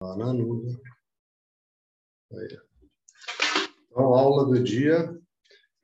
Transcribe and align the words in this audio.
Lá 0.00 0.14
na 0.14 0.32
nuvem. 0.32 0.78
Aí. 2.32 2.58
Então, 3.86 4.14
aula 4.14 4.44
do 4.44 4.62
dia 4.62 5.18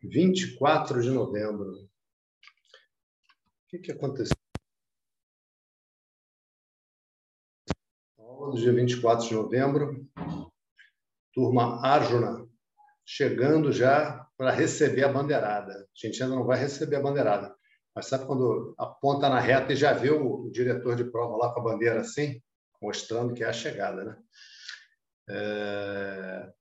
24 0.02 1.00
de 1.00 1.10
novembro. 1.10 1.70
O 1.72 1.88
que, 3.68 3.78
que 3.78 3.92
aconteceu? 3.92 4.36
Aula 8.18 8.50
do 8.50 8.58
dia 8.58 8.72
24 8.74 9.28
de 9.28 9.34
novembro. 9.34 10.06
Turma 11.32 11.80
Arjuna, 11.82 12.46
chegando 13.06 13.72
já 13.72 14.28
para 14.36 14.50
receber 14.50 15.04
a 15.04 15.12
bandeirada. 15.12 15.72
A 15.72 15.86
gente 15.94 16.22
ainda 16.22 16.34
não 16.34 16.44
vai 16.44 16.58
receber 16.58 16.96
a 16.96 17.02
bandeirada. 17.02 17.56
Mas 17.94 18.08
sabe 18.08 18.26
quando 18.26 18.74
aponta 18.76 19.30
na 19.30 19.40
reta 19.40 19.72
e 19.72 19.76
já 19.76 19.94
vê 19.94 20.10
o 20.10 20.50
diretor 20.50 20.96
de 20.96 21.10
prova 21.10 21.36
lá 21.38 21.54
com 21.54 21.60
a 21.60 21.64
bandeira 21.64 22.02
assim, 22.02 22.42
mostrando 22.82 23.32
que 23.32 23.44
é 23.44 23.46
a 23.46 23.52
chegada, 23.52 24.04
né? 24.04 24.22
É... 25.30 26.52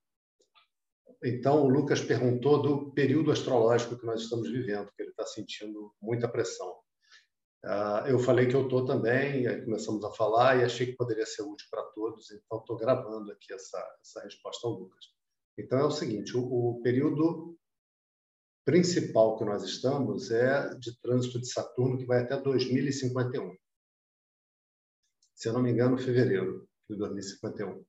Então, 1.24 1.64
o 1.64 1.70
Lucas 1.70 2.02
perguntou 2.02 2.62
do 2.62 2.92
período 2.94 3.32
astrológico 3.32 3.98
que 3.98 4.06
nós 4.06 4.22
estamos 4.22 4.50
vivendo, 4.50 4.92
que 4.96 5.04
ele 5.04 5.12
está 5.12 5.26
sentindo 5.26 5.94
muita 6.02 6.28
pressão. 6.28 6.80
Uh, 7.64 8.08
eu 8.08 8.18
falei 8.18 8.48
que 8.48 8.56
eu 8.56 8.64
estou 8.64 8.86
também, 8.86 9.46
aí 9.46 9.64
começamos 9.64 10.04
a 10.04 10.12
falar 10.12 10.58
e 10.58 10.64
achei 10.64 10.88
que 10.88 10.96
poderia 10.96 11.28
ser 11.28 11.44
útil 11.44 11.68
para 11.70 11.84
todos, 11.94 12.32
então 12.32 12.58
estou 12.58 12.76
gravando 12.76 13.32
aqui 13.32 13.54
essa, 13.54 13.78
essa 14.02 14.22
resposta 14.24 14.68
ao 14.68 14.74
Lucas. 14.74 15.06
Então, 15.56 15.78
é 15.78 15.86
o 15.86 15.92
seguinte: 15.92 16.36
o, 16.36 16.42
o 16.42 16.82
período 16.82 17.56
principal 18.66 19.38
que 19.38 19.46
nós 19.46 19.64
estamos 19.64 20.32
é 20.32 20.74
de 20.76 21.00
trânsito 21.02 21.40
de 21.40 21.52
Saturno, 21.52 22.00
que 22.00 22.06
vai 22.06 22.22
até 22.22 22.36
2051. 22.36 23.56
Se 25.42 25.50
eu 25.50 25.54
não 25.54 25.64
me 25.64 25.72
engano, 25.72 25.98
fevereiro 25.98 26.70
de 26.88 26.96
2051. 26.96 27.84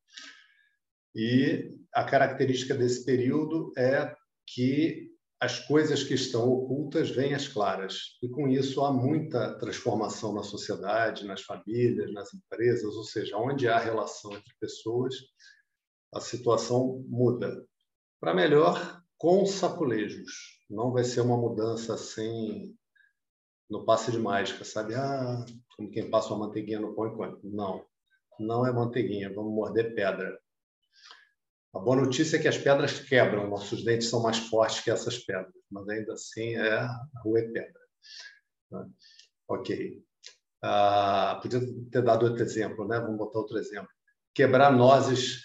E 1.15 1.77
a 1.93 2.03
característica 2.03 2.75
desse 2.75 3.05
período 3.05 3.71
é 3.77 4.17
que 4.47 5.13
as 5.39 5.59
coisas 5.59 6.03
que 6.03 6.15
estão 6.15 6.49
ocultas 6.49 7.11
vêm 7.11 7.35
às 7.35 7.47
claras. 7.47 8.17
E 8.23 8.29
com 8.31 8.49
isso 8.49 8.83
há 8.83 8.91
muita 8.91 9.53
transformação 9.59 10.33
na 10.33 10.43
sociedade, 10.43 11.27
nas 11.27 11.43
famílias, 11.43 12.11
nas 12.15 12.33
empresas, 12.33 12.97
ou 12.97 13.05
seja, 13.05 13.37
onde 13.37 13.69
há 13.69 13.79
relação 13.79 14.33
entre 14.33 14.55
pessoas, 14.59 15.15
a 16.15 16.23
situação 16.23 17.05
muda. 17.07 17.63
Para 18.19 18.33
melhor, 18.33 19.03
com 19.19 19.45
sacolejos. 19.45 20.59
Não 20.71 20.91
vai 20.91 21.05
ser 21.05 21.21
uma 21.21 21.37
mudança 21.37 21.93
assim 21.93 22.75
no 23.73 23.87
passe 23.87 24.13
de 24.13 24.19
mágica, 24.19 24.65
sabe? 24.65 24.95
Ah, 24.95 25.45
como 25.75 25.91
quem 25.91 26.11
passa 26.11 26.35
uma 26.35 26.47
manteiguinha 26.47 26.79
no 26.79 26.95
pão 26.95 27.07
e. 27.07 27.47
Não, 27.49 27.83
não 28.39 28.67
é 28.67 28.71
manteiguinha, 28.71 29.33
vamos 29.33 29.55
morder 29.55 29.95
pedra. 29.95 30.39
A 31.75 31.79
boa 31.79 31.97
notícia 31.97 32.37
é 32.37 32.39
que 32.39 32.49
as 32.49 32.59
pedras 32.59 33.01
quebram, 33.01 33.49
nossos 33.49 33.83
dentes 33.83 34.11
são 34.11 34.23
mais 34.23 34.37
fortes 34.37 34.81
que 34.81 34.91
essas 34.91 35.19
pedras, 35.19 35.55
mas 35.71 35.89
ainda 35.89 36.13
assim 36.13 36.55
é 36.55 36.87
rua 37.25 37.41
e 37.41 37.51
pedra. 37.51 37.81
Né? 38.71 38.87
Ok. 39.49 40.05
Ah, 40.63 41.41
podia 41.41 41.61
ter 41.91 42.03
dado 42.03 42.27
outro 42.27 42.43
exemplo, 42.43 42.87
né? 42.87 43.01
Vamos 43.01 43.17
botar 43.17 43.39
outro 43.39 43.57
exemplo. 43.57 43.89
Quebrar 44.35 44.71
nozes 44.71 45.41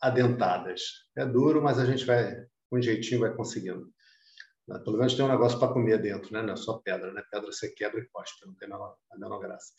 adentadas. 0.00 0.80
É 1.16 1.26
duro, 1.26 1.60
mas 1.60 1.80
a 1.80 1.84
gente 1.84 2.04
vai, 2.04 2.36
com 2.70 2.78
um 2.78 2.82
jeitinho, 2.82 3.20
vai 3.20 3.34
conseguindo. 3.34 3.92
Né? 4.68 4.78
Pelo 4.78 4.98
menos 4.98 5.14
tem 5.14 5.24
um 5.24 5.28
negócio 5.28 5.58
para 5.58 5.72
comer 5.72 6.00
dentro, 6.00 6.32
né? 6.32 6.42
não 6.42 6.54
é 6.54 6.56
só 6.56 6.78
pedra. 6.78 7.12
Né? 7.12 7.22
Pedra 7.30 7.52
você 7.52 7.68
quebra 7.68 8.00
e 8.00 8.08
cospe, 8.08 8.46
não 8.46 8.54
tem 8.54 8.68
a 8.72 9.18
menor 9.18 9.38
graça. 9.38 9.72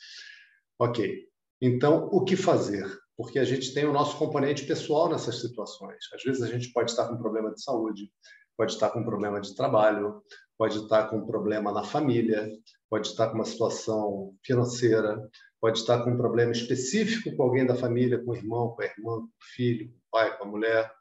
Ok. 0.80 1.28
Então, 1.62 2.10
o 2.12 2.24
que 2.24 2.36
fazer? 2.36 2.86
porque 3.18 3.40
a 3.40 3.46
gente 3.46 3.74
tem 3.74 3.86
o 3.86 3.94
nosso 3.94 4.18
componente 4.18 4.66
pessoal 4.66 5.10
nessas 5.10 5.40
situações. 5.40 6.06
Às 6.14 6.24
vezes 6.24 6.42
a 6.42 6.48
gente 6.48 6.72
pode 6.72 6.92
estar 6.92 7.08
com 7.08 7.18
problema 7.18 7.54
de 7.54 7.64
saúde, 7.64 8.12
pode 8.58 8.74
estar 8.74 8.90
com 8.90 9.04
problema 9.04 9.40
de 9.40 9.56
trabalho, 9.56 10.22
pode 10.58 10.78
estar 10.78 11.10
com 11.10 11.26
problema 11.26 11.72
na 11.72 11.84
família, 11.84 12.50
pode 12.90 13.08
estar 13.08 13.30
com 13.30 13.36
uma 13.36 13.46
situação 13.46 14.36
financeira, 14.44 15.30
pode 15.62 15.80
estar 15.80 16.04
com 16.04 16.12
um 16.12 16.18
problema 16.18 16.52
específico 16.52 17.36
com 17.36 17.44
alguém 17.44 17.66
da 17.66 17.76
família, 17.76 18.24
com 18.24 18.32
o 18.32 18.36
irmão, 18.36 18.70
com 18.70 18.82
a 18.82 18.86
irmã, 18.86 19.20
com 19.20 19.26
o 19.26 19.46
filho, 19.56 19.90
com 19.90 19.96
o 19.96 20.12
pai, 20.12 20.38
com 20.38 20.44
a 20.44 20.48
mulher. 20.48 20.92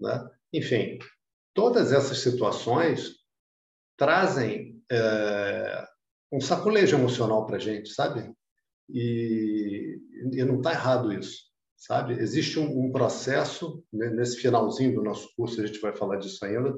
Né? 0.00 0.30
Enfim, 0.52 0.98
todas 1.54 1.92
essas 1.92 2.18
situações 2.18 3.23
trazem 3.96 4.82
é, 4.90 5.86
um 6.32 6.40
sacolejo 6.40 6.96
emocional 6.96 7.46
para 7.46 7.56
a 7.56 7.60
gente, 7.60 7.90
sabe? 7.90 8.32
E, 8.88 9.98
e 10.32 10.44
não 10.44 10.58
está 10.58 10.72
errado 10.72 11.12
isso 11.12 11.54
sabe? 11.86 12.14
Existe 12.14 12.58
um, 12.58 12.86
um 12.86 12.92
processo, 12.92 13.84
né, 13.92 14.08
nesse 14.08 14.38
finalzinho 14.38 14.94
do 14.94 15.02
nosso 15.02 15.28
curso, 15.36 15.60
a 15.60 15.66
gente 15.66 15.78
vai 15.80 15.94
falar 15.94 16.16
disso 16.16 16.42
ainda, 16.44 16.74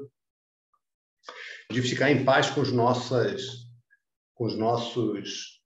de 1.71 1.81
ficar 1.81 2.11
em 2.11 2.25
paz 2.25 2.49
com, 2.49 2.61
os 2.61 2.71
nossas, 2.73 3.67
com, 4.33 4.45
os 4.45 4.57
nossos, 4.57 5.61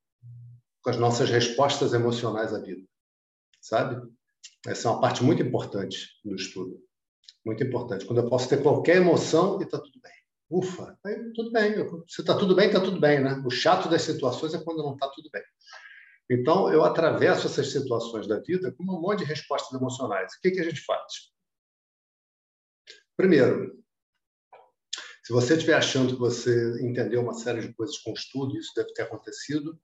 com 0.84 0.90
as 0.92 0.98
nossas 0.98 1.30
respostas 1.30 1.94
emocionais 1.94 2.54
à 2.54 2.60
vida, 2.60 2.88
sabe? 3.60 4.00
Essa 4.68 4.88
é 4.88 4.92
uma 4.92 5.02
parte 5.02 5.24
muito 5.24 5.42
importante 5.42 6.08
do 6.24 6.36
estudo, 6.36 6.80
muito 7.44 7.64
importante. 7.64 8.06
Quando 8.06 8.22
eu 8.22 8.30
posso 8.30 8.48
ter 8.48 8.62
qualquer 8.62 8.98
emoção 8.98 9.60
e 9.60 9.64
está 9.64 9.80
tudo 9.80 10.00
bem. 10.02 10.21
Ufa, 10.52 11.00
aí, 11.06 11.32
tudo 11.34 11.50
bem. 11.50 11.74
Se 12.10 12.20
está 12.22 12.38
tudo 12.38 12.54
bem, 12.54 12.68
está 12.68 12.82
tudo 12.82 13.00
bem, 13.00 13.24
né? 13.24 13.42
O 13.46 13.50
chato 13.50 13.90
das 13.90 14.02
situações 14.02 14.54
é 14.54 14.62
quando 14.62 14.84
não 14.84 14.96
está 14.96 15.08
tudo 15.08 15.30
bem. 15.32 15.44
Então, 16.30 16.72
eu 16.72 16.84
atravesso 16.84 17.48
essas 17.48 17.72
situações 17.72 18.28
da 18.28 18.40
vida 18.40 18.72
com 18.74 18.84
um 18.84 19.00
monte 19.00 19.20
de 19.20 19.26
respostas 19.26 19.80
emocionais. 19.80 20.34
O 20.34 20.42
que, 20.42 20.52
que 20.52 20.60
a 20.60 20.64
gente 20.64 20.82
faz? 20.82 21.32
Primeiro, 23.16 23.82
se 25.24 25.32
você 25.32 25.54
estiver 25.54 25.76
achando 25.76 26.14
que 26.14 26.20
você 26.20 26.84
entendeu 26.84 27.22
uma 27.22 27.34
série 27.34 27.62
de 27.62 27.74
coisas 27.74 27.98
com 28.00 28.12
estudo, 28.12 28.58
isso 28.58 28.74
deve 28.76 28.94
ter 28.94 29.04
acontecido, 29.04 29.80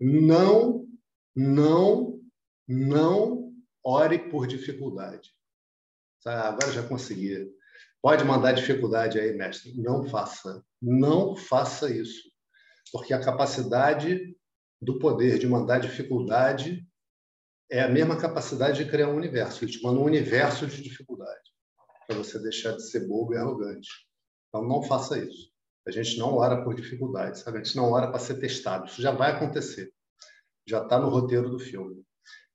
não, 0.00 0.88
não, 1.36 2.20
não 2.66 3.54
ore 3.84 4.30
por 4.30 4.48
dificuldade. 4.48 5.32
Agora 6.24 6.72
já 6.72 6.82
consegui. 6.82 7.48
Pode 8.02 8.24
mandar 8.24 8.52
dificuldade 8.52 9.18
aí, 9.18 9.32
mestre. 9.36 9.74
Não 9.76 10.04
faça. 10.04 10.64
Não 10.80 11.36
faça 11.36 11.92
isso. 11.94 12.30
Porque 12.92 13.12
a 13.12 13.22
capacidade 13.22 14.34
do 14.80 14.98
poder 14.98 15.38
de 15.38 15.46
mandar 15.46 15.78
dificuldade 15.78 16.86
é 17.70 17.82
a 17.82 17.88
mesma 17.88 18.16
capacidade 18.16 18.82
de 18.82 18.90
criar 18.90 19.08
um 19.08 19.16
universo. 19.16 19.64
Ele 19.64 19.72
te 19.72 19.82
manda 19.82 20.00
um 20.00 20.04
universo 20.04 20.66
de 20.66 20.82
dificuldade 20.82 21.50
para 22.06 22.16
você 22.16 22.38
deixar 22.40 22.72
de 22.72 22.90
ser 22.90 23.06
bobo 23.06 23.34
e 23.34 23.36
arrogante. 23.36 23.88
Então, 24.48 24.66
não 24.66 24.82
faça 24.82 25.18
isso. 25.18 25.50
A 25.86 25.90
gente 25.90 26.18
não 26.18 26.34
ora 26.34 26.64
por 26.64 26.74
dificuldade, 26.74 27.38
sabe? 27.38 27.58
A 27.58 27.62
gente 27.62 27.76
não 27.76 27.92
ora 27.92 28.08
para 28.08 28.18
ser 28.18 28.34
testado. 28.40 28.86
Isso 28.86 29.00
já 29.00 29.12
vai 29.12 29.30
acontecer. 29.30 29.92
Já 30.66 30.82
está 30.82 30.98
no 30.98 31.08
roteiro 31.08 31.48
do 31.48 31.58
filme. 31.58 32.02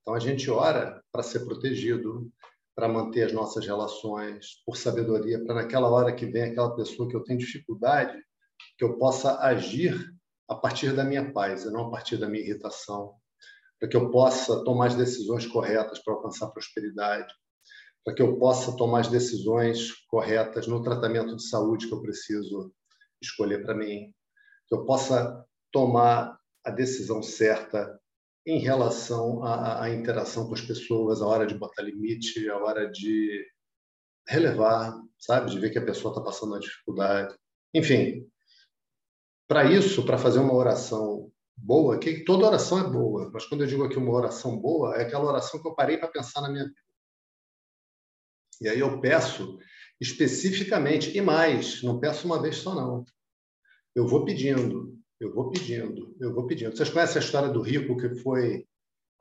Então, 0.01 0.13
a 0.13 0.19
gente 0.19 0.49
ora 0.51 1.01
para 1.11 1.23
ser 1.23 1.45
protegido, 1.45 2.29
para 2.75 2.89
manter 2.89 3.23
as 3.23 3.31
nossas 3.31 3.65
relações, 3.65 4.61
por 4.65 4.75
sabedoria, 4.75 5.43
para 5.43 5.55
naquela 5.55 5.89
hora 5.89 6.13
que 6.13 6.25
vem 6.25 6.43
aquela 6.43 6.75
pessoa 6.75 7.07
que 7.07 7.15
eu 7.15 7.23
tenho 7.23 7.39
dificuldade, 7.39 8.21
que 8.77 8.83
eu 8.83 8.97
possa 8.97 9.39
agir 9.39 10.13
a 10.49 10.55
partir 10.55 10.93
da 10.93 11.03
minha 11.03 11.31
paz 11.31 11.63
e 11.63 11.71
não 11.71 11.87
a 11.87 11.91
partir 11.91 12.17
da 12.17 12.27
minha 12.27 12.43
irritação, 12.43 13.15
para 13.79 13.87
que 13.87 13.95
eu 13.95 14.11
possa 14.11 14.63
tomar 14.63 14.87
as 14.87 14.95
decisões 14.95 15.47
corretas 15.47 15.99
para 15.99 16.13
alcançar 16.13 16.47
prosperidade, 16.49 17.33
para 18.03 18.13
que 18.13 18.21
eu 18.21 18.37
possa 18.37 18.75
tomar 18.75 18.99
as 18.99 19.07
decisões 19.07 19.91
corretas 20.07 20.67
no 20.67 20.83
tratamento 20.83 21.35
de 21.35 21.47
saúde 21.47 21.87
que 21.87 21.93
eu 21.93 22.01
preciso 22.01 22.73
escolher 23.21 23.63
para 23.63 23.73
mim, 23.73 24.13
que 24.67 24.75
eu 24.75 24.85
possa 24.85 25.43
tomar 25.71 26.37
a 26.63 26.71
decisão 26.71 27.23
certa 27.23 27.99
em 28.45 28.59
relação 28.59 29.43
à, 29.43 29.83
à, 29.83 29.89
interação 29.89 30.47
com 30.47 30.53
as 30.53 30.61
pessoas, 30.61 31.21
a 31.21 31.25
hora 31.25 31.47
de 31.47 31.55
botar 31.55 31.81
limite, 31.81 32.47
a 32.49 32.57
hora 32.57 32.89
de 32.91 33.43
relevar, 34.27 34.93
sabe, 35.19 35.51
de 35.51 35.59
ver 35.59 35.71
que 35.71 35.79
a 35.79 35.85
pessoa 35.85 36.11
está 36.11 36.23
passando 36.23 36.51
uma 36.51 36.59
dificuldade. 36.59 37.35
Enfim, 37.73 38.29
para 39.47 39.65
isso, 39.65 40.05
para 40.05 40.17
fazer 40.17 40.39
uma 40.39 40.53
oração 40.53 41.31
boa, 41.57 41.99
que 41.99 42.23
toda 42.23 42.45
oração 42.45 42.79
é 42.79 42.89
boa, 42.89 43.29
mas 43.33 43.45
quando 43.45 43.61
eu 43.61 43.67
digo 43.67 43.83
aqui 43.83 43.97
uma 43.97 44.13
oração 44.13 44.59
boa, 44.59 44.95
é 44.95 45.03
aquela 45.03 45.25
oração 45.25 45.61
que 45.61 45.67
eu 45.67 45.75
parei 45.75 45.97
para 45.97 46.09
pensar 46.09 46.41
na 46.41 46.49
minha 46.49 46.65
vida. 46.65 46.75
E 48.61 48.69
aí 48.69 48.79
eu 48.79 48.99
peço 49.01 49.57
especificamente, 49.99 51.15
e 51.17 51.21
mais, 51.21 51.81
não 51.81 51.99
peço 51.99 52.25
uma 52.25 52.41
vez 52.41 52.57
só, 52.57 52.75
não. 52.75 53.05
Eu 53.95 54.07
vou 54.07 54.25
pedindo, 54.25 54.94
eu 55.19 55.33
vou 55.33 55.49
pedindo, 55.49 56.15
eu 56.19 56.33
vou 56.33 56.45
pedindo. 56.45 56.75
Vocês 56.75 56.89
conhecem 56.89 57.21
a 57.21 57.25
história 57.25 57.49
do 57.49 57.61
rico 57.61 57.97
que 57.97 58.15
foi 58.15 58.67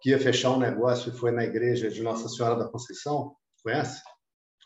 que 0.01 0.11
ia 0.11 0.19
fechar 0.19 0.51
um 0.51 0.59
negócio 0.59 1.13
e 1.13 1.17
foi 1.17 1.31
na 1.31 1.45
igreja 1.45 1.91
de 1.91 2.03
Nossa 2.03 2.29
Senhora 2.29 2.57
da 2.57 2.69
Conceição? 2.69 3.37
Conhece? 3.63 4.03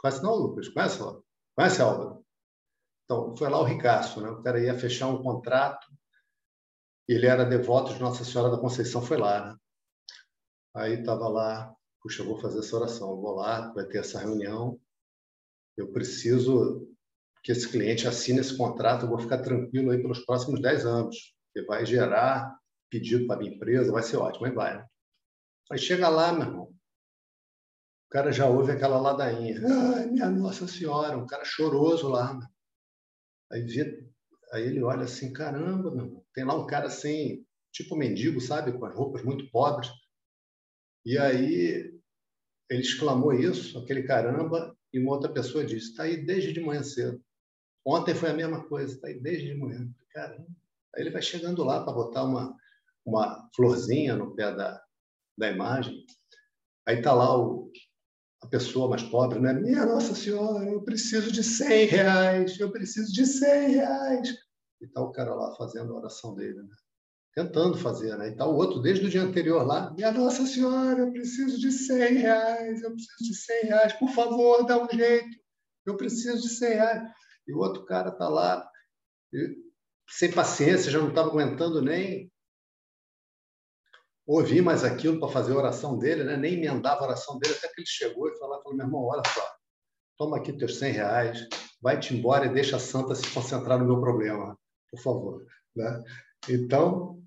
Conhece 0.01 0.23
não, 0.23 0.35
Lucas? 0.35 0.69
Conhece, 0.69 0.99
Conhece, 1.55 1.83
Álvaro? 1.83 2.25
Então, 3.05 3.37
foi 3.37 3.49
lá 3.49 3.61
o 3.61 3.65
Ricasso, 3.65 4.21
né? 4.21 4.31
o 4.31 4.43
cara 4.43 4.61
ia 4.61 4.79
fechar 4.79 5.09
um 5.09 5.23
contrato, 5.23 5.87
ele 7.07 7.27
era 7.27 7.45
devoto 7.45 7.95
de 7.95 8.01
Nossa 8.01 8.25
Senhora 8.25 8.51
da 8.51 8.61
Conceição, 8.61 9.01
foi 9.01 9.17
lá. 9.17 9.47
Né? 9.47 9.57
Aí 10.75 11.01
estava 11.01 11.29
lá 11.29 11.75
puxa, 12.09 12.23
eu 12.23 12.27
vou 12.27 12.39
fazer 12.39 12.61
essa 12.61 12.77
oração, 12.77 13.11
eu 13.11 13.21
vou 13.21 13.35
lá, 13.35 13.73
vai 13.73 13.85
ter 13.85 13.99
essa 13.99 14.19
reunião, 14.19 14.81
eu 15.77 15.93
preciso 15.93 16.88
que 17.49 17.53
esse 17.53 17.67
cliente 17.67 18.07
assine 18.07 18.41
esse 18.41 18.55
contrato, 18.55 19.07
eu 19.07 19.09
vou 19.09 19.19
ficar 19.19 19.39
tranquilo 19.39 19.91
aí 19.91 20.03
pelos 20.03 20.23
próximos 20.23 20.61
10 20.61 20.85
anos, 20.85 21.35
que 21.55 21.63
vai 21.63 21.87
gerar 21.87 22.55
pedido 22.91 23.27
para 23.27 23.37
a 23.37 23.39
minha 23.39 23.55
empresa, 23.55 23.91
vai 23.91 24.03
ser 24.03 24.19
ótimo, 24.19 24.45
aí 24.45 24.53
vai. 24.53 24.77
Né? 24.77 24.87
Aí 25.73 25.79
chega 25.79 26.11
lá, 26.11 26.31
meu 26.31 26.43
irmão, 26.43 26.65
o 26.65 28.11
cara 28.11 28.31
já 28.31 28.47
ouve 28.47 28.71
aquela 28.71 29.01
ladainha. 29.01 29.63
Ai, 29.67 30.09
minha 30.09 30.29
Nossa 30.29 30.69
Senhora, 30.69 31.17
um 31.17 31.27
cara 31.27 31.43
choroso 31.43 32.09
lá. 32.09 32.39
Aí, 33.51 33.63
vê, 33.63 34.07
aí 34.53 34.65
ele 34.65 34.83
olha 34.83 35.05
assim, 35.05 35.33
caramba, 35.33 35.91
meu 35.91 36.05
irmão. 36.05 36.27
tem 36.35 36.45
lá 36.45 36.55
um 36.55 36.67
cara 36.67 36.89
assim, 36.89 37.47
tipo 37.73 37.97
mendigo, 37.97 38.43
sabe, 38.43 38.79
com 38.79 38.85
as 38.85 38.95
roupas 38.95 39.25
muito 39.25 39.51
pobres. 39.51 39.91
E 41.03 41.17
aí 41.17 41.99
ele 42.69 42.83
exclamou 42.83 43.33
isso, 43.33 43.79
aquele 43.79 44.03
caramba, 44.03 44.77
e 44.93 44.99
uma 44.99 45.15
outra 45.15 45.33
pessoa 45.33 45.65
disse: 45.65 45.93
está 45.93 46.03
aí 46.03 46.23
desde 46.27 46.53
de 46.53 46.61
manhã 46.61 46.83
cedo. 46.83 47.19
Ontem 47.89 48.15
foi 48.15 48.29
a 48.29 48.35
mesma 48.35 48.63
coisa, 48.65 48.93
está 48.93 49.09
aí 49.09 49.19
desde 49.19 49.47
de 49.47 49.55
manhã. 49.55 49.89
Caramba. 50.13 50.47
Aí 50.95 51.03
ele 51.03 51.11
vai 51.11 51.23
chegando 51.23 51.65
lá 51.65 51.83
para 51.83 51.95
botar 51.95 52.23
uma, 52.25 52.55
uma 53.03 53.49
florzinha 53.57 54.15
no 54.15 54.35
pé 54.35 54.55
da, 54.55 54.79
da 55.39 55.51
imagem. 55.51 56.05
Aí 56.87 56.99
está 56.99 57.15
lá 57.15 57.35
o, 57.35 57.73
a 58.43 58.47
pessoa 58.47 58.91
mais 58.91 59.03
pobre, 59.05 59.39
né? 59.39 59.55
Minha 59.55 59.87
Nossa 59.87 60.15
Senhora, 60.15 60.69
eu 60.69 60.83
preciso 60.83 61.33
de 61.33 61.43
100 61.43 61.87
reais, 61.87 62.61
eu 62.61 62.71
preciso 62.71 63.11
de 63.11 63.25
100 63.25 63.71
reais. 63.71 64.29
E 64.83 64.85
está 64.85 65.01
o 65.01 65.11
cara 65.11 65.35
lá 65.35 65.55
fazendo 65.57 65.95
a 65.95 65.99
oração 65.99 66.35
dele, 66.35 66.63
né? 66.63 66.77
Tentando 67.35 67.79
fazer, 67.79 68.19
né? 68.19 68.29
E 68.29 68.33
está 68.33 68.45
o 68.45 68.55
outro 68.55 68.83
desde 68.83 69.07
o 69.07 69.11
dia 69.11 69.23
anterior 69.23 69.67
lá. 69.67 69.95
Minha 69.95 70.13
Nossa 70.13 70.45
Senhora, 70.45 71.01
eu 71.01 71.11
preciso 71.11 71.59
de 71.59 71.73
100 71.73 72.17
reais, 72.17 72.83
eu 72.83 72.91
preciso 72.91 73.25
de 73.25 73.35
100 73.35 73.63
reais, 73.63 73.93
por 73.95 74.11
favor, 74.11 74.67
dá 74.67 74.79
um 74.85 74.89
jeito, 74.91 75.39
eu 75.87 75.97
preciso 75.97 76.43
de 76.43 76.51
100 76.51 76.69
reais. 76.69 77.18
E 77.49 77.53
o 77.53 77.59
outro 77.59 77.85
cara 77.87 78.11
está 78.11 78.29
lá, 78.29 78.71
sem 80.09 80.31
paciência, 80.31 80.91
já 80.91 80.99
não 80.99 81.09
estava 81.09 81.31
aguentando 81.31 81.81
nem 81.81 82.31
ouvir 84.27 84.61
mais 84.61 84.85
aquilo 84.85 85.19
para 85.19 85.33
fazer 85.33 85.55
a 85.55 85.57
oração 85.57 85.99
dele, 85.99 86.23
né? 86.23 86.37
nem 86.37 86.55
emendava 86.55 87.01
a 87.01 87.09
oração 87.09 87.39
dele, 87.39 87.55
até 87.55 87.69
que 87.69 87.81
ele 87.81 87.87
chegou 87.87 88.29
e 88.29 88.39
falou, 88.39 88.63
falou 88.63 88.77
meu 88.77 88.87
irmão, 88.87 89.03
olha 89.05 89.23
só, 89.27 89.43
toma 90.19 90.37
aqui 90.37 90.53
teus 90.53 90.79
100 90.79 90.93
reais, 90.93 91.49
vai-te 91.81 92.15
embora 92.15 92.45
e 92.45 92.53
deixa 92.53 92.77
a 92.77 92.81
santa 92.81 93.15
se 93.15 93.27
concentrar 93.33 93.79
no 93.79 93.87
meu 93.87 94.01
problema, 94.01 94.55
por 94.91 95.01
favor. 95.01 95.47
Né? 95.75 96.05
Então, 96.51 97.23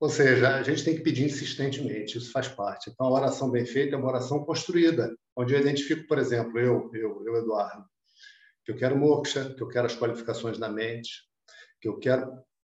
ou 0.00 0.08
seja, 0.08 0.56
a 0.56 0.62
gente 0.64 0.84
tem 0.84 0.96
que 0.96 1.02
pedir 1.02 1.26
insistentemente, 1.26 2.18
isso 2.18 2.32
faz 2.32 2.48
parte. 2.48 2.90
Então, 2.90 3.06
a 3.06 3.12
oração 3.12 3.48
bem 3.48 3.64
feita 3.64 3.94
é 3.94 3.98
uma 3.98 4.08
oração 4.08 4.44
construída, 4.44 5.14
onde 5.36 5.54
eu 5.54 5.60
identifico, 5.60 6.08
por 6.08 6.18
exemplo, 6.18 6.58
eu, 6.58 6.90
eu, 6.92 7.22
eu 7.24 7.36
Eduardo, 7.36 7.84
que 8.64 8.72
eu 8.72 8.76
quero 8.76 8.96
moksha, 8.96 9.54
que 9.54 9.62
eu 9.62 9.68
quero 9.68 9.86
as 9.86 9.96
qualificações 9.96 10.58
da 10.58 10.68
mente, 10.68 11.10
que 11.80 11.88
eu 11.88 11.98
quero 11.98 12.32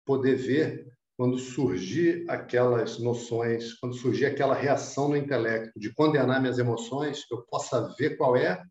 poder 0.05 0.35
ver 0.35 0.87
quando 1.17 1.37
surgir 1.37 2.25
aquelas 2.27 2.97
noções, 2.99 3.73
quando 3.75 3.95
surgir 3.95 4.25
aquela 4.25 4.55
reação 4.55 5.09
no 5.09 5.17
intelecto 5.17 5.79
de 5.79 5.93
condenar 5.93 6.41
minhas 6.41 6.57
emoções, 6.57 7.23
eu 7.31 7.43
possa 7.43 7.93
ver 7.97 8.17
qual 8.17 8.35
é 8.35 8.63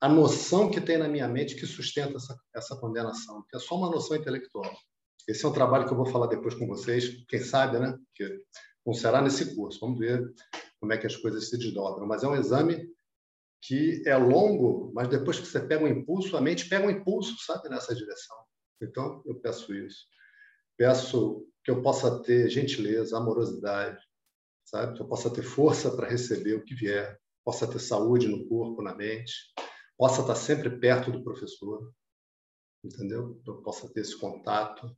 a 0.00 0.08
noção 0.08 0.70
que 0.70 0.80
tem 0.80 0.98
na 0.98 1.08
minha 1.08 1.28
mente 1.28 1.54
que 1.54 1.66
sustenta 1.66 2.16
essa, 2.16 2.36
essa 2.54 2.76
condenação, 2.76 3.44
que 3.48 3.56
é 3.56 3.60
só 3.60 3.76
uma 3.76 3.90
noção 3.90 4.16
intelectual. 4.16 4.70
Esse 5.28 5.44
é 5.44 5.48
um 5.48 5.52
trabalho 5.52 5.86
que 5.86 5.92
eu 5.92 5.96
vou 5.96 6.06
falar 6.06 6.26
depois 6.26 6.54
com 6.54 6.66
vocês, 6.66 7.24
quem 7.28 7.40
sabe, 7.40 7.78
né? 7.78 7.96
Que 8.14 8.40
não 8.84 8.94
será 8.94 9.20
nesse 9.20 9.56
curso. 9.56 9.80
Vamos 9.80 9.98
ver 9.98 10.32
como 10.78 10.92
é 10.92 10.98
que 10.98 11.06
as 11.06 11.16
coisas 11.16 11.48
se 11.48 11.58
desdobram. 11.58 12.06
Mas 12.06 12.22
é 12.22 12.28
um 12.28 12.36
exame 12.36 12.88
que 13.62 14.02
é 14.06 14.16
longo, 14.16 14.92
mas 14.94 15.08
depois 15.08 15.40
que 15.40 15.46
você 15.46 15.60
pega 15.60 15.84
um 15.84 15.88
impulso, 15.88 16.36
a 16.36 16.40
mente 16.40 16.68
pega 16.68 16.86
um 16.86 16.90
impulso, 16.90 17.36
sabe, 17.44 17.68
nessa 17.68 17.94
direção. 17.94 18.36
Então, 18.80 19.22
eu 19.26 19.34
peço 19.40 19.74
isso. 19.74 20.06
Peço 20.76 21.46
que 21.64 21.70
eu 21.70 21.82
possa 21.82 22.22
ter 22.22 22.48
gentileza, 22.48 23.16
amorosidade, 23.16 24.00
sabe? 24.64 24.94
Que 24.94 25.02
eu 25.02 25.08
possa 25.08 25.30
ter 25.30 25.42
força 25.42 25.90
para 25.90 26.08
receber 26.08 26.54
o 26.54 26.64
que 26.64 26.74
vier, 26.74 27.18
possa 27.44 27.66
ter 27.66 27.78
saúde 27.78 28.28
no 28.28 28.46
corpo, 28.46 28.82
na 28.82 28.94
mente, 28.94 29.32
possa 29.96 30.20
estar 30.20 30.34
sempre 30.34 30.78
perto 30.78 31.10
do 31.10 31.24
professor, 31.24 31.92
entendeu? 32.84 33.40
Que 33.42 33.50
eu 33.50 33.62
possa 33.62 33.92
ter 33.92 34.00
esse 34.00 34.16
contato, 34.18 34.94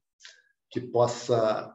que 0.70 0.80
possa 0.80 1.74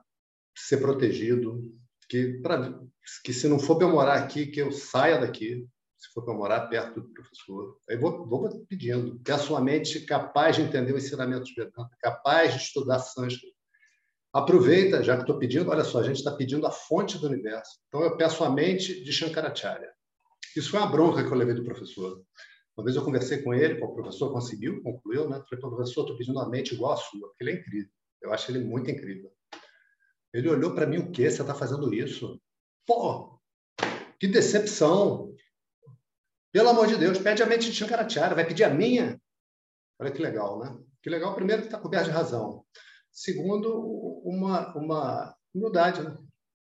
ser 0.56 0.77
protegido, 0.77 1.74
que 2.09 2.39
para 2.41 2.80
que 3.24 3.33
se 3.33 3.47
não 3.47 3.57
for 3.57 3.77
para 3.77 3.88
eu 3.88 3.91
morar 3.91 4.24
aqui, 4.24 4.47
que 4.47 4.62
eu 4.62 4.71
saia 4.71 5.19
daqui, 5.19 5.68
se 6.04 6.12
for 6.14 6.26
para 6.26 6.34
morar 6.34 6.68
perto 6.68 7.00
do 7.00 7.14
professor. 7.14 7.78
Aí 7.90 7.96
vou, 7.96 8.28
vou 8.28 8.66
pedindo. 8.66 9.18
Peço 9.24 9.54
uma 9.54 9.62
mente 9.62 10.02
capaz 10.02 10.58
de 10.58 10.62
entender 10.62 10.92
o 10.92 10.98
ensinamento 10.98 11.46
de 11.46 11.54
Vedanta, 11.54 11.90
capaz 12.02 12.54
de 12.54 12.60
estudar 12.60 13.00
sânscrito. 13.00 13.56
Aproveita, 14.34 15.02
já 15.02 15.16
que 15.16 15.22
estou 15.22 15.38
pedindo, 15.38 15.72
olha 15.72 15.86
só, 15.86 16.00
a 16.00 16.04
gente 16.04 16.18
está 16.18 16.32
pedindo 16.32 16.68
a 16.68 16.72
fonte 16.72 17.18
do 17.18 17.28
universo. 17.28 17.80
Então 17.88 18.02
eu 18.02 18.18
peço 18.18 18.44
a 18.44 18.50
mente 18.50 19.02
de 19.02 19.14
Shankaracharya. 19.14 19.90
Isso 20.58 20.72
foi 20.72 20.80
uma 20.80 20.92
bronca 20.92 21.24
que 21.24 21.32
eu 21.32 21.38
levei 21.38 21.56
do 21.56 21.64
professor. 21.64 22.22
Uma 22.76 22.84
vez 22.84 22.98
eu 22.98 23.06
conversei 23.06 23.42
com 23.42 23.54
ele, 23.54 23.82
o 23.82 23.94
professor 23.94 24.32
conseguiu, 24.32 24.82
concluiu, 24.82 25.30
né? 25.30 25.42
Falei, 25.50 25.62
professor, 25.62 26.02
estou 26.02 26.18
pedindo 26.18 26.38
uma 26.38 26.50
mente 26.50 26.74
igual 26.74 26.94
a 26.94 26.98
sua, 26.98 27.30
porque 27.30 27.44
ele 27.44 27.52
é 27.52 27.54
incrível. 27.56 27.92
Eu 28.22 28.34
acho 28.34 28.52
ele 28.52 28.60
muito 28.60 28.92
incrível. 28.92 29.32
Ele 30.34 30.50
olhou 30.50 30.74
para 30.74 30.88
mim, 30.88 30.98
o 30.98 31.12
quê? 31.12 31.30
Você 31.30 31.42
está 31.42 31.54
fazendo 31.54 31.94
isso? 31.94 32.42
Pô, 32.86 33.40
que 34.20 34.28
decepção! 34.28 35.32
Pelo 36.54 36.70
amor 36.70 36.86
de 36.86 36.98
Deus, 36.98 37.18
pede 37.18 37.42
a 37.42 37.48
mente 37.48 37.72
de 37.72 37.76
Shankaracharya, 37.76 38.36
vai 38.36 38.46
pedir 38.46 38.64
a 38.64 38.70
minha? 38.70 39.20
Olha 40.00 40.12
que 40.12 40.22
legal, 40.22 40.60
né? 40.60 40.78
Que 41.02 41.10
legal, 41.10 41.34
primeiro, 41.34 41.64
que 41.64 41.68
está 41.68 41.80
coberto 41.80 42.06
de 42.06 42.12
razão. 42.12 42.64
Segundo, 43.12 43.76
uma, 44.24 44.72
uma 44.78 45.36
humildade, 45.52 46.04
né? 46.04 46.16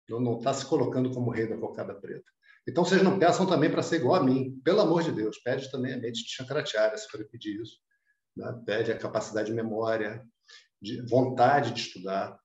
Não 0.09 0.39
está 0.39 0.55
se 0.55 0.65
colocando 0.65 1.13
como 1.13 1.31
rei 1.31 1.47
da 1.47 1.59
cocada 1.59 1.95
preta. 1.95 2.25
Então, 2.67 2.83
vocês 2.83 3.03
não 3.03 3.19
peçam 3.19 3.47
também 3.47 3.71
para 3.71 3.83
ser 3.83 3.97
igual 3.97 4.15
a 4.15 4.25
mim. 4.25 4.59
Pelo 4.65 4.81
amor 4.81 5.03
de 5.03 5.13
Deus, 5.13 5.39
pede 5.39 5.71
também 5.71 5.93
a 5.93 5.99
mente 5.99 6.25
de 6.25 6.31
Shankaracharya, 6.31 6.97
se 6.97 7.07
for 7.09 7.23
pedir 7.27 7.61
isso. 7.61 7.77
Né? 8.35 8.63
Pede 8.65 8.91
a 8.91 8.99
capacidade 8.99 9.49
de 9.49 9.55
memória, 9.55 10.25
de 10.81 11.03
vontade 11.03 11.73
de 11.73 11.81
estudar. 11.81 12.39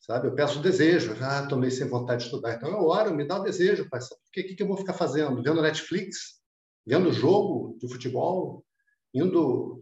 Sabe? 0.00 0.28
Eu 0.28 0.34
peço 0.34 0.60
desejo. 0.60 1.14
Ah, 1.20 1.46
tomei 1.46 1.70
sem 1.70 1.86
vontade 1.88 2.20
de 2.20 2.26
estudar. 2.26 2.54
Então, 2.54 2.70
eu 2.70 2.86
oro, 2.86 3.14
me 3.14 3.26
dá 3.26 3.38
o 3.38 3.42
desejo, 3.42 3.88
pai. 3.90 4.00
O 4.00 4.30
que, 4.32 4.54
que 4.54 4.62
eu 4.62 4.66
vou 4.66 4.78
ficar 4.78 4.94
fazendo? 4.94 5.42
Vendo 5.42 5.60
Netflix? 5.60 6.36
Vendo 6.86 7.12
jogo 7.12 7.76
de 7.78 7.88
futebol, 7.88 8.64
indo 9.12 9.80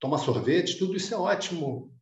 tomar 0.00 0.18
sorvete, 0.18 0.78
tudo 0.78 0.96
isso 0.96 1.14
é 1.14 1.16
ótimo. 1.16 1.94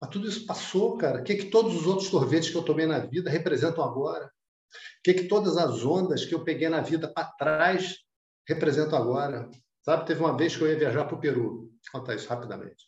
Mas 0.00 0.10
tudo 0.10 0.28
isso 0.28 0.46
passou, 0.46 0.96
cara. 0.96 1.20
O 1.20 1.24
que, 1.24 1.34
que 1.34 1.50
todos 1.50 1.74
os 1.74 1.86
outros 1.86 2.08
sorvetes 2.08 2.50
que 2.50 2.56
eu 2.56 2.62
tomei 2.62 2.86
na 2.86 3.00
vida 3.00 3.28
representam 3.28 3.82
agora? 3.82 4.26
O 4.26 5.02
que, 5.02 5.14
que 5.14 5.24
todas 5.24 5.56
as 5.56 5.84
ondas 5.84 6.24
que 6.24 6.34
eu 6.34 6.44
peguei 6.44 6.68
na 6.68 6.80
vida 6.80 7.12
para 7.12 7.32
trás 7.32 7.96
representam 8.46 8.96
agora? 8.96 9.50
Sabe, 9.82 10.06
teve 10.06 10.20
uma 10.20 10.36
vez 10.36 10.54
que 10.54 10.62
eu 10.62 10.68
ia 10.68 10.78
viajar 10.78 11.04
para 11.04 11.16
o 11.16 11.20
Peru. 11.20 11.70
Vou 11.92 12.00
contar 12.00 12.14
isso 12.14 12.28
rapidamente. 12.28 12.84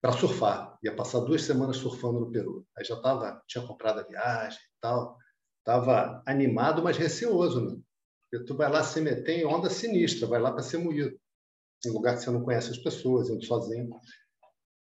Para 0.00 0.12
surfar. 0.12 0.78
Ia 0.82 0.94
passar 0.94 1.20
duas 1.20 1.42
semanas 1.42 1.76
surfando 1.76 2.20
no 2.20 2.30
Peru. 2.30 2.66
Aí 2.78 2.84
já 2.84 2.96
tava, 3.02 3.42
tinha 3.46 3.66
comprado 3.66 4.00
a 4.00 4.04
viagem 4.04 4.58
e 4.58 4.80
tal. 4.80 5.18
Estava 5.58 6.22
animado, 6.24 6.82
mas 6.82 6.96
receoso. 6.96 7.60
Né? 7.60 7.82
Tu 8.38 8.56
vai 8.56 8.70
lá 8.70 8.82
se 8.82 9.00
meter 9.00 9.38
em 9.38 9.44
onda 9.44 9.68
sinistra, 9.68 10.26
vai 10.26 10.40
lá 10.40 10.52
para 10.52 10.62
ser 10.62 10.78
moído, 10.78 11.18
em 11.84 11.90
lugar 11.90 12.16
que 12.16 12.22
você 12.22 12.30
não 12.30 12.42
conhece 12.42 12.70
as 12.70 12.78
pessoas, 12.78 13.28
indo 13.28 13.44
sozinho. 13.44 13.90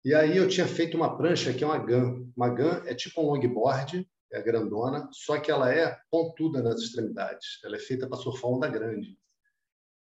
E 0.05 0.15
aí 0.15 0.37
eu 0.37 0.49
tinha 0.49 0.67
feito 0.67 0.97
uma 0.97 1.17
prancha 1.17 1.53
que 1.53 1.63
é 1.63 1.67
uma 1.67 1.79
GAN. 1.79 2.27
Uma 2.37 2.49
GAN 2.49 2.83
é 2.87 2.95
tipo 2.95 3.21
um 3.21 3.27
longboard, 3.27 4.09
é 4.33 4.43
grandona, 4.43 5.09
só 5.13 5.39
que 5.39 5.51
ela 5.51 5.73
é 5.73 5.97
pontuda 6.11 6.63
nas 6.63 6.81
extremidades. 6.81 7.61
Ela 7.65 7.77
é 7.77 7.79
feita 7.79 8.09
para 8.09 8.19
surfar 8.19 8.51
onda 8.51 8.69
grande. 8.69 9.19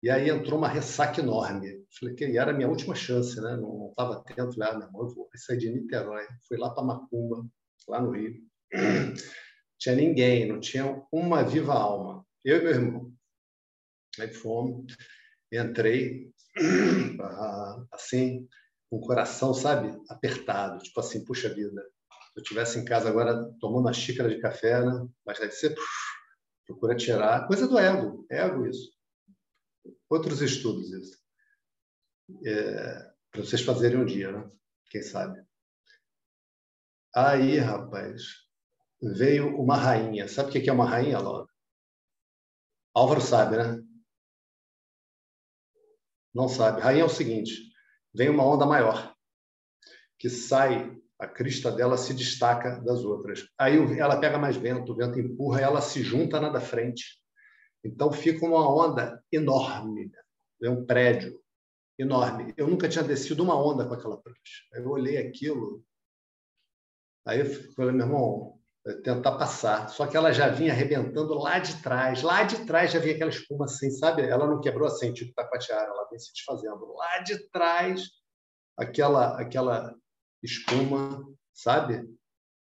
E 0.04 0.10
aí 0.10 0.30
entrou 0.30 0.60
uma 0.60 0.68
ressaca 0.68 1.22
enorme. 1.22 1.84
Falei 2.00 2.14
que 2.14 2.38
era 2.38 2.52
a 2.52 2.54
minha 2.54 2.68
última 2.68 2.94
chance, 2.94 3.40
né? 3.42 3.56
Não 3.56 3.90
estava 3.90 4.18
atento. 4.18 4.54
Falei, 4.54 4.70
ah, 4.70 4.78
meu 4.78 4.88
irmão, 4.88 5.02
eu 5.02 5.16
vou 5.16 5.30
sair 5.36 5.58
de 5.58 5.72
Niterói. 5.72 6.28
Fui 6.48 6.58
lá 6.58 6.70
para 6.70 6.84
Macumba, 6.84 7.44
lá 7.88 8.02
no 8.02 8.12
Rio. 8.12 8.36
tinha 9.80 9.96
ninguém, 9.96 10.48
não 10.48 10.60
tinha 10.60 11.04
uma 11.12 11.44
viva 11.44 11.74
alma. 11.74 12.26
Eu 12.44 12.58
e 12.58 12.64
meu 12.64 12.72
irmão. 12.72 13.15
Aí 14.20 14.34
fomos, 14.34 14.96
entrei, 15.52 16.32
assim, 17.92 18.48
com 18.90 18.98
o 18.98 19.02
coração, 19.02 19.54
sabe, 19.54 20.00
apertado, 20.10 20.84
tipo 20.84 21.00
assim, 21.00 21.24
puxa 21.24 21.50
vida. 21.50 21.82
Se 22.34 22.40
eu 22.40 22.44
estivesse 22.44 22.80
em 22.80 22.86
casa 22.86 23.10
agora 23.10 23.52
tomando 23.60 23.86
uma 23.86 23.94
xícara 23.94 24.30
de 24.30 24.40
café, 24.40 24.84
né? 24.84 25.08
mas 25.26 25.40
deve 25.40 25.52
ser, 25.52 25.76
procura 26.66 26.96
tirar. 26.96 27.48
Coisa 27.48 27.68
do 27.68 27.78
ego, 27.78 28.26
ego 28.30 28.66
isso. 28.66 28.92
Outros 30.10 30.42
estudos 30.42 30.92
isso. 30.92 31.18
É, 32.46 33.14
para 33.32 33.42
vocês 33.42 33.62
fazerem 33.62 34.00
um 34.00 34.06
dia, 34.06 34.32
né? 34.32 34.50
Quem 34.90 35.02
sabe. 35.02 35.44
Aí, 37.14 37.58
rapaz, 37.58 38.24
veio 39.02 39.56
uma 39.58 39.78
rainha. 39.78 40.28
Sabe 40.28 40.50
o 40.50 40.52
que 40.52 40.70
é 40.70 40.74
uma 40.74 40.90
rainha, 40.90 41.20
Laura? 41.20 41.48
Álvaro 42.94 43.22
sabe, 43.22 43.58
né? 43.58 43.84
Não 46.36 46.50
sabe. 46.50 46.82
Rainha 46.82 47.04
é 47.04 47.06
o 47.06 47.10
seguinte: 47.10 47.72
vem 48.14 48.30
uma 48.30 48.46
onda 48.46 48.66
maior 48.66 49.16
que 50.20 50.30
sai, 50.30 50.98
a 51.18 51.28
crista 51.28 51.72
dela 51.72 51.98
se 51.98 52.14
destaca 52.14 52.82
das 52.82 53.04
outras. 53.06 53.48
Aí 53.58 53.78
ela 53.98 54.20
pega 54.20 54.38
mais 54.38 54.58
vento, 54.58 54.92
o 54.92 54.96
vento 54.96 55.18
empurra, 55.18 55.62
ela 55.62 55.82
se 55.82 56.04
junta 56.04 56.40
na 56.40 56.50
da 56.50 56.60
frente. 56.60 57.22
Então 57.84 58.12
fica 58.12 58.46
uma 58.46 58.70
onda 58.70 59.24
enorme, 59.32 60.12
é 60.62 60.70
um 60.70 60.86
prédio 60.86 61.40
enorme. 61.98 62.54
Eu 62.58 62.68
nunca 62.68 62.90
tinha 62.90 63.04
descido 63.04 63.44
uma 63.44 63.56
onda 63.56 63.88
com 63.88 63.94
aquela 63.94 64.18
prancha. 64.18 64.64
Eu 64.74 64.90
olhei 64.90 65.18
aquilo, 65.18 65.84
aí 67.26 67.40
eu 67.40 67.46
falei, 67.74 67.94
meu 67.94 68.06
irmão, 68.06 68.55
tentar 69.04 69.34
passar. 69.34 69.90
Só 69.90 70.06
que 70.06 70.16
ela 70.16 70.32
já 70.32 70.48
vinha 70.50 70.72
arrebentando 70.72 71.34
lá 71.34 71.58
de 71.60 71.82
trás. 71.82 72.22
Lá 72.22 72.44
de 72.44 72.66
trás 72.66 72.92
já 72.92 73.00
vinha 73.00 73.16
aquela 73.16 73.32
espuma 73.32 73.66
assim, 73.66 73.90
sabe? 73.90 74.22
Ela 74.22 74.48
não 74.48 74.62
quebrou 74.62 74.88
assim, 74.88 75.12
tipo 75.12 75.34
taquatiara, 75.34 75.88
ela 75.88 76.08
vem 76.10 76.20
se 76.20 76.32
desfazendo. 76.32 76.94
Lá 76.94 77.20
de 77.20 77.50
trás, 77.50 78.04
aquela, 78.78 79.42
aquela 79.42 79.96
espuma, 80.44 81.26
sabe? 81.54 82.08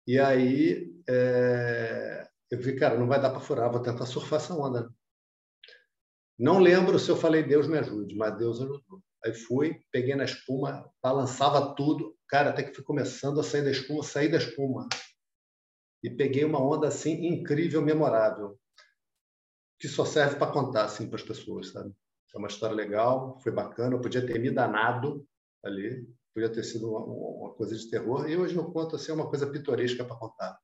E 0.07 0.17
aí 0.17 0.89
é... 1.09 2.27
eu 2.49 2.59
vi, 2.59 2.77
cara, 2.77 2.97
não 2.97 3.07
vai 3.07 3.19
dar 3.19 3.31
para 3.31 3.41
furar, 3.41 3.69
vou 3.69 3.81
tentar 3.81 4.05
surfar 4.05 4.39
essa 4.39 4.53
onda. 4.53 4.89
Não 6.39 6.59
lembro 6.59 6.99
se 6.99 7.09
eu 7.09 7.17
falei 7.17 7.43
Deus 7.43 7.67
me 7.67 7.77
ajude, 7.79 8.15
mas 8.15 8.37
Deus 8.37 8.61
ajudou. 8.61 9.01
Aí 9.25 9.33
fui, 9.33 9.81
peguei 9.91 10.15
na 10.15 10.23
espuma, 10.23 10.89
balançava 11.03 11.75
tudo, 11.75 12.15
cara, 12.29 12.51
até 12.51 12.63
que 12.63 12.73
fui 12.73 12.83
começando 12.83 13.39
a 13.39 13.43
sair 13.43 13.63
da 13.63 13.71
espuma, 13.71 14.03
sair 14.03 14.29
da 14.29 14.37
espuma. 14.37 14.87
E 16.03 16.09
peguei 16.09 16.45
uma 16.45 16.61
onda 16.61 16.87
assim 16.87 17.25
incrível, 17.25 17.81
memorável, 17.81 18.59
que 19.79 19.87
só 19.87 20.05
serve 20.05 20.35
para 20.37 20.51
contar 20.51 20.85
assim 20.85 21.07
para 21.07 21.17
as 21.17 21.23
pessoas, 21.23 21.69
sabe? 21.69 21.93
É 22.33 22.37
uma 22.37 22.47
história 22.47 22.75
legal, 22.75 23.39
foi 23.39 23.51
bacana, 23.51 23.95
eu 23.95 24.01
podia 24.01 24.25
ter 24.25 24.39
me 24.39 24.51
danado 24.51 25.27
ali, 25.63 26.07
podia 26.33 26.51
ter 26.51 26.63
sido 26.63 26.89
uma, 26.89 26.99
uma 26.99 27.53
coisa 27.53 27.75
de 27.75 27.89
terror, 27.89 28.29
e 28.29 28.37
hoje 28.37 28.55
eu 28.55 28.71
conto 28.71 28.95
assim 28.95 29.11
uma 29.11 29.29
coisa 29.29 29.47
pitoresca 29.47 30.05
para 30.05 30.15
contar. 30.15 30.59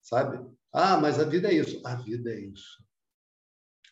Sabe? 0.00 0.46
Ah, 0.72 0.98
mas 0.98 1.18
a 1.18 1.24
vida 1.24 1.48
é 1.48 1.54
isso. 1.54 1.80
A 1.84 1.96
vida 1.96 2.30
é 2.30 2.38
isso. 2.38 2.84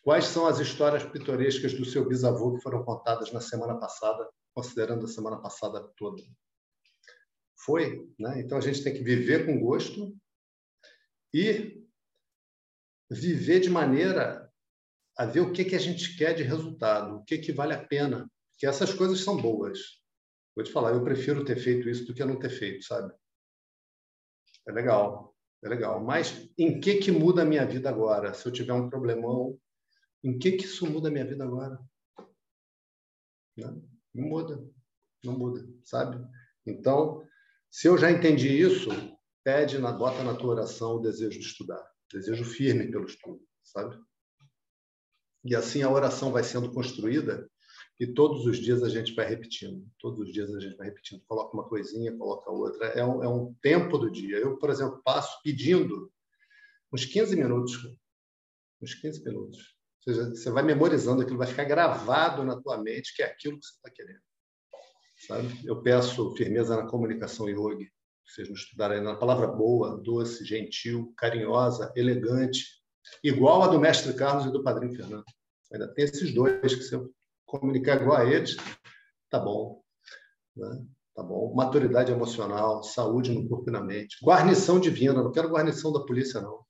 Quais 0.03 0.25
são 0.25 0.45
as 0.45 0.59
histórias 0.59 1.03
pitorescas 1.03 1.73
do 1.73 1.85
seu 1.85 2.07
bisavô 2.07 2.53
que 2.53 2.61
foram 2.61 2.83
contadas 2.83 3.31
na 3.31 3.41
semana 3.41 3.79
passada, 3.79 4.29
considerando 4.53 5.05
a 5.05 5.07
semana 5.07 5.41
passada 5.41 5.81
toda? 5.97 6.21
Foi, 7.55 8.07
né? 8.19 8.41
Então 8.41 8.57
a 8.57 8.61
gente 8.61 8.83
tem 8.83 8.93
que 8.93 9.01
viver 9.01 9.45
com 9.45 9.59
gosto 9.59 10.13
e 11.33 11.83
viver 13.09 13.59
de 13.59 13.69
maneira 13.69 14.51
a 15.17 15.25
ver 15.25 15.41
o 15.41 15.51
que 15.51 15.65
que 15.65 15.75
a 15.75 15.79
gente 15.79 16.17
quer 16.17 16.33
de 16.33 16.43
resultado, 16.43 17.17
o 17.17 17.23
que 17.23 17.37
que 17.37 17.51
vale 17.51 17.73
a 17.73 17.85
pena, 17.85 18.29
que 18.57 18.65
essas 18.65 18.93
coisas 18.93 19.19
são 19.19 19.37
boas. 19.37 19.79
Vou 20.55 20.63
te 20.63 20.71
falar, 20.71 20.91
eu 20.91 21.03
prefiro 21.03 21.45
ter 21.45 21.57
feito 21.57 21.89
isso 21.89 22.05
do 22.05 22.13
que 22.13 22.23
não 22.23 22.39
ter 22.39 22.49
feito, 22.49 22.83
sabe? 22.83 23.13
É 24.67 24.71
legal, 24.71 25.35
é 25.63 25.69
legal. 25.69 26.03
Mas 26.03 26.49
em 26.57 26.79
que 26.79 26.95
que 26.95 27.11
muda 27.11 27.41
a 27.41 27.45
minha 27.45 27.65
vida 27.65 27.89
agora? 27.89 28.33
Se 28.33 28.47
eu 28.47 28.51
tiver 28.51 28.73
um 28.73 28.89
problemão, 28.89 29.59
em 30.23 30.37
que 30.37 30.53
que 30.53 30.65
isso 30.65 30.89
muda 30.89 31.09
a 31.09 31.11
minha 31.11 31.25
vida 31.25 31.43
agora? 31.43 31.79
Não, 33.57 33.83
não 34.13 34.23
muda, 34.23 34.67
não 35.23 35.37
muda, 35.37 35.67
sabe? 35.83 36.25
Então, 36.65 37.27
se 37.69 37.87
eu 37.87 37.97
já 37.97 38.09
entendi 38.09 38.49
isso, 38.49 38.89
pede, 39.43 39.79
na, 39.79 39.91
bota 39.91 40.23
na 40.23 40.35
tua 40.35 40.51
oração 40.51 40.95
o 40.95 40.99
desejo 40.99 41.39
de 41.39 41.45
estudar, 41.45 41.83
desejo 42.11 42.43
firme 42.45 42.89
pelo 42.89 43.05
estudo, 43.05 43.41
sabe? 43.63 43.97
E 45.43 45.55
assim 45.55 45.81
a 45.81 45.91
oração 45.91 46.31
vai 46.31 46.43
sendo 46.43 46.71
construída 46.71 47.49
e 47.99 48.07
todos 48.07 48.45
os 48.45 48.57
dias 48.57 48.81
a 48.81 48.89
gente 48.89 49.13
vai 49.13 49.27
repetindo, 49.27 49.85
todos 49.99 50.19
os 50.19 50.33
dias 50.33 50.53
a 50.53 50.59
gente 50.59 50.75
vai 50.77 50.87
repetindo. 50.87 51.23
Coloca 51.27 51.53
uma 51.53 51.67
coisinha, 51.67 52.17
coloca 52.17 52.49
outra. 52.49 52.87
É 52.87 53.05
um, 53.05 53.23
é 53.23 53.27
um 53.27 53.53
tempo 53.61 53.97
do 53.97 54.09
dia. 54.09 54.37
Eu, 54.37 54.57
por 54.57 54.69
exemplo, 54.69 55.01
passo 55.03 55.41
pedindo 55.43 56.11
uns 56.91 57.05
15 57.05 57.35
minutos, 57.35 57.73
uns 58.81 58.93
15 58.95 59.23
minutos 59.23 59.73
ou 60.05 60.13
seja, 60.13 60.29
você 60.29 60.51
vai 60.51 60.63
memorizando 60.63 61.21
aquilo, 61.21 61.37
vai 61.37 61.47
ficar 61.47 61.63
gravado 61.63 62.43
na 62.43 62.59
tua 62.61 62.77
mente 62.77 63.15
que 63.15 63.23
é 63.23 63.25
aquilo 63.25 63.57
que 63.57 63.65
você 63.65 63.73
está 63.75 63.89
querendo. 63.89 64.21
Sabe? 65.27 65.65
Eu 65.65 65.81
peço 65.81 66.35
firmeza 66.35 66.75
na 66.75 66.87
comunicação 66.87 67.47
yogi, 67.47 67.89
vocês 68.25 68.47
não 68.47 68.55
estudaram 68.55 68.95
ainda, 68.95 69.11
na 69.11 69.17
palavra 69.17 69.47
boa, 69.47 69.97
doce, 69.97 70.45
gentil, 70.45 71.13
carinhosa, 71.17 71.91
elegante, 71.95 72.65
igual 73.23 73.63
a 73.63 73.67
do 73.67 73.79
mestre 73.79 74.13
Carlos 74.13 74.45
e 74.45 74.51
do 74.51 74.63
padrinho 74.63 74.95
Fernando. 74.95 75.25
Ainda 75.71 75.93
tem 75.93 76.05
esses 76.05 76.33
dois 76.33 76.75
que 76.75 76.83
se 76.83 76.95
eu 76.95 77.13
comunicar 77.45 78.01
igual 78.01 78.17
a 78.17 78.25
eles, 78.25 78.55
tá 79.29 79.39
bom. 79.39 79.81
Né? 80.55 80.85
Tá 81.15 81.21
bom. 81.21 81.53
Maturidade 81.53 82.11
emocional, 82.11 82.83
saúde 82.83 83.31
no 83.31 83.47
corpo 83.47 83.69
e 83.69 83.73
na 83.73 83.81
mente. 83.81 84.17
Guarnição 84.23 84.79
divina, 84.79 85.21
não 85.21 85.31
quero 85.31 85.49
guarnição 85.49 85.91
da 85.91 86.05
polícia, 86.05 86.41
não. 86.41 86.63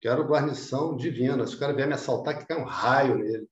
Quero 0.00 0.26
guarnição 0.26 0.96
divina. 0.96 1.46
Se 1.46 1.56
o 1.56 1.58
cara 1.58 1.72
vier 1.72 1.88
me 1.88 1.94
assaltar, 1.94 2.38
que 2.38 2.46
caia 2.46 2.60
um 2.60 2.66
raio 2.66 3.16
nele. 3.16 3.48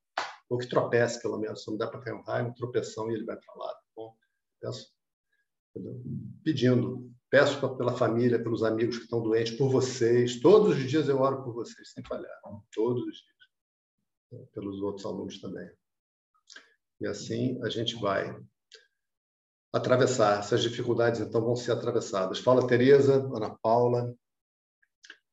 Ou 0.47 0.59
que 0.59 0.69
tropece, 0.69 1.21
pelo 1.21 1.39
menos. 1.39 1.63
Se 1.63 1.71
não 1.71 1.77
dá 1.77 1.87
para 1.87 1.99
cair 2.01 2.13
um 2.13 2.21
raio, 2.21 2.47
um 2.47 2.53
tropeção 2.53 3.09
e 3.09 3.15
ele 3.15 3.25
vai 3.25 3.35
para 3.35 3.55
lá. 3.55 3.73
Tá 3.73 3.81
bom? 3.95 4.15
Peço, 4.61 4.95
pedindo. 6.43 7.04
Peço 7.35 7.75
pela 7.75 7.91
família, 7.91 8.41
pelos 8.41 8.63
amigos 8.63 8.95
que 8.95 9.03
estão 9.03 9.21
doentes, 9.21 9.57
por 9.57 9.69
vocês. 9.69 10.39
Todos 10.39 10.77
os 10.77 10.89
dias 10.89 11.09
eu 11.09 11.19
oro 11.19 11.43
por 11.43 11.53
vocês, 11.53 11.91
sem 11.91 12.01
falhar. 12.01 12.31
Todos 12.73 13.03
os 13.03 13.13
dias. 13.13 14.49
Pelos 14.53 14.81
outros 14.81 15.05
alunos 15.05 15.41
também. 15.41 15.69
E 17.01 17.05
assim 17.05 17.61
a 17.61 17.67
gente 17.67 17.97
vai 17.97 18.41
atravessar. 19.73 20.39
Essas 20.39 20.61
dificuldades, 20.61 21.19
então, 21.19 21.41
vão 21.41 21.57
ser 21.57 21.73
atravessadas. 21.73 22.39
Fala, 22.39 22.65
Tereza, 22.65 23.15
Ana 23.35 23.53
Paula, 23.61 24.15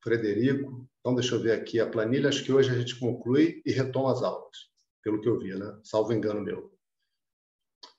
Frederico. 0.03 0.85
Então, 0.99 1.15
deixa 1.15 1.37
eu 1.37 1.41
ver 1.41 1.53
aqui 1.53 1.79
a 1.79 1.89
planilha. 1.89 2.31
Acho 2.31 2.43
que 2.43 2.53
hoje 2.53 2.69
a 2.69 2.77
gente 2.77 2.99
conclui 2.99 3.63
e 3.65 3.71
retoma 3.71 4.11
as 4.11 4.25
aulas, 4.25 4.57
pelo 5.05 5.21
que 5.21 5.29
eu 5.29 5.39
vi, 5.39 5.55
né? 5.55 5.79
salvo 5.85 6.13
engano 6.13 6.41
meu. 6.41 6.77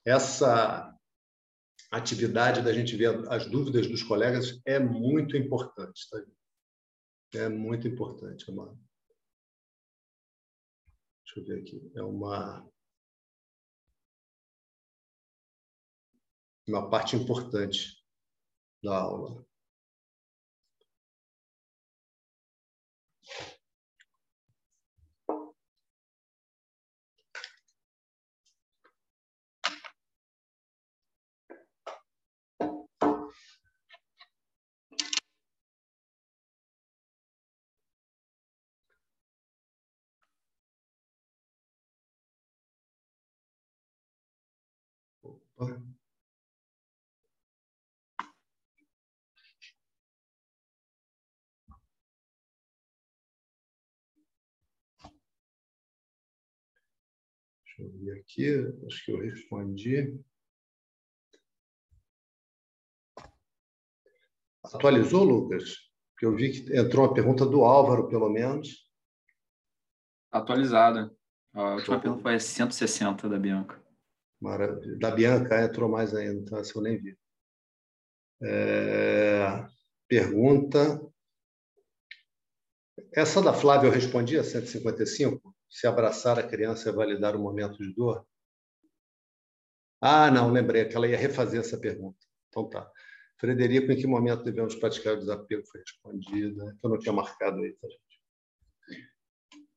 Essa 0.04 0.93
atividade 1.96 2.62
da 2.62 2.72
gente 2.72 2.96
ver 2.96 3.28
as 3.30 3.46
dúvidas 3.46 3.86
dos 3.86 4.02
colegas 4.02 4.60
é 4.64 4.78
muito 4.78 5.36
importante. 5.36 6.08
Tá? 6.10 6.24
É 7.34 7.48
muito 7.48 7.86
importante. 7.88 8.50
Uma... 8.50 8.76
Deixa 11.24 11.40
eu 11.40 11.44
ver 11.44 11.60
aqui. 11.60 11.92
É 11.94 12.02
uma 12.02 12.68
uma 16.66 16.88
parte 16.88 17.14
importante 17.14 18.02
da 18.82 18.96
aula. 18.96 19.44
Deixa 57.76 57.82
eu 57.82 57.90
ver 57.98 58.20
aqui, 58.20 58.86
acho 58.86 59.04
que 59.04 59.12
eu 59.12 59.18
respondi. 59.18 60.20
Atualizou, 64.62 65.24
Lucas? 65.24 65.76
Porque 66.12 66.24
eu 66.24 66.34
vi 66.34 66.52
que 66.52 66.76
entrou 66.76 67.04
uma 67.04 67.12
pergunta 67.12 67.44
do 67.44 67.64
Álvaro, 67.64 68.08
pelo 68.08 68.30
menos. 68.30 68.88
Atualizada. 70.30 71.14
A 71.52 71.74
última 71.74 72.00
pergunta 72.00 72.22
foi 72.22 72.38
160 72.38 73.28
da 73.28 73.38
Bianca. 73.38 73.83
Da 74.98 75.10
Bianca 75.10 75.62
entrou 75.62 75.88
mais 75.88 76.14
ainda, 76.14 76.40
então 76.40 76.58
essa 76.58 76.78
eu 76.78 76.82
nem 76.82 77.00
vi. 77.00 77.16
É... 78.42 79.66
Pergunta. 80.06 81.00
Essa 83.12 83.40
da 83.42 83.52
Flávia 83.52 83.88
eu 83.88 83.92
respondi 83.92 84.38
a 84.38 84.44
155. 84.44 85.54
Se 85.68 85.86
abraçar 85.86 86.38
a 86.38 86.46
criança 86.46 86.90
é 86.90 86.92
validar 86.92 87.34
o 87.34 87.40
momento 87.40 87.78
de 87.78 87.92
dor? 87.94 88.26
Ah, 90.00 90.30
não, 90.30 90.52
lembrei 90.52 90.84
que 90.84 90.94
ela 90.94 91.08
ia 91.08 91.16
refazer 91.16 91.60
essa 91.60 91.78
pergunta. 91.78 92.18
Então 92.48 92.68
tá. 92.68 92.88
Frederico, 93.38 93.90
em 93.90 93.96
que 93.96 94.06
momento 94.06 94.44
devemos 94.44 94.74
praticar 94.74 95.14
o 95.14 95.18
desapego? 95.18 95.66
Foi 95.66 95.80
respondida. 95.80 96.76
Eu 96.82 96.90
não 96.90 96.98
tinha 96.98 97.12
marcado 97.12 97.58
aí, 97.62 97.72
tá? 97.72 97.88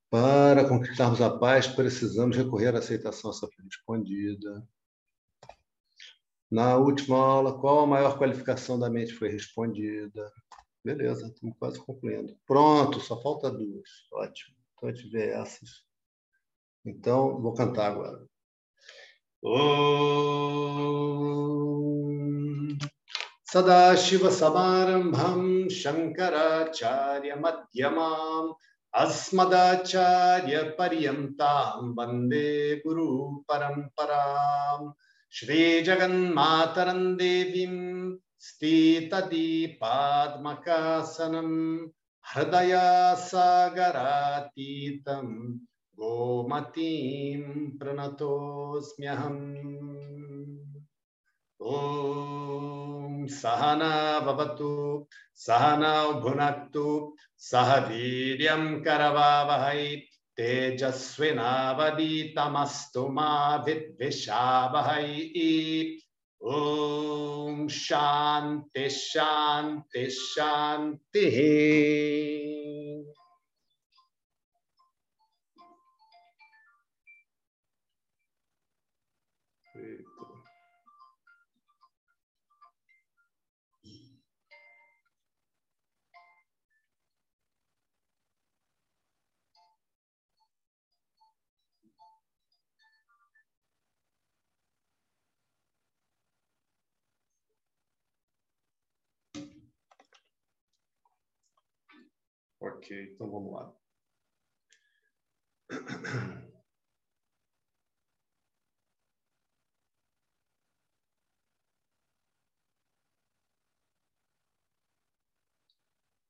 Para 0.09 0.67
conquistarmos 0.67 1.21
a 1.21 1.37
paz, 1.37 1.67
precisamos 1.67 2.35
recorrer 2.37 2.73
à 2.73 2.79
aceitação 2.79 3.31
foi 3.33 3.49
respondida. 3.63 4.67
Na 6.49 6.77
última 6.77 7.17
aula, 7.17 7.59
qual 7.59 7.81
a 7.81 7.87
maior 7.87 8.17
qualificação 8.17 8.79
da 8.79 8.89
mente 8.89 9.11
foi 9.13 9.27
respondida? 9.29 10.31
Beleza, 10.83 11.27
estamos 11.27 11.55
quase 11.59 11.77
concluindo. 11.79 12.37
Pronto, 12.45 13.01
só 13.01 13.21
falta 13.21 13.51
duas. 13.51 13.89
Ótimo. 14.13 14.55
Então, 14.75 14.87
a 14.87 14.93
gente 14.93 15.09
vê 15.09 15.31
essas. 15.31 15.83
Então, 16.85 17.41
vou 17.41 17.53
cantar 17.53 17.91
agora. 17.91 18.25
Om 19.43 20.37
Sadashiva-samarambham 23.43 25.69
Shankaracharya-madhyamam 25.69 28.47
Asmadacharya-paryantam 28.47 28.66
अस्मदाचार्य 28.97 30.63
पर्यता 30.63 31.73
वंदे 31.73 31.95
अस्मदाचार्यपर्यन्तां 31.95 31.97
वंदे 31.97 32.75
गुरुपरम्पराम्। 32.75 34.91
स्थित 38.39 39.09
देवीं 39.13 41.95
हृदय 42.25 42.79
सागरातीत 43.17 45.03
गोमतीं 45.99 47.77
प्रणतोऽस्म्यहम्। 47.77 49.57
ओ 51.61 51.75
सहना 53.29 54.19
सहना 54.19 55.07
सहनौ 55.35 56.13
सह 57.39 57.75
वीर 57.75 58.47
करवावह 58.85 59.85
तेजस्विनावदीतमस्तु 60.37 63.07
मिषावह 64.01 64.91
ओम 66.41 67.67
शांति 67.67 68.89
शांति 68.89 70.09
शांति 70.09 71.29
Ok, 102.67 103.13
então 103.13 103.29
vamos 103.29 103.53
lá. 103.53 103.73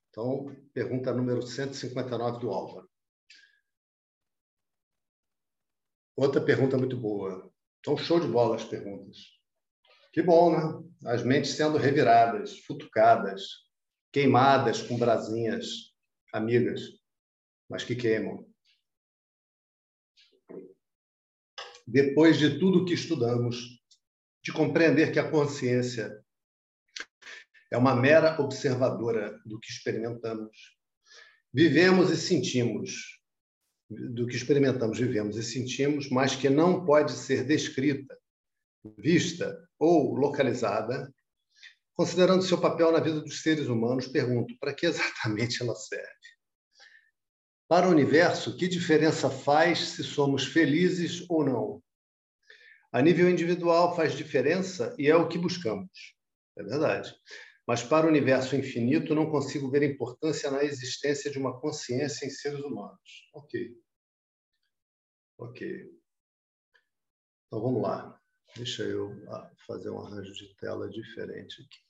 Então, 0.10 0.48
pergunta 0.74 1.14
número 1.14 1.42
159 1.44 2.40
do 2.40 2.50
Álvaro. 2.50 2.90
Outra 6.16 6.44
pergunta 6.44 6.78
muito 6.78 6.98
boa. 6.98 7.52
Então, 7.80 7.96
show 7.96 8.20
de 8.20 8.28
bola 8.28 8.56
as 8.56 8.64
perguntas. 8.64 9.18
Que 10.12 10.24
bom, 10.24 10.52
né? 10.52 10.84
As 11.06 11.24
mentes 11.24 11.52
sendo 11.52 11.78
reviradas, 11.78 12.60
futucadas, 12.62 13.44
queimadas 14.12 14.82
com 14.82 14.98
brasinhas 14.98 15.96
amigas, 16.34 16.82
mas 17.70 17.84
que 17.84 17.96
queimam. 17.96 18.48
Depois 21.86 22.38
de 22.38 22.60
tudo 22.60 22.86
que 22.86 22.94
estudamos, 22.94 23.82
de 24.44 24.52
compreender 24.52 25.12
que 25.12 25.20
a 25.20 25.30
consciência 25.30 26.24
é 27.72 27.78
uma 27.78 27.96
mera 27.96 28.42
observadora 28.42 29.40
do 29.46 29.60
que 29.60 29.70
experimentamos, 29.70 30.78
vivemos 31.54 32.12
e 32.12 32.18
sentimos, 32.18 33.22
do 33.90 34.28
que 34.28 34.36
experimentamos, 34.36 35.00
vivemos 35.00 35.38
e 35.38 35.44
sentimos, 35.44 36.10
mas 36.10 36.36
que 36.36 36.50
não 36.50 36.86
pode 36.86 37.14
ser 37.14 37.46
descrita, 37.46 38.18
vista 38.98 39.58
ou 39.80 40.14
localizada, 40.14 41.14
considerando 41.98 42.44
seu 42.44 42.62
papel 42.62 42.92
na 42.92 43.00
vida 43.00 43.20
dos 43.20 43.42
seres 43.42 43.68
humanos, 43.68 44.08
pergunto: 44.08 44.56
para 44.60 44.74
que 44.74 44.86
exatamente 44.86 45.64
ela 45.64 45.76
serve? 45.76 46.08
Para 47.68 47.88
o 47.88 47.92
universo, 47.92 48.56
que 48.56 48.68
diferença 48.68 49.30
faz 49.30 49.80
se 49.80 50.04
somos 50.04 50.46
felizes 50.46 51.26
ou 51.28 51.44
não? 51.44 51.84
A 52.94 53.02
nível 53.02 53.30
individual 53.30 53.96
faz 53.96 54.14
diferença 54.14 54.96
e 54.98 55.08
é 55.08 55.16
o 55.16 55.28
que 55.28 55.38
buscamos. 55.38 56.16
É 56.56 56.64
verdade. 56.64 57.14
Mas 57.68 57.84
para 57.84 58.06
o 58.06 58.10
universo 58.10 58.56
infinito, 58.56 59.14
não 59.14 59.30
consigo 59.30 59.70
ver 59.70 59.84
importância 59.84 60.50
na 60.50 60.64
existência 60.64 61.30
de 61.30 61.38
uma 61.38 61.60
consciência 61.60 62.26
em 62.26 62.30
seres 62.30 62.62
humanos. 62.62 63.30
Ok. 63.34 63.78
Ok. 65.38 65.92
Então 67.48 67.62
vamos 67.62 67.82
lá. 67.82 68.18
Deixa 68.56 68.84
eu 68.84 69.12
ah, 69.30 69.52
fazer 69.68 69.90
um 69.90 70.00
arranjo 70.00 70.34
de 70.34 70.56
tela 70.56 70.90
diferente 70.90 71.62
aqui. 71.62 71.87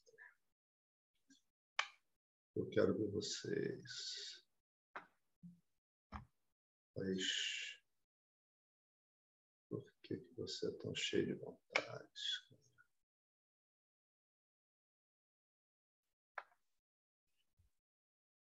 Eu 2.58 2.66
quero 2.72 2.98
ver 2.98 3.08
vocês. 3.12 4.44
Mas 6.96 7.80
por 9.70 9.86
que 10.02 10.16
você 10.36 10.68
é 10.68 10.72
tão 10.72 10.96
cheio 10.96 11.28
de 11.28 11.34
vontade? 11.36 12.48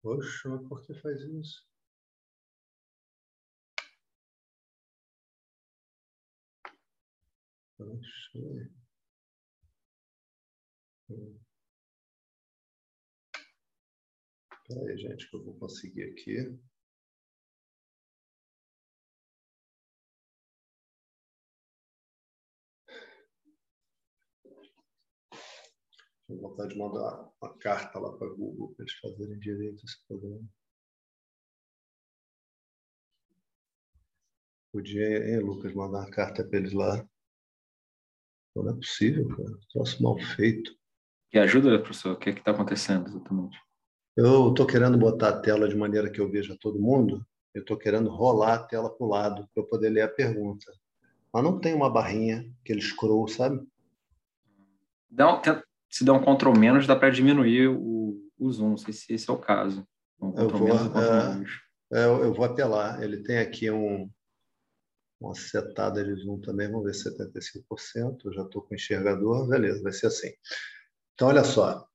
Poxa, 0.03 0.49
mas 0.49 0.67
por 0.67 0.85
que 0.85 0.93
faz 0.93 1.19
isso? 1.21 1.67
Poxa. 7.77 8.69
Hum. 11.09 11.52
Espera 14.65 14.89
aí, 14.89 14.97
gente, 14.97 15.29
que 15.29 15.35
eu 15.35 15.43
vou 15.43 15.53
conseguir 15.55 16.03
aqui. 16.03 16.57
Tenho 26.25 26.39
vontade 26.39 26.73
de 26.73 26.79
mandar 26.79 27.29
uma 27.41 27.57
carta 27.57 27.99
lá 27.99 28.17
para 28.17 28.25
a 28.25 28.33
Google 28.33 28.73
para 28.73 28.85
eles 28.85 28.97
fazerem 28.99 29.37
direito 29.37 29.83
esse 29.83 30.01
programa. 30.07 30.47
Podia, 34.71 35.29
hein, 35.29 35.39
Lucas, 35.39 35.73
mandar 35.73 35.99
uma 35.99 36.09
carta 36.09 36.47
para 36.47 36.57
eles 36.57 36.71
lá. 36.71 37.05
Não 38.55 38.69
é 38.69 38.73
possível, 38.73 39.27
cara. 39.27 39.59
Troço 39.73 40.01
mal 40.01 40.17
feito. 40.37 40.73
Que 41.29 41.37
ajuda, 41.37 41.77
professor? 41.79 42.13
O 42.13 42.17
que 42.17 42.29
é 42.29 42.33
está 42.33 42.51
acontecendo 42.51 43.09
exatamente? 43.09 43.59
Eu 44.15 44.49
estou 44.49 44.65
querendo 44.65 44.97
botar 44.97 45.29
a 45.29 45.39
tela 45.39 45.67
de 45.67 45.75
maneira 45.75 46.09
que 46.09 46.21
eu 46.21 46.29
veja 46.29 46.55
todo 46.59 46.81
mundo. 46.81 47.25
Eu 47.53 47.61
estou 47.61 47.77
querendo 47.77 48.09
rolar 48.09 48.53
a 48.53 48.63
tela 48.63 48.89
para 48.89 49.05
o 49.05 49.09
lado 49.09 49.47
para 49.53 49.63
eu 49.63 49.67
poder 49.67 49.89
ler 49.89 50.01
a 50.01 50.07
pergunta. 50.07 50.71
Mas 51.31 51.43
não 51.43 51.59
tem 51.59 51.73
uma 51.73 51.89
barrinha, 51.89 52.47
aquele 52.61 52.81
scroll, 52.81 53.27
sabe? 53.27 53.59
Dá 55.09 55.35
um, 55.35 55.41
se 55.89 56.03
der 56.03 56.11
um 56.11 56.21
Ctrl 56.21 56.57
menos, 56.57 56.85
dá 56.85 56.95
para 56.95 57.09
diminuir 57.09 57.69
o, 57.69 58.19
o 58.37 58.51
zoom. 58.51 58.69
Não 58.69 58.77
sei 58.77 58.93
se 58.93 59.11
esse 59.13 59.29
é 59.29 59.33
o 59.33 59.37
caso. 59.37 59.87
Um 60.21 60.33
eu, 60.39 60.49
vou, 60.49 60.69
é, 60.69 62.01
é, 62.01 62.05
eu 62.05 62.33
vou 62.33 62.45
apelar. 62.45 63.01
Ele 63.01 63.23
tem 63.23 63.39
aqui 63.39 63.69
um, 63.69 64.09
uma 65.19 65.33
setada 65.33 66.03
de 66.03 66.13
zoom 66.21 66.39
também. 66.39 66.71
Vamos 66.71 66.85
ver 66.85 66.93
75%. 66.93 68.17
Eu 68.25 68.33
já 68.33 68.43
estou 68.43 68.61
com 68.61 68.75
enxergador. 68.75 69.47
Beleza, 69.47 69.81
vai 69.81 69.91
ser 69.91 70.07
assim. 70.07 70.31
Então, 71.13 71.29
olha 71.29 71.43
só. 71.43 71.87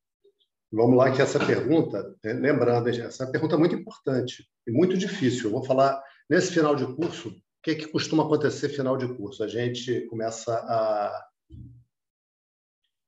Vamos 0.70 0.98
lá, 0.98 1.10
que 1.10 1.22
essa 1.22 1.38
pergunta, 1.38 2.14
né, 2.22 2.34
lembrando, 2.34 2.88
essa 2.88 3.24
é 3.24 3.30
pergunta 3.30 3.56
muito 3.56 3.74
importante 3.74 4.46
e 4.66 4.70
muito 4.70 4.98
difícil. 4.98 5.46
Eu 5.46 5.52
vou 5.52 5.64
falar, 5.64 6.02
nesse 6.28 6.52
final 6.52 6.76
de 6.76 6.84
curso, 6.94 7.30
o 7.30 7.62
que, 7.62 7.70
é 7.70 7.74
que 7.74 7.88
costuma 7.88 8.24
acontecer 8.24 8.68
final 8.68 8.96
de 8.96 9.08
curso? 9.16 9.42
A 9.42 9.48
gente 9.48 10.06
começa 10.08 10.54
a 10.54 11.28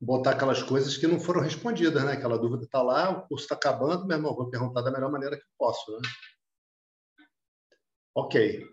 botar 0.01 0.31
aquelas 0.31 0.63
coisas 0.63 0.97
que 0.97 1.07
não 1.07 1.21
foram 1.21 1.43
respondidas, 1.43 2.03
né? 2.03 2.13
Aquela 2.13 2.39
dúvida 2.39 2.65
está 2.65 2.81
lá, 2.81 3.11
o 3.11 3.29
curso 3.29 3.45
está 3.45 3.55
acabando, 3.55 4.07
meu 4.07 4.17
irmão, 4.17 4.35
vou 4.35 4.49
perguntar 4.49 4.81
da 4.81 4.91
melhor 4.91 5.13
maneira 5.13 5.37
que 5.37 5.45
posso, 5.59 5.93
né? 5.93 6.09
Ok. 8.15 8.65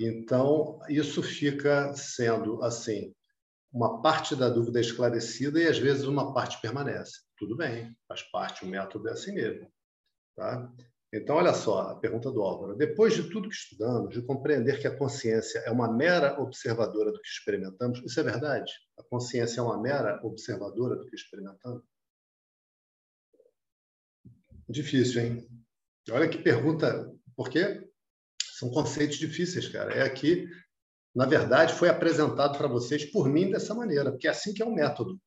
Então, 0.00 0.80
isso 0.88 1.22
fica 1.22 1.94
sendo, 1.94 2.62
assim, 2.62 3.14
uma 3.72 4.02
parte 4.02 4.34
da 4.34 4.48
dúvida 4.48 4.80
esclarecida 4.80 5.60
e, 5.60 5.68
às 5.68 5.78
vezes, 5.78 6.04
uma 6.04 6.34
parte 6.34 6.60
permanece. 6.60 7.25
Tudo 7.38 7.56
bem, 7.56 7.94
faz 8.08 8.22
parte, 8.22 8.64
o 8.64 8.68
método 8.68 9.08
é 9.08 9.12
assim 9.12 9.32
mesmo. 9.32 9.70
Tá? 10.34 10.72
Então, 11.12 11.36
olha 11.36 11.54
só 11.54 11.80
a 11.80 11.96
pergunta 11.96 12.30
do 12.30 12.42
Álvaro. 12.42 12.76
Depois 12.76 13.14
de 13.14 13.30
tudo 13.30 13.48
que 13.48 13.54
estudamos, 13.54 14.12
de 14.12 14.22
compreender 14.22 14.80
que 14.80 14.86
a 14.86 14.96
consciência 14.96 15.60
é 15.60 15.70
uma 15.70 15.90
mera 15.90 16.38
observadora 16.40 17.12
do 17.12 17.20
que 17.20 17.28
experimentamos, 17.28 18.02
isso 18.04 18.18
é 18.20 18.22
verdade? 18.22 18.72
A 18.98 19.02
consciência 19.02 19.60
é 19.60 19.62
uma 19.62 19.80
mera 19.80 20.20
observadora 20.24 20.96
do 20.96 21.06
que 21.06 21.14
experimentamos? 21.14 21.82
Difícil, 24.68 25.22
hein? 25.22 25.48
Olha 26.10 26.28
que 26.28 26.38
pergunta. 26.38 27.10
Por 27.36 27.48
quê? 27.48 27.88
São 28.58 28.70
conceitos 28.70 29.16
difíceis, 29.16 29.68
cara. 29.68 29.94
É 29.94 30.02
aqui, 30.02 30.48
na 31.14 31.24
verdade, 31.24 31.72
foi 31.72 31.88
apresentado 31.88 32.58
para 32.58 32.68
vocês 32.68 33.04
por 33.04 33.28
mim 33.28 33.50
dessa 33.50 33.74
maneira, 33.74 34.10
porque 34.10 34.26
é 34.26 34.30
assim 34.30 34.52
que 34.52 34.62
é 34.62 34.66
o 34.66 34.74
método. 34.74 35.20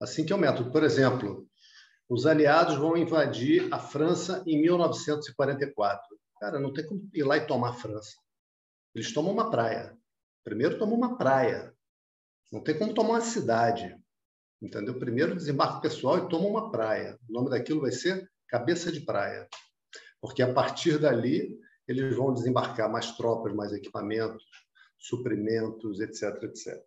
Assim 0.00 0.24
que 0.24 0.32
é 0.32 0.36
o 0.36 0.38
método. 0.38 0.70
Por 0.70 0.82
exemplo, 0.82 1.48
os 2.08 2.26
aliados 2.26 2.76
vão 2.76 2.96
invadir 2.96 3.72
a 3.72 3.78
França 3.78 4.42
em 4.46 4.60
1944. 4.60 6.02
Cara, 6.40 6.60
não 6.60 6.72
tem 6.72 6.86
como 6.86 7.08
ir 7.12 7.24
lá 7.24 7.36
e 7.36 7.46
tomar 7.46 7.70
a 7.70 7.74
França. 7.74 8.14
Eles 8.94 9.12
tomam 9.12 9.32
uma 9.32 9.50
praia. 9.50 9.96
Primeiro 10.44 10.78
tomam 10.78 10.96
uma 10.96 11.16
praia. 11.16 11.74
Não 12.52 12.62
tem 12.62 12.78
como 12.78 12.94
tomar 12.94 13.14
uma 13.14 13.20
cidade. 13.20 13.96
Entendeu? 14.60 14.98
Primeiro 14.98 15.34
desembarque 15.34 15.82
pessoal 15.82 16.18
e 16.18 16.28
toma 16.28 16.46
uma 16.46 16.70
praia. 16.70 17.18
O 17.28 17.32
nome 17.32 17.50
daquilo 17.50 17.80
vai 17.80 17.92
ser 17.92 18.30
Cabeça 18.48 18.92
de 18.92 19.00
Praia. 19.00 19.48
Porque 20.20 20.42
a 20.42 20.52
partir 20.52 20.98
dali 20.98 21.58
eles 21.88 22.16
vão 22.16 22.32
desembarcar 22.32 22.90
mais 22.90 23.12
tropas, 23.16 23.54
mais 23.54 23.72
equipamentos, 23.72 24.44
suprimentos, 24.98 26.00
etc, 26.00 26.42
etc. 26.44 26.82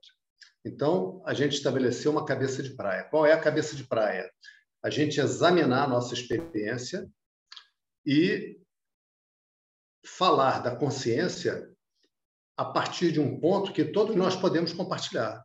Então, 0.65 1.21
a 1.25 1.33
gente 1.33 1.53
estabeleceu 1.53 2.11
uma 2.11 2.25
cabeça 2.25 2.61
de 2.61 2.75
praia. 2.75 3.05
Qual 3.05 3.25
é 3.25 3.33
a 3.33 3.39
cabeça 3.39 3.75
de 3.75 3.85
praia? 3.85 4.29
a 4.81 4.89
gente 4.89 5.19
examinar 5.19 5.83
a 5.83 5.87
nossa 5.87 6.13
experiência 6.13 7.09
e 8.05 8.59
falar 10.05 10.59
da 10.59 10.75
consciência 10.75 11.69
a 12.57 12.65
partir 12.65 13.11
de 13.11 13.19
um 13.19 13.39
ponto 13.39 13.73
que 13.73 13.85
todos 13.85 14.15
nós 14.15 14.35
podemos 14.35 14.73
compartilhar, 14.73 15.43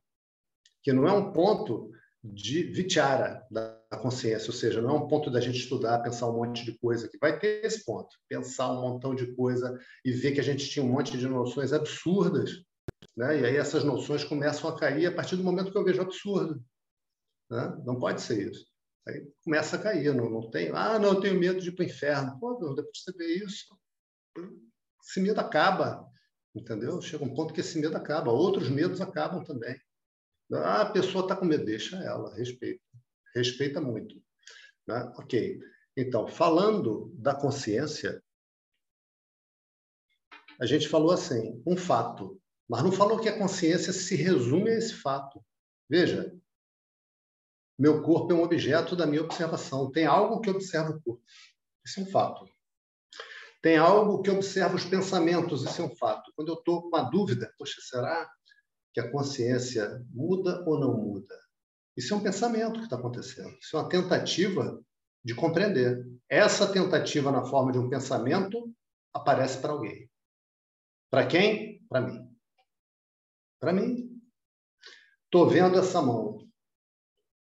que 0.83 0.93
não 0.93 1.07
é 1.07 1.13
um 1.13 1.33
ponto 1.33 1.91
de 2.23 2.63
vichara 2.63 3.47
da 3.51 3.77
consciência, 4.01 4.49
ou 4.49 4.55
seja, 4.55 4.81
não 4.81 4.91
é 4.91 4.95
um 4.95 5.09
ponto 5.09 5.31
da 5.31 5.41
gente 5.41 5.59
estudar, 5.59 6.03
pensar 6.03 6.29
um 6.29 6.37
monte 6.37 6.65
de 6.65 6.79
coisa, 6.79 7.09
que 7.09 7.19
vai 7.19 7.39
ter 7.39 7.65
esse 7.65 7.85
ponto, 7.85 8.09
pensar 8.29 8.73
um 8.73 8.81
montão 8.81 9.15
de 9.15 9.35
coisa 9.35 9.79
e 10.05 10.11
ver 10.11 10.33
que 10.33 10.41
a 10.41 10.45
gente 10.45 10.69
tinha 10.69 10.85
um 10.85 10.89
monte 10.89 11.19
de 11.19 11.29
noções 11.29 11.73
absurdas, 11.73 12.65
né? 13.17 13.41
e 13.41 13.47
aí 13.47 13.57
essas 13.57 13.85
noções 13.85 14.25
começam 14.25 14.69
a 14.69 14.79
cair 14.79 15.07
a 15.07 15.15
partir 15.15 15.37
do 15.37 15.45
momento 15.45 15.71
que 15.71 15.79
eu 15.79 15.85
vejo 15.85 16.03
absurdo. 16.03 16.65
Né? 17.51 17.83
Não 17.85 17.99
pode 17.99 18.21
ser 18.21 18.51
isso. 18.51 18.67
Aí 19.07 19.27
começa 19.45 19.77
a 19.77 19.83
cair, 19.83 20.15
não, 20.15 20.31
não 20.31 20.51
tem. 20.51 20.71
Ah, 20.75 20.99
não, 20.99 21.15
eu 21.15 21.21
tenho 21.21 21.39
medo 21.39 21.61
de 21.61 21.69
ir 21.69 21.73
para 21.73 21.85
o 21.85 21.87
inferno. 21.87 22.39
Pô, 22.41 22.55
depois 22.75 22.93
de 22.93 23.03
você 23.03 23.13
ver 23.13 23.45
isso, 23.45 23.79
esse 25.03 25.21
medo 25.21 25.41
acaba, 25.41 26.09
entendeu? 26.55 27.01
Chega 27.03 27.25
um 27.25 27.35
ponto 27.35 27.53
que 27.53 27.61
esse 27.61 27.79
medo 27.79 27.97
acaba. 27.97 28.33
Outros 28.33 28.69
medos 28.71 29.01
acabam 29.01 29.45
também. 29.45 29.79
Ah, 30.53 30.83
a 30.83 30.91
pessoa 30.91 31.25
está 31.25 31.37
com 31.37 31.45
medo, 31.45 31.65
deixa 31.65 31.97
ela, 31.97 32.35
respeita. 32.35 32.83
Respeita 33.35 33.81
muito. 33.81 34.15
Né? 34.87 35.13
Ok. 35.17 35.59
Então, 35.97 36.27
falando 36.27 37.13
da 37.15 37.35
consciência, 37.35 38.23
a 40.61 40.67
gente 40.67 40.89
falou 40.89 41.11
assim, 41.11 41.63
um 41.67 41.77
fato, 41.77 42.41
mas 42.69 42.83
não 42.83 42.93
falou 42.93 43.19
que 43.19 43.29
a 43.29 43.39
consciência 43.39 43.93
se 43.93 44.17
resume 44.17 44.71
a 44.71 44.79
esse 44.79 44.95
fato. 44.95 45.45
Veja, 45.89 46.35
meu 47.79 48.03
corpo 48.03 48.33
é 48.33 48.35
um 48.35 48.43
objeto 48.43 48.95
da 48.95 49.07
minha 49.07 49.23
observação. 49.23 49.91
Tem 49.91 50.07
algo 50.07 50.41
que 50.41 50.51
observa 50.51 50.91
o 50.91 51.03
corpo. 51.03 51.23
Isso 51.85 52.01
é 52.01 52.03
um 52.05 52.07
fato. 52.07 52.49
Tem 53.61 53.77
algo 53.77 54.23
que 54.23 54.31
observa 54.31 54.77
os 54.77 54.85
pensamentos. 54.85 55.65
Isso 55.65 55.83
é 55.83 55.85
um 55.85 55.97
fato. 55.97 56.33
Quando 56.37 56.49
eu 56.49 56.55
estou 56.55 56.89
com 56.89 56.97
a 56.97 57.03
dúvida, 57.03 57.53
poxa, 57.59 57.81
será 57.81 58.31
que 58.93 59.01
a 59.01 59.11
consciência 59.11 60.05
muda 60.11 60.63
ou 60.67 60.79
não 60.79 60.95
muda? 60.97 61.35
Isso 61.97 62.15
é 62.15 62.17
um 62.17 62.23
pensamento 62.23 62.79
que 62.79 62.85
está 62.85 62.97
acontecendo. 62.97 63.57
Isso 63.61 63.77
é 63.77 63.81
uma 63.81 63.89
tentativa 63.89 64.83
de 65.25 65.35
compreender. 65.35 66.07
Essa 66.29 66.71
tentativa, 66.71 67.33
na 67.33 67.45
forma 67.45 67.73
de 67.73 67.79
um 67.79 67.89
pensamento, 67.89 68.73
aparece 69.13 69.59
para 69.59 69.73
alguém. 69.73 70.11
Para 71.11 71.27
quem? 71.27 71.85
Para 71.89 72.01
mim. 72.01 72.24
Para 73.65 73.73
mim. 73.73 74.21
Estou 75.25 75.49
vendo 75.49 75.79
essa 75.79 76.03
mão. 76.03 76.47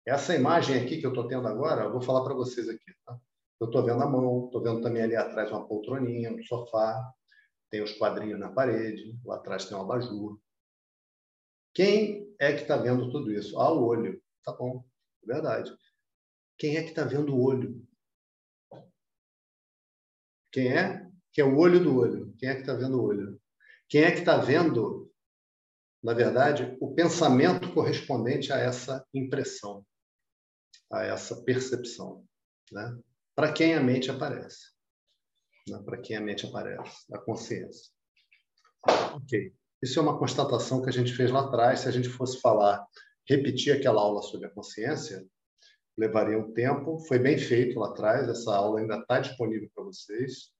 Essa 0.05 0.35
imagem 0.35 0.79
aqui 0.79 0.99
que 0.99 1.05
eu 1.07 1.09
estou 1.09 1.27
tendo 1.27 1.47
agora, 1.47 1.85
eu 1.85 1.91
vou 1.91 1.99
falar 1.99 2.23
para 2.23 2.35
vocês 2.35 2.69
aqui. 2.69 2.93
Tá? 3.03 3.19
Eu 3.59 3.65
estou 3.65 3.83
vendo 3.83 4.03
a 4.03 4.07
mão, 4.07 4.45
estou 4.45 4.61
vendo 4.61 4.81
também 4.81 5.01
ali 5.01 5.15
atrás 5.15 5.49
uma 5.49 5.67
poltroninha, 5.67 6.31
um 6.31 6.43
sofá, 6.43 7.11
tem 7.71 7.81
os 7.81 7.93
quadrinhos 7.93 8.39
na 8.39 8.51
parede, 8.51 9.19
lá 9.25 9.37
atrás 9.37 9.65
tem 9.65 9.75
um 9.75 9.81
abajur. 9.81 10.39
Quem 11.73 12.31
é 12.39 12.53
que 12.53 12.61
está 12.61 12.77
vendo 12.77 13.09
tudo 13.09 13.31
isso? 13.31 13.59
Ah, 13.59 13.73
o 13.73 13.83
olho. 13.83 14.21
Tá 14.43 14.53
bom, 14.53 14.85
é 15.23 15.33
verdade. 15.33 15.75
Quem 16.55 16.77
é 16.77 16.83
que 16.83 16.89
está 16.89 17.03
vendo 17.03 17.35
o 17.35 17.43
olho? 17.43 17.83
Quem 20.51 20.71
é? 20.71 21.09
Que 21.33 21.41
é 21.41 21.43
o 21.43 21.57
olho 21.57 21.83
do 21.83 21.97
olho. 21.97 22.31
Quem 22.37 22.49
é 22.49 22.53
que 22.53 22.61
está 22.61 22.75
vendo 22.75 23.01
o 23.01 23.03
olho? 23.03 23.41
Quem 23.89 24.03
é 24.03 24.11
que 24.11 24.19
está 24.19 24.37
vendo, 24.37 25.04
na 26.05 26.13
verdade, 26.13 26.77
o 26.79 26.93
pensamento 26.93 27.73
correspondente 27.73 28.53
a 28.53 28.57
essa 28.57 29.05
impressão? 29.13 29.83
a 30.91 31.03
essa 31.03 31.41
percepção, 31.43 32.25
né? 32.71 32.97
Para 33.35 33.51
quem 33.51 33.73
a 33.73 33.81
mente 33.81 34.09
aparece, 34.09 34.71
né? 35.67 35.81
para 35.83 35.97
quem 35.97 36.15
a 36.15 36.21
mente 36.21 36.45
aparece, 36.45 37.05
a 37.13 37.17
consciência. 37.17 37.91
Ok. 39.13 39.53
Isso 39.81 39.99
é 39.99 40.01
uma 40.01 40.17
constatação 40.17 40.81
que 40.81 40.89
a 40.89 40.93
gente 40.93 41.13
fez 41.13 41.31
lá 41.31 41.41
atrás. 41.41 41.81
Se 41.81 41.87
a 41.87 41.91
gente 41.91 42.07
fosse 42.07 42.39
falar, 42.39 42.85
repetir 43.27 43.75
aquela 43.75 44.01
aula 44.01 44.21
sobre 44.21 44.47
a 44.47 44.49
consciência, 44.49 45.25
levaria 45.97 46.37
um 46.37 46.53
tempo. 46.53 46.99
Foi 47.07 47.19
bem 47.19 47.37
feito 47.37 47.79
lá 47.79 47.89
atrás. 47.89 48.29
Essa 48.29 48.55
aula 48.55 48.79
ainda 48.79 48.97
está 48.97 49.19
disponível 49.19 49.69
para 49.75 49.83
vocês. 49.83 50.51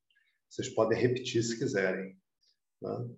Vocês 0.49 0.69
podem 0.69 0.99
repetir 0.99 1.41
se 1.43 1.58
quiserem. 1.58 2.17
Né? 2.81 3.10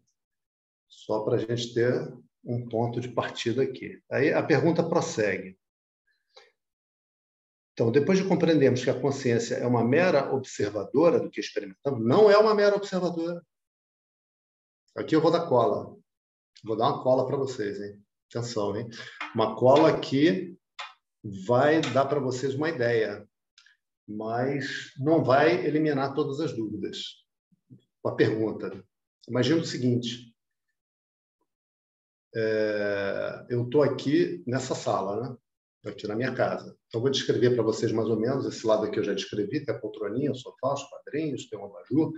Só 0.87 1.21
para 1.21 1.35
a 1.35 1.39
gente 1.39 1.73
ter 1.73 2.13
um 2.43 2.67
ponto 2.67 2.99
de 2.99 3.09
partida 3.09 3.63
aqui. 3.63 4.01
Aí 4.09 4.31
a 4.31 4.41
pergunta 4.41 4.87
prossegue. 4.87 5.57
Então, 7.73 7.91
depois 7.91 8.17
de 8.17 8.27
compreendermos 8.27 8.83
que 8.83 8.89
a 8.89 8.99
consciência 8.99 9.55
é 9.55 9.67
uma 9.67 9.83
mera 9.83 10.33
observadora 10.33 11.19
do 11.19 11.29
que 11.29 11.39
experimentamos, 11.39 12.03
não 12.03 12.31
é 12.31 12.37
uma 12.37 12.55
mera 12.55 12.75
observadora. 12.75 13.45
Aqui 14.95 15.15
eu 15.15 15.21
vou 15.21 15.31
dar 15.31 15.47
cola. 15.47 15.95
Vou 16.63 16.75
dar 16.75 16.87
uma 16.87 17.03
cola 17.03 17.27
para 17.27 17.37
vocês, 17.37 17.79
hein? 17.79 18.03
Atenção, 18.31 18.75
hein? 18.75 18.89
Uma 19.35 19.55
cola 19.55 19.99
que 19.99 20.57
vai 21.45 21.81
dar 21.81 22.05
para 22.05 22.19
vocês 22.19 22.55
uma 22.55 22.69
ideia, 22.69 23.27
mas 24.07 24.91
não 24.97 25.23
vai 25.23 25.65
eliminar 25.65 26.15
todas 26.15 26.39
as 26.39 26.53
dúvidas. 26.53 27.25
Uma 28.03 28.15
pergunta. 28.15 28.83
Imagina 29.27 29.61
o 29.61 29.65
seguinte: 29.65 30.26
é, 32.37 33.45
eu 33.49 33.63
estou 33.63 33.81
aqui 33.81 34.43
nessa 34.45 34.75
sala, 34.75 35.21
né? 35.21 35.37
aqui 35.89 36.07
na 36.07 36.15
minha 36.15 36.33
casa. 36.33 36.75
Então, 36.87 37.01
vou 37.01 37.09
descrever 37.09 37.55
para 37.55 37.63
vocês 37.63 37.91
mais 37.91 38.07
ou 38.07 38.19
menos. 38.19 38.45
Esse 38.45 38.65
lado 38.65 38.85
aqui 38.85 38.99
eu 38.99 39.03
já 39.03 39.13
descrevi: 39.13 39.63
tem 39.65 39.73
a 39.73 39.79
poltroninha, 39.79 40.31
o 40.31 40.35
sofá, 40.35 40.73
os 40.73 40.83
quadrinhos, 40.83 41.49
tem 41.49 41.57
um 41.57 41.65
abajur. 41.65 42.13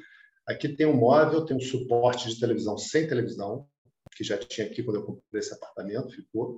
Aqui 0.46 0.70
tem 0.70 0.88
um 0.88 0.96
móvel, 0.96 1.46
tem 1.46 1.56
um 1.56 1.62
suporte 1.62 2.28
de 2.28 2.40
televisão 2.40 2.78
sem 2.78 3.08
televisão, 3.08 3.68
que 4.16 4.24
já 4.24 4.38
tinha 4.38 4.68
aqui 4.68 4.84
quando 4.84 4.98
eu 4.98 5.06
comprei 5.06 5.40
esse 5.40 5.54
apartamento, 5.54 6.16
ficou. 6.16 6.58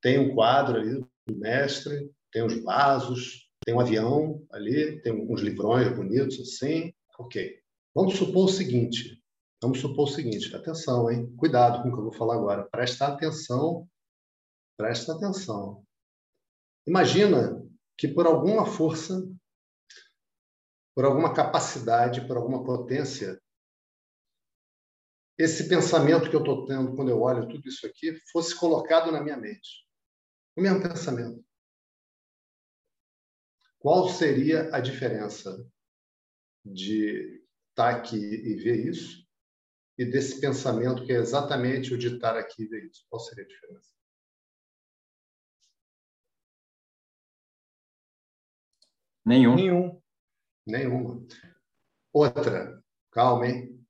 Tem 0.00 0.18
um 0.18 0.34
quadro 0.34 0.78
ali 0.78 1.00
do 1.26 1.36
mestre, 1.36 2.10
tem 2.32 2.44
os 2.44 2.62
vasos, 2.62 3.50
tem 3.64 3.74
um 3.74 3.80
avião 3.80 4.42
ali, 4.52 5.00
tem 5.02 5.12
uns 5.12 5.40
livrões 5.40 5.94
bonitos 5.94 6.40
assim. 6.40 6.92
Ok. 7.18 7.58
Vamos 7.94 8.16
supor 8.16 8.44
o 8.44 8.52
seguinte: 8.52 9.20
vamos 9.66 9.80
supor 9.80 10.04
o 10.04 10.12
seguinte, 10.12 10.54
atenção, 10.54 11.10
hein? 11.10 11.34
Cuidado 11.36 11.82
com 11.82 11.88
o 11.88 11.92
que 11.92 11.98
eu 11.98 12.04
vou 12.04 12.12
falar 12.12 12.36
agora. 12.36 12.68
Presta 12.70 13.08
atenção, 13.08 13.88
presta 14.76 15.12
atenção. 15.12 15.84
Imagina 16.86 17.60
que 17.98 18.06
por 18.06 18.26
alguma 18.26 18.64
força, 18.64 19.28
por 20.94 21.04
alguma 21.04 21.34
capacidade, 21.34 22.24
por 22.28 22.36
alguma 22.36 22.62
potência, 22.62 23.42
esse 25.36 25.68
pensamento 25.68 26.30
que 26.30 26.36
eu 26.36 26.40
estou 26.40 26.64
tendo 26.64 26.94
quando 26.94 27.10
eu 27.10 27.20
olho 27.20 27.48
tudo 27.48 27.68
isso 27.68 27.84
aqui 27.86 28.16
fosse 28.30 28.54
colocado 28.54 29.10
na 29.10 29.20
minha 29.20 29.36
mente. 29.36 29.84
O 30.56 30.62
mesmo 30.62 30.80
pensamento. 30.80 31.44
Qual 33.80 34.08
seria 34.08 34.74
a 34.74 34.78
diferença 34.78 35.68
de 36.64 37.44
estar 37.70 37.90
aqui 37.90 38.16
e 38.16 38.54
ver 38.54 38.86
isso 38.86 39.25
e 39.98 40.04
desse 40.04 40.40
pensamento 40.40 41.04
que 41.04 41.12
é 41.12 41.16
exatamente 41.16 41.94
o 41.94 41.98
de 41.98 42.14
estar 42.14 42.36
aqui 42.36 42.64
e 42.64 42.66
ver 42.66 42.84
isso? 42.84 43.06
Qual 43.08 43.20
seria 43.20 43.44
a 43.44 43.48
diferença? 43.48 43.90
Nenhum. 49.24 49.56
Nenhum. 49.56 50.02
Nenhuma. 50.66 51.26
Outra. 52.12 52.82
Calma, 53.10 53.46
hein? 53.46 53.86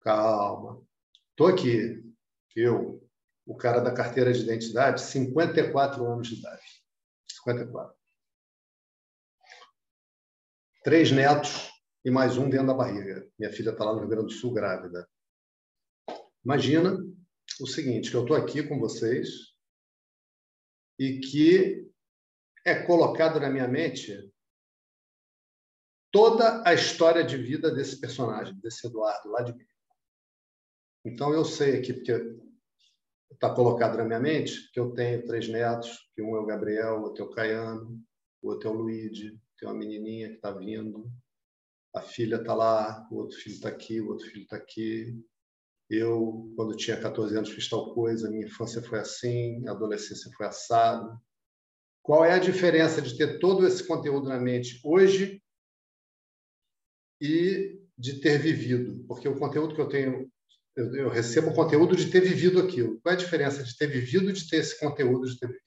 Calma. 0.00 0.82
Estou 1.30 1.48
aqui. 1.48 2.02
Eu, 2.54 3.06
o 3.44 3.54
cara 3.54 3.80
da 3.80 3.92
carteira 3.92 4.32
de 4.32 4.42
identidade, 4.42 5.02
54 5.02 6.06
anos 6.06 6.28
de 6.28 6.36
idade. 6.36 6.82
54. 7.30 7.94
Três 10.82 11.10
netos 11.10 11.70
e 12.04 12.10
mais 12.10 12.38
um 12.38 12.48
dentro 12.48 12.68
da 12.68 12.74
barriga. 12.74 13.28
Minha 13.38 13.52
filha 13.52 13.70
está 13.70 13.84
lá 13.84 13.92
no 13.92 13.98
Rio 13.98 14.08
Grande 14.08 14.26
do 14.26 14.32
Sul 14.32 14.54
grávida. 14.54 15.06
Imagina 16.46 16.96
o 17.60 17.66
seguinte, 17.66 18.08
que 18.08 18.16
eu 18.16 18.22
estou 18.22 18.36
aqui 18.36 18.62
com 18.62 18.78
vocês 18.78 19.52
e 20.96 21.18
que 21.18 21.90
é 22.64 22.86
colocado 22.86 23.40
na 23.40 23.50
minha 23.50 23.66
mente 23.66 24.32
toda 26.12 26.62
a 26.64 26.72
história 26.72 27.24
de 27.24 27.36
vida 27.36 27.68
desse 27.74 28.00
personagem, 28.00 28.54
desse 28.60 28.86
Eduardo, 28.86 29.28
lá 29.28 29.42
de 29.42 29.54
mim. 29.56 29.66
Então, 31.04 31.32
eu 31.32 31.44
sei 31.44 31.80
aqui, 31.80 31.92
porque 31.92 32.12
está 33.32 33.52
colocado 33.52 33.96
na 33.96 34.04
minha 34.04 34.20
mente, 34.20 34.70
que 34.70 34.78
eu 34.78 34.92
tenho 34.92 35.26
três 35.26 35.48
netos, 35.48 36.08
que 36.14 36.22
um 36.22 36.36
é 36.36 36.38
o 36.38 36.46
Gabriel, 36.46 36.98
o 36.98 37.02
outro 37.06 37.24
é 37.24 37.26
o 37.26 37.30
Caiano, 37.30 38.00
o 38.40 38.50
outro 38.50 38.68
é 38.68 38.72
o 38.72 38.74
Luigi, 38.76 39.36
tem 39.58 39.68
uma 39.68 39.74
menininha 39.74 40.28
que 40.28 40.36
está 40.36 40.52
vindo, 40.52 41.10
a 41.92 42.00
filha 42.00 42.36
está 42.36 42.54
lá, 42.54 43.04
o 43.10 43.16
outro 43.16 43.36
filho 43.36 43.56
está 43.56 43.68
aqui, 43.68 44.00
o 44.00 44.10
outro 44.10 44.28
filho 44.28 44.44
está 44.44 44.54
aqui. 44.54 45.20
Eu, 45.88 46.52
quando 46.56 46.76
tinha 46.76 47.00
14 47.00 47.36
anos, 47.36 47.50
fiz 47.50 47.68
tal 47.68 47.94
coisa, 47.94 48.28
minha 48.28 48.46
infância 48.46 48.82
foi 48.82 48.98
assim, 48.98 49.66
a 49.68 49.70
adolescência 49.70 50.30
foi 50.36 50.46
assado. 50.46 51.20
Qual 52.02 52.24
é 52.24 52.32
a 52.32 52.38
diferença 52.38 53.00
de 53.00 53.16
ter 53.16 53.38
todo 53.38 53.66
esse 53.66 53.86
conteúdo 53.86 54.28
na 54.28 54.38
mente 54.38 54.80
hoje 54.84 55.42
e 57.20 57.80
de 57.96 58.20
ter 58.20 58.38
vivido? 58.38 59.04
Porque 59.06 59.28
o 59.28 59.38
conteúdo 59.38 59.74
que 59.74 59.80
eu 59.80 59.88
tenho, 59.88 60.30
eu, 60.74 60.94
eu 60.96 61.08
recebo 61.08 61.50
o 61.50 61.54
conteúdo 61.54 61.94
de 61.94 62.10
ter 62.10 62.20
vivido 62.20 62.60
aquilo. 62.60 63.00
Qual 63.00 63.12
é 63.12 63.16
a 63.16 63.20
diferença 63.20 63.62
de 63.62 63.76
ter 63.76 63.86
vivido 63.86 64.30
e 64.30 64.32
de 64.32 64.48
ter 64.48 64.56
esse 64.56 64.78
conteúdo 64.78 65.26
de 65.26 65.38
ter 65.38 65.46
vivido? 65.46 65.66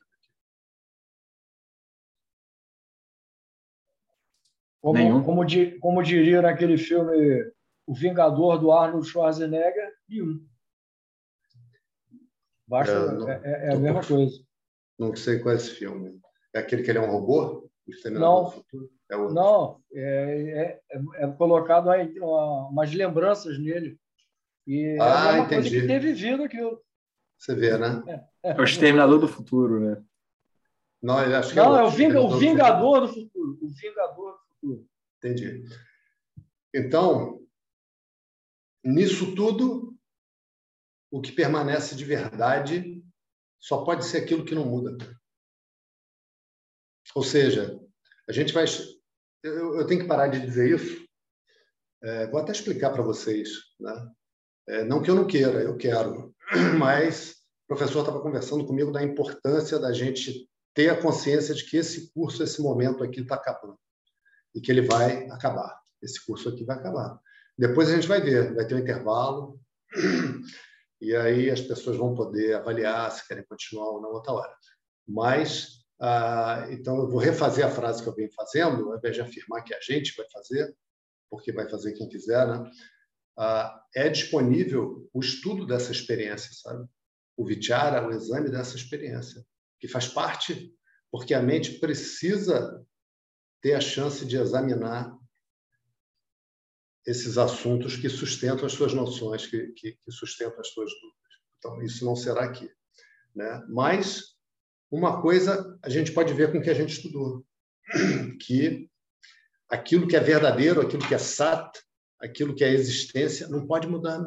Como, 4.82 5.23
como, 5.23 5.41
como, 5.82 6.03
diria 6.03 6.41
naquele 6.41 6.77
filme 6.77 7.51
O 7.89 7.93
Vingador 7.95 8.60
do 8.60 8.71
Arnold 8.71 9.08
Schwarzenegger, 9.08 9.91
nenhum. 10.08 10.45
Basta, 12.67 12.93
é, 12.93 13.12
não, 13.13 13.28
é, 13.28 13.41
é 13.43 13.73
a 13.73 13.80
mesma 13.80 14.06
coisa. 14.06 14.43
Não 14.99 15.15
sei 15.15 15.39
qual 15.39 15.56
é 15.56 15.58
esse 15.58 15.71
filme. 15.71 16.21
É 16.54 16.60
aquele 16.60 16.84
que 16.84 16.91
ele 16.91 16.99
é 16.99 17.02
um 17.02 17.10
robô? 17.10 17.67
Não, 18.12 18.63
é 19.10 19.17
não 19.17 19.82
é, 19.91 20.80
é, 20.91 21.02
é, 21.15 21.28
colocado 21.32 21.89
aí 21.89 22.13
umas 22.19 22.93
lembranças 22.93 23.58
nele. 23.58 23.99
E 24.67 24.95
ah, 25.02 25.32
é 25.32 25.39
uma 25.39 25.45
entendi. 25.45 25.69
coisa 25.69 25.82
que 25.82 25.88
ter 25.88 25.99
vivido 25.99 26.43
aquilo. 26.43 26.80
Você 27.39 27.56
vê, 27.56 27.75
né? 27.75 28.04
É, 28.43 28.52
é 28.52 28.62
o 28.62 28.63
Exterminador 28.63 29.17
do 29.17 29.28
Futuro, 29.28 29.80
né? 29.80 30.04
Não, 31.02 31.17
acho 31.17 31.49
que 31.49 31.56
não, 31.56 31.75
é, 31.75 31.84
o, 31.84 31.89
Vinga, 31.89 32.21
o 32.21 32.38
Vingador 32.38 33.02
do 33.02 33.08
Futuro. 33.08 33.58
O 33.63 33.67
Vingador 33.67 34.34
do 34.34 34.39
Futuro. 34.54 34.88
Entendi. 35.17 35.63
Então, 36.71 37.39
nisso 38.89 39.36
tudo, 39.36 39.97
o 41.12 41.21
que 41.21 41.32
permanece 41.32 41.95
de 41.95 42.06
verdade 42.06 43.04
só 43.60 43.84
pode 43.84 44.06
ser 44.06 44.19
aquilo 44.19 44.45
que 44.45 44.56
não 44.56 44.65
muda. 44.65 44.97
Ou 47.15 47.23
seja, 47.23 47.80
a 48.28 48.32
gente 48.32 48.54
vai. 48.54 48.65
Eu, 49.43 49.80
eu 49.80 49.88
tenho 49.88 50.02
que 50.02 50.08
parar 50.08 50.28
de 50.28 50.39
dizer 50.39 50.75
isso. 50.75 51.08
É, 52.02 52.28
vou 52.28 52.39
até 52.39 52.52
explicar 52.52 52.91
para 52.91 53.02
vocês. 53.02 53.49
Né? 53.80 54.12
É, 54.67 54.84
não 54.84 55.02
que 55.02 55.10
eu 55.10 55.15
não 55.15 55.28
queira, 55.28 55.62
eu 55.62 55.75
quero. 55.75 56.36
Mas 56.78 57.32
o 57.65 57.75
professor 57.75 58.02
estava 58.02 58.21
conversando 58.21 58.65
comigo 58.65 58.91
da 58.91 59.04
importância 59.04 59.80
da 59.80 59.91
gente 59.91 60.49
ter 60.73 60.89
a 60.89 61.02
consciência 61.02 61.54
de 61.54 61.65
que 61.65 61.78
esse 61.78 62.12
curso, 62.13 62.43
esse 62.43 62.62
momento 62.62 63.04
aqui 63.04 63.21
está 63.21 63.36
acabando 63.36 63.78
e 64.56 64.62
que 64.62 64.71
ele 64.71 64.82
vai 64.82 65.28
acabar. 65.30 65.80
Esse 66.02 66.23
curso 66.25 66.49
aqui 66.49 66.63
vai 66.63 66.78
acabar. 66.78 67.19
Depois 67.60 67.89
a 67.89 67.95
gente 67.95 68.08
vai 68.08 68.22
ver, 68.22 68.56
vai 68.56 68.65
ter 68.65 68.74
um 68.74 68.80
intervalo 68.80 69.60
e 71.02 71.13
aí 71.13 71.50
as 71.50 71.60
pessoas 71.60 71.98
vão 71.98 72.15
poder 72.15 72.56
avaliar 72.56 73.12
se 73.12 73.28
querem 73.28 73.43
continuar 73.43 73.89
ou 73.89 74.02
não 74.02 74.12
outra 74.12 74.32
hora. 74.32 74.56
Mas, 75.06 75.84
ah, 76.00 76.69
então, 76.72 76.95
eu 77.00 77.10
vou 77.10 77.19
refazer 77.19 77.65
a 77.65 77.69
frase 77.69 78.02
que 78.02 78.08
eu 78.08 78.15
venho 78.15 78.32
fazendo, 78.34 78.89
ao 78.89 78.98
invés 78.98 79.13
de 79.13 79.22
afirmar 79.22 79.65
que 79.65 79.74
a 79.74 79.80
gente 79.82 80.15
vai 80.15 80.26
fazer, 80.32 80.74
porque 81.30 81.52
vai 81.52 81.69
fazer 81.69 81.91
quem 81.91 82.08
quiser, 82.08 82.48
né? 82.48 82.63
Ah, 83.38 83.84
é 83.93 84.08
disponível 84.08 85.10
o 85.12 85.19
estudo 85.19 85.67
dessa 85.67 85.91
experiência, 85.91 86.52
sabe? 86.54 86.88
O 87.36 87.45
Vichara, 87.45 88.08
o 88.08 88.12
exame 88.13 88.50
dessa 88.50 88.78
experiência, 88.78 89.45
que 89.82 89.88
faz 89.89 90.08
parte, 90.08 90.74
porque 91.12 91.34
a 91.34 91.41
mente 91.41 91.78
precisa 91.80 92.82
ter 93.62 93.74
a 93.74 93.82
chance 93.82 94.26
de 94.26 94.38
examinar 94.38 95.18
esses 97.10 97.39
assuntos 97.39 97.95
que 97.95 98.08
sustentam 98.08 98.67
as 98.67 98.74
suas 98.74 98.93
noções, 98.93 99.48
que, 99.48 99.67
que, 99.69 99.93
que 99.93 100.12
sustentam 100.12 100.60
as 100.60 100.67
suas 100.67 100.91
dúvidas. 100.91 101.34
Então, 101.58 101.82
isso 101.82 102.06
não 102.06 102.15
será 102.15 102.43
aqui. 102.43 102.72
Né? 103.36 103.65
Mas 103.67 104.36
uma 104.91 105.19
coisa 105.19 105.78
a 105.82 105.89
gente 105.89 106.12
pode 106.12 106.32
ver 106.34 106.52
com 106.52 106.60
o 106.60 106.62
que 106.62 106.69
a 106.69 106.74
gente 106.76 106.93
estudou, 106.93 107.43
que 108.39 108.88
aquilo 109.67 110.08
que 110.08 110.15
é 110.15 110.19
verdadeiro, 110.19 110.82
aquilo 110.82 111.08
que 111.08 111.15
é 111.15 111.17
sat, 111.17 111.80
aquilo 112.22 112.54
que 112.54 112.63
é 112.63 112.69
existência, 112.72 113.48
não 113.48 113.65
pode 113.65 113.88
mudar. 113.88 114.22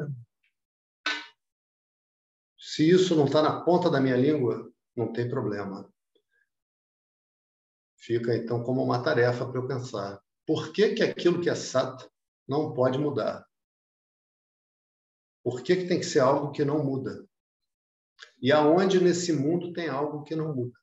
Se 2.59 2.89
isso 2.89 3.15
não 3.15 3.25
está 3.25 3.41
na 3.41 3.61
ponta 3.61 3.89
da 3.89 4.01
minha 4.01 4.17
língua, 4.17 4.69
não 4.93 5.13
tem 5.13 5.29
problema. 5.29 5.89
Fica, 7.95 8.35
então, 8.35 8.61
como 8.61 8.83
uma 8.83 9.01
tarefa 9.01 9.45
para 9.45 9.57
eu 9.57 9.67
pensar. 9.67 10.21
Por 10.45 10.73
que, 10.73 10.89
que 10.89 11.03
aquilo 11.03 11.39
que 11.39 11.49
é 11.49 11.55
sat 11.55 12.05
não 12.47 12.73
pode 12.73 12.97
mudar? 12.97 13.45
Por 15.43 15.61
que, 15.61 15.75
que 15.75 15.87
tem 15.87 15.99
que 15.99 16.05
ser 16.05 16.19
algo 16.19 16.51
que 16.51 16.63
não 16.63 16.83
muda? 16.83 17.27
E 18.41 18.51
aonde 18.51 19.03
nesse 19.03 19.33
mundo 19.33 19.73
tem 19.73 19.89
algo 19.89 20.23
que 20.23 20.35
não 20.35 20.55
muda? 20.55 20.77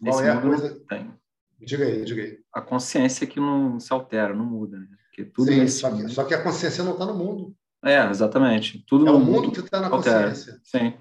Qual 0.00 0.22
é 0.22 0.30
a 0.30 0.40
coisa? 0.40 0.80
Tem. 0.88 1.14
Diga 1.58 1.84
aí, 1.84 2.04
diga 2.04 2.22
aí. 2.22 2.38
A 2.52 2.60
consciência 2.60 3.26
que 3.26 3.40
não 3.40 3.80
se 3.80 3.92
altera, 3.92 4.34
não 4.34 4.44
muda. 4.44 4.78
Né? 4.78 4.88
Porque 5.06 5.24
tudo 5.24 5.50
Sim, 5.50 5.68
só 5.68 5.94
que, 5.94 6.08
só 6.08 6.24
que, 6.24 6.34
a 6.34 6.42
consciência 6.42 6.84
não 6.84 6.92
está 6.92 7.06
no 7.06 7.14
mundo. 7.14 7.56
É, 7.84 8.04
exatamente. 8.10 8.84
Tudo 8.86 9.06
é 9.06 9.10
o 9.10 9.18
mundo 9.18 9.52
que 9.52 9.60
está 9.60 9.80
na 9.80 9.88
altera. 9.88 10.28
consciência. 10.28 10.60
Sim. 10.62 10.98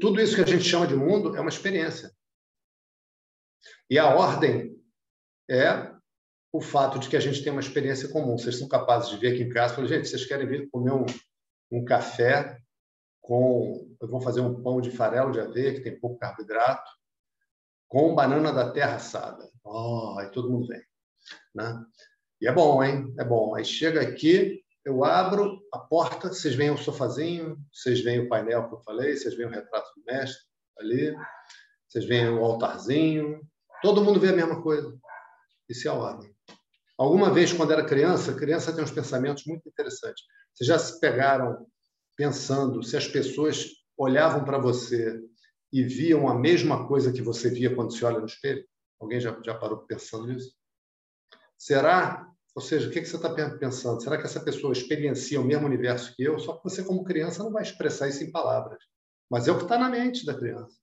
Tudo 0.00 0.20
isso 0.20 0.34
que 0.34 0.42
a 0.42 0.46
gente 0.46 0.64
chama 0.64 0.86
de 0.86 0.94
mundo 0.94 1.36
é 1.36 1.40
uma 1.40 1.48
experiência. 1.48 2.12
E 3.88 3.98
a 3.98 4.14
ordem 4.14 4.80
é 5.50 5.92
o 6.52 6.60
fato 6.60 6.98
de 6.98 7.08
que 7.08 7.16
a 7.16 7.20
gente 7.20 7.42
tem 7.42 7.50
uma 7.50 7.60
experiência 7.60 8.08
comum. 8.08 8.36
Vocês 8.36 8.58
são 8.58 8.68
capazes 8.68 9.10
de 9.10 9.16
vir 9.16 9.32
aqui 9.32 9.42
em 9.42 9.48
casa 9.48 9.72
e 9.72 9.76
falar, 9.76 9.88
gente, 9.88 10.08
vocês 10.08 10.26
querem 10.26 10.46
vir 10.46 10.70
comer 10.70 10.92
um, 10.92 11.06
um 11.70 11.84
café 11.84 12.58
com... 13.20 13.96
Eu 14.00 14.08
vou 14.08 14.20
fazer 14.20 14.40
um 14.40 14.62
pão 14.62 14.80
de 14.80 14.90
farelo 14.90 15.32
de 15.32 15.40
aveia, 15.40 15.74
que 15.74 15.80
tem 15.80 15.98
pouco 15.98 16.18
carboidrato, 16.18 16.90
com 17.88 18.14
banana 18.14 18.52
da 18.52 18.70
terra 18.70 18.96
assada. 18.96 19.48
Oh, 19.64 20.16
aí 20.18 20.30
todo 20.30 20.50
mundo 20.50 20.66
vem. 20.66 20.82
Né? 21.54 21.82
E 22.40 22.48
é 22.48 22.52
bom, 22.52 22.82
hein? 22.82 23.14
É 23.18 23.24
bom. 23.24 23.54
Aí 23.54 23.64
chega 23.64 24.02
aqui, 24.02 24.62
eu 24.84 25.04
abro 25.04 25.60
a 25.72 25.78
porta, 25.78 26.28
vocês 26.28 26.54
veem 26.54 26.70
o 26.70 26.78
sofazinho, 26.78 27.56
vocês 27.72 28.00
veem 28.02 28.20
o 28.20 28.28
painel 28.28 28.68
que 28.68 28.74
eu 28.74 28.80
falei, 28.80 29.16
vocês 29.16 29.34
veem 29.36 29.48
o 29.48 29.52
retrato 29.52 29.88
do 29.96 30.04
mestre 30.04 30.42
ali, 30.78 31.14
vocês 31.88 32.04
veem 32.04 32.28
o 32.28 32.44
altarzinho, 32.44 33.40
Todo 33.82 34.04
mundo 34.04 34.20
vê 34.20 34.28
a 34.28 34.32
mesma 34.32 34.62
coisa. 34.62 34.96
Isso 35.68 35.88
é 35.88 35.90
a 35.90 35.94
ordem. 35.94 36.31
Alguma 37.02 37.32
vez, 37.32 37.52
quando 37.52 37.72
era 37.72 37.84
criança, 37.84 38.32
criança 38.32 38.72
tem 38.72 38.84
uns 38.84 38.92
pensamentos 38.92 39.44
muito 39.44 39.68
interessantes. 39.68 40.22
Vocês 40.54 40.68
já 40.68 40.78
se 40.78 41.00
pegaram 41.00 41.66
pensando 42.16 42.80
se 42.80 42.96
as 42.96 43.08
pessoas 43.08 43.70
olhavam 43.98 44.44
para 44.44 44.56
você 44.56 45.20
e 45.72 45.82
viam 45.82 46.28
a 46.28 46.38
mesma 46.38 46.86
coisa 46.86 47.12
que 47.12 47.20
você 47.20 47.50
via 47.50 47.74
quando 47.74 47.92
se 47.92 48.04
olha 48.04 48.20
no 48.20 48.26
espelho? 48.26 48.64
Alguém 49.00 49.18
já, 49.18 49.36
já 49.44 49.52
parou 49.52 49.78
pensando 49.78 50.28
nisso? 50.28 50.54
Será? 51.58 52.24
Ou 52.54 52.62
seja, 52.62 52.88
o 52.88 52.92
que, 52.92 53.00
que 53.00 53.08
você 53.08 53.16
está 53.16 53.34
pensando? 53.58 54.00
Será 54.00 54.16
que 54.16 54.24
essa 54.24 54.38
pessoa 54.38 54.72
experiencia 54.72 55.40
o 55.40 55.44
mesmo 55.44 55.66
universo 55.66 56.14
que 56.14 56.22
eu? 56.22 56.38
Só 56.38 56.56
que 56.56 56.62
você, 56.62 56.84
como 56.84 57.02
criança, 57.02 57.42
não 57.42 57.50
vai 57.50 57.64
expressar 57.64 58.06
isso 58.10 58.22
em 58.22 58.30
palavras. 58.30 58.78
Mas 59.28 59.48
é 59.48 59.50
o 59.50 59.56
que 59.56 59.64
está 59.64 59.76
na 59.76 59.88
mente 59.88 60.24
da 60.24 60.38
criança. 60.38 60.78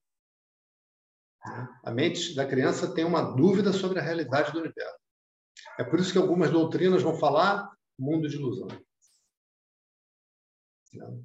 A 1.82 1.92
mente 1.92 2.36
da 2.36 2.46
criança 2.46 2.94
tem 2.94 3.06
uma 3.06 3.22
dúvida 3.22 3.72
sobre 3.72 4.00
a 4.00 4.04
realidade 4.04 4.52
do 4.52 4.60
universo. 4.60 5.09
É 5.80 5.84
por 5.86 5.98
isso 5.98 6.12
que 6.12 6.18
algumas 6.18 6.52
doutrinas 6.52 7.02
vão 7.02 7.18
falar 7.18 7.74
mundo 7.98 8.28
de 8.28 8.36
ilusão. 8.36 8.68
Né? 10.94 11.24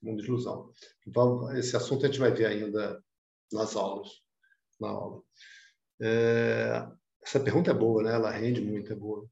Mundo 0.00 0.22
de 0.22 0.28
ilusão. 0.28 0.72
Então, 1.04 1.52
esse 1.56 1.76
assunto 1.76 2.04
a 2.04 2.08
gente 2.08 2.20
vai 2.20 2.30
ver 2.30 2.46
ainda 2.46 3.04
nas 3.52 3.74
aulas. 3.74 4.22
Na 4.78 4.90
aula. 4.90 5.20
É, 6.00 6.88
essa 7.20 7.40
pergunta 7.40 7.72
é 7.72 7.74
boa, 7.74 8.04
né? 8.04 8.14
Ela 8.14 8.30
rende 8.30 8.60
muito, 8.60 8.92
é 8.92 8.94
boa. 8.94 9.28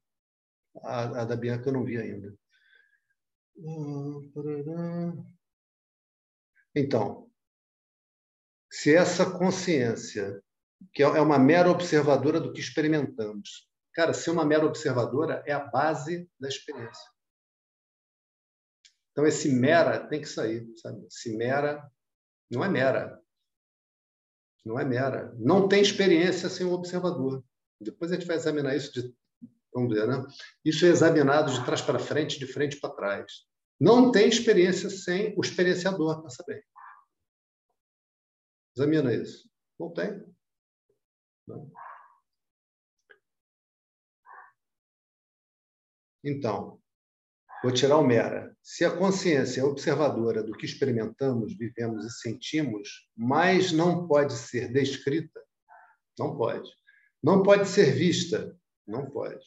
A, 0.83 1.21
a 1.21 1.25
da 1.25 1.37
Bianca 1.37 1.69
eu 1.69 1.73
não 1.73 1.85
vi 1.85 1.97
ainda. 1.97 2.37
Então, 6.75 7.31
se 8.69 8.93
essa 8.93 9.31
consciência, 9.39 10.43
que 10.91 11.01
é 11.01 11.21
uma 11.21 11.39
mera 11.39 11.71
observadora 11.71 12.41
do 12.41 12.51
que 12.51 12.59
experimentamos, 12.59 13.73
cara, 13.95 14.13
ser 14.13 14.29
uma 14.29 14.45
mera 14.45 14.65
observadora 14.65 15.41
é 15.47 15.53
a 15.53 15.59
base 15.59 16.29
da 16.39 16.47
experiência. 16.47 17.09
Então, 19.11 19.25
esse 19.25 19.49
mera 19.49 20.05
tem 20.07 20.19
que 20.19 20.27
sair, 20.27 20.67
sabe? 20.77 21.07
Esse 21.07 21.35
mera 21.37 21.89
não 22.51 22.63
é 22.63 22.67
mera. 22.67 23.21
Não 24.65 24.77
é 24.77 24.83
mera. 24.83 25.33
Não 25.37 25.69
tem 25.69 25.81
experiência 25.81 26.49
sem 26.49 26.65
o 26.65 26.73
observador. 26.73 27.43
Depois 27.79 28.11
a 28.11 28.15
gente 28.15 28.27
vai 28.27 28.35
examinar 28.35 28.75
isso 28.75 28.91
de 28.91 29.15
vamos 29.73 29.93
ver, 29.93 30.07
né? 30.07 30.25
Isso 30.63 30.85
é 30.85 30.89
examinado 30.89 31.53
de 31.53 31.63
trás 31.65 31.81
para 31.81 31.99
frente, 31.99 32.39
de 32.39 32.47
frente 32.47 32.79
para 32.79 32.95
trás. 32.95 33.45
Não 33.79 34.11
tem 34.11 34.27
experiência 34.27 34.89
sem 34.89 35.33
o 35.37 35.41
experienciador 35.41 36.21
para 36.21 36.29
saber. 36.29 36.65
Examina 38.75 39.13
isso. 39.13 39.49
Não 39.77 39.91
tem. 39.91 40.23
Não. 41.47 41.71
Então, 46.25 46.79
vou 47.63 47.71
tirar 47.71 47.97
o 47.97 48.05
mera. 48.05 48.53
Se 48.61 48.83
a 48.83 48.97
consciência 48.97 49.61
é 49.61 49.63
observadora 49.63 50.43
do 50.43 50.53
que 50.53 50.65
experimentamos, 50.65 51.55
vivemos 51.55 52.03
e 52.03 52.09
sentimos, 52.09 53.07
mas 53.15 53.71
não 53.71 54.07
pode 54.07 54.33
ser 54.33 54.73
descrita, 54.73 55.39
não 56.19 56.35
pode. 56.35 56.69
Não 57.23 57.43
pode 57.43 57.67
ser 57.67 57.93
vista, 57.93 58.57
não 58.85 59.09
pode 59.09 59.45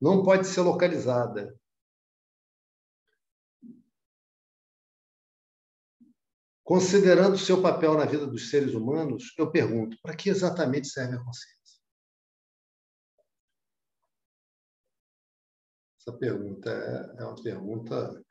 não 0.00 0.22
pode 0.22 0.46
ser 0.46 0.60
localizada. 0.60 1.54
Considerando 6.62 7.34
o 7.34 7.38
seu 7.38 7.62
papel 7.62 7.94
na 7.94 8.04
vida 8.04 8.26
dos 8.26 8.50
seres 8.50 8.74
humanos, 8.74 9.34
eu 9.38 9.50
pergunto: 9.50 9.96
para 10.02 10.14
que 10.14 10.28
exatamente 10.28 10.88
serve 10.88 11.16
a 11.16 11.24
consciência? 11.24 11.57
Essa 16.08 16.16
pergunta 16.16 16.70
é, 16.70 17.20
é 17.20 17.24
uma 17.26 17.42
pergunta 17.42 18.24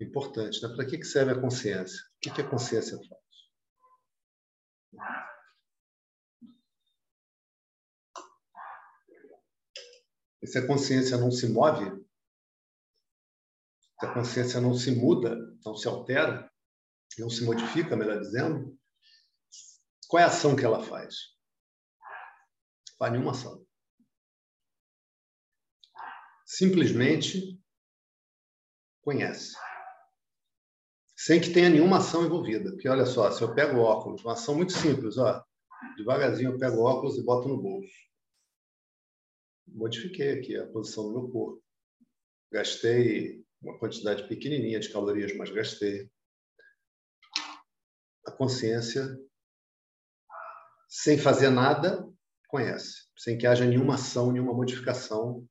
importante. 0.00 0.62
Né? 0.62 0.74
Para 0.74 0.86
que 0.86 1.04
serve 1.04 1.32
a 1.32 1.40
consciência? 1.40 2.00
O 2.16 2.20
que 2.20 2.40
a 2.40 2.48
consciência 2.48 2.96
faz? 2.96 3.20
E 10.40 10.46
se 10.46 10.56
a 10.56 10.66
consciência 10.66 11.18
não 11.18 11.30
se 11.30 11.46
move, 11.48 11.84
se 14.00 14.06
a 14.06 14.14
consciência 14.14 14.58
não 14.58 14.72
se 14.72 14.90
muda, 14.92 15.36
não 15.66 15.76
se 15.76 15.86
altera, 15.86 16.50
não 17.18 17.28
se 17.28 17.44
modifica, 17.44 17.94
melhor 17.94 18.20
dizendo, 18.20 18.74
qual 20.08 20.22
é 20.22 20.24
a 20.24 20.28
ação 20.28 20.56
que 20.56 20.64
ela 20.64 20.82
faz? 20.82 21.14
Faz 22.98 23.12
nenhuma 23.12 23.32
ação. 23.32 23.67
Simplesmente 26.48 27.60
conhece. 29.02 29.54
Sem 31.14 31.40
que 31.40 31.50
tenha 31.50 31.68
nenhuma 31.68 31.98
ação 31.98 32.24
envolvida. 32.24 32.70
Porque 32.70 32.88
olha 32.88 33.04
só, 33.04 33.30
se 33.30 33.42
eu 33.42 33.54
pego 33.54 33.78
óculos, 33.78 34.24
uma 34.24 34.32
ação 34.32 34.54
muito 34.54 34.72
simples, 34.72 35.18
ó, 35.18 35.44
devagarzinho 35.96 36.52
eu 36.52 36.58
pego 36.58 36.80
óculos 36.80 37.18
e 37.18 37.22
boto 37.22 37.48
no 37.48 37.60
bolso 37.60 38.08
modifiquei 39.74 40.38
aqui 40.38 40.56
a 40.56 40.66
posição 40.66 41.04
do 41.04 41.12
meu 41.12 41.30
corpo. 41.30 41.62
Gastei 42.50 43.44
uma 43.60 43.78
quantidade 43.78 44.26
pequenininha 44.28 44.80
de 44.80 44.90
calorias, 44.90 45.36
mas 45.36 45.50
gastei. 45.50 46.10
A 48.26 48.32
consciência, 48.32 49.18
sem 50.88 51.18
fazer 51.18 51.50
nada, 51.50 52.06
conhece, 52.48 53.08
sem 53.16 53.36
que 53.38 53.46
haja 53.46 53.64
nenhuma 53.64 53.94
ação, 53.94 54.32
nenhuma 54.32 54.54
modificação. 54.54 55.46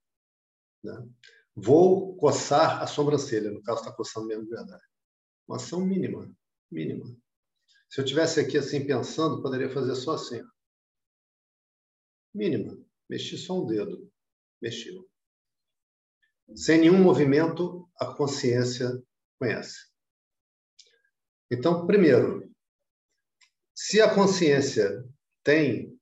Né? 0.84 1.08
Vou 1.56 2.16
coçar 2.18 2.82
a 2.82 2.88
sobrancelha, 2.88 3.52
no 3.52 3.62
caso 3.64 3.82
está 3.82 3.92
coçando 3.92 4.28
mesmo 4.28 4.44
de 4.44 4.50
verdade. 4.50 4.84
Uma 5.48 5.58
ação 5.58 5.82
mínima, 5.82 6.32
mínima. 6.72 7.06
Se 7.90 8.02
eu 8.02 8.06
tivesse 8.06 8.40
aqui 8.40 8.58
assim 8.58 8.86
pensando, 8.86 9.42
poderia 9.42 9.70
fazer 9.70 9.96
só 9.96 10.14
assim. 10.14 10.42
Mínima. 12.34 12.78
Mexi 13.10 13.38
só 13.38 13.62
um 13.62 13.66
dedo. 13.66 14.12
Mexeu. 14.62 15.08
Sem 16.56 16.82
nenhum 16.82 17.02
movimento, 17.02 17.90
a 17.98 18.14
consciência 18.14 19.02
conhece. 19.40 19.88
Então, 21.52 21.86
primeiro, 21.88 22.52
se 23.74 24.02
a 24.02 24.14
consciência 24.14 25.04
tem. 25.44 25.97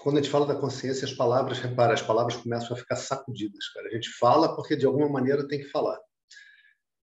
Quando 0.00 0.18
a 0.18 0.22
gente 0.22 0.30
fala 0.30 0.46
da 0.46 0.54
consciência, 0.54 1.04
as 1.04 1.12
palavras, 1.12 1.58
repara, 1.58 1.94
as 1.94 2.02
palavras 2.02 2.36
começam 2.36 2.76
a 2.76 2.78
ficar 2.78 2.96
sacudidas, 2.96 3.68
cara. 3.68 3.88
A 3.88 3.94
gente 3.94 4.10
fala 4.10 4.54
porque 4.54 4.76
de 4.76 4.86
alguma 4.86 5.08
maneira 5.08 5.46
tem 5.46 5.58
que 5.58 5.68
falar. 5.70 5.98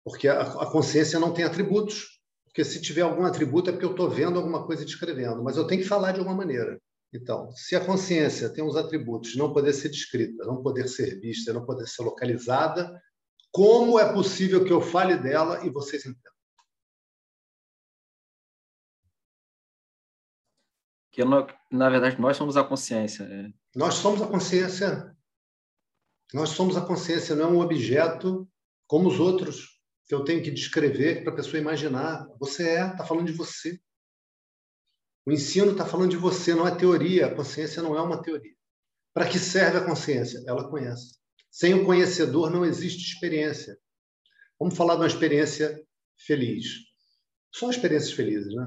Porque 0.03 0.27
a, 0.27 0.41
a 0.41 0.65
consciência 0.71 1.19
não 1.19 1.33
tem 1.33 1.45
atributos. 1.45 2.19
Porque 2.45 2.63
se 2.63 2.81
tiver 2.81 3.01
algum 3.01 3.25
atributo 3.25 3.69
é 3.69 3.73
porque 3.73 3.85
eu 3.85 3.91
estou 3.91 4.09
vendo 4.09 4.37
alguma 4.37 4.65
coisa 4.65 4.81
e 4.81 4.85
descrevendo, 4.85 5.43
mas 5.43 5.55
eu 5.55 5.67
tenho 5.67 5.81
que 5.81 5.87
falar 5.87 6.11
de 6.11 6.19
alguma 6.19 6.35
maneira. 6.35 6.79
Então, 7.13 7.51
se 7.51 7.75
a 7.75 7.83
consciência 7.83 8.49
tem 8.49 8.63
os 8.63 8.75
atributos 8.75 9.35
não 9.35 9.53
poder 9.53 9.73
ser 9.73 9.89
descrita, 9.89 10.45
não 10.45 10.61
poder 10.61 10.87
ser 10.87 11.19
vista, 11.19 11.53
não 11.53 11.65
poder 11.65 11.87
ser 11.87 12.03
localizada, 12.03 12.91
como 13.51 13.99
é 13.99 14.13
possível 14.13 14.63
que 14.63 14.71
eu 14.71 14.81
fale 14.81 15.17
dela 15.17 15.65
e 15.65 15.69
vocês 15.69 16.05
entendam? 16.05 16.38
Na 21.25 21.89
verdade 21.89 22.19
nós 22.19 22.37
somos 22.37 22.57
a 22.57 22.63
consciência. 22.63 23.23
É. 23.23 23.49
Nós 23.75 23.95
somos 23.95 24.21
a 24.21 24.27
consciência. 24.27 25.15
Nós 26.33 26.49
somos 26.49 26.77
a 26.77 26.81
consciência, 26.81 27.35
não 27.35 27.45
é 27.45 27.47
um 27.47 27.59
objeto 27.59 28.47
como 28.87 29.09
os 29.09 29.19
outros 29.19 29.79
que 30.07 30.13
eu 30.13 30.23
tenho 30.23 30.43
que 30.43 30.51
descrever 30.51 31.23
para 31.23 31.33
a 31.33 31.35
pessoa 31.35 31.59
imaginar. 31.59 32.27
Você 32.39 32.67
é, 32.67 32.87
está 32.87 33.03
falando 33.03 33.27
de 33.27 33.33
você. 33.33 33.79
O 35.25 35.31
ensino 35.31 35.71
está 35.71 35.85
falando 35.85 36.11
de 36.11 36.17
você, 36.17 36.55
não 36.55 36.67
é 36.67 36.75
teoria. 36.75 37.27
A 37.27 37.35
consciência 37.35 37.81
não 37.81 37.95
é 37.95 38.01
uma 38.01 38.21
teoria. 38.21 38.53
Para 39.13 39.27
que 39.27 39.37
serve 39.37 39.77
a 39.77 39.85
consciência? 39.85 40.43
Ela 40.47 40.69
conhece. 40.69 41.19
Sem 41.51 41.73
o 41.73 41.85
conhecedor 41.85 42.49
não 42.49 42.65
existe 42.65 43.13
experiência. 43.13 43.77
Vamos 44.59 44.75
falar 44.75 44.95
de 44.95 45.01
uma 45.01 45.07
experiência 45.07 45.79
feliz. 46.17 46.65
Só 47.53 47.69
experiências 47.69 48.13
felizes, 48.13 48.53
né? 48.53 48.65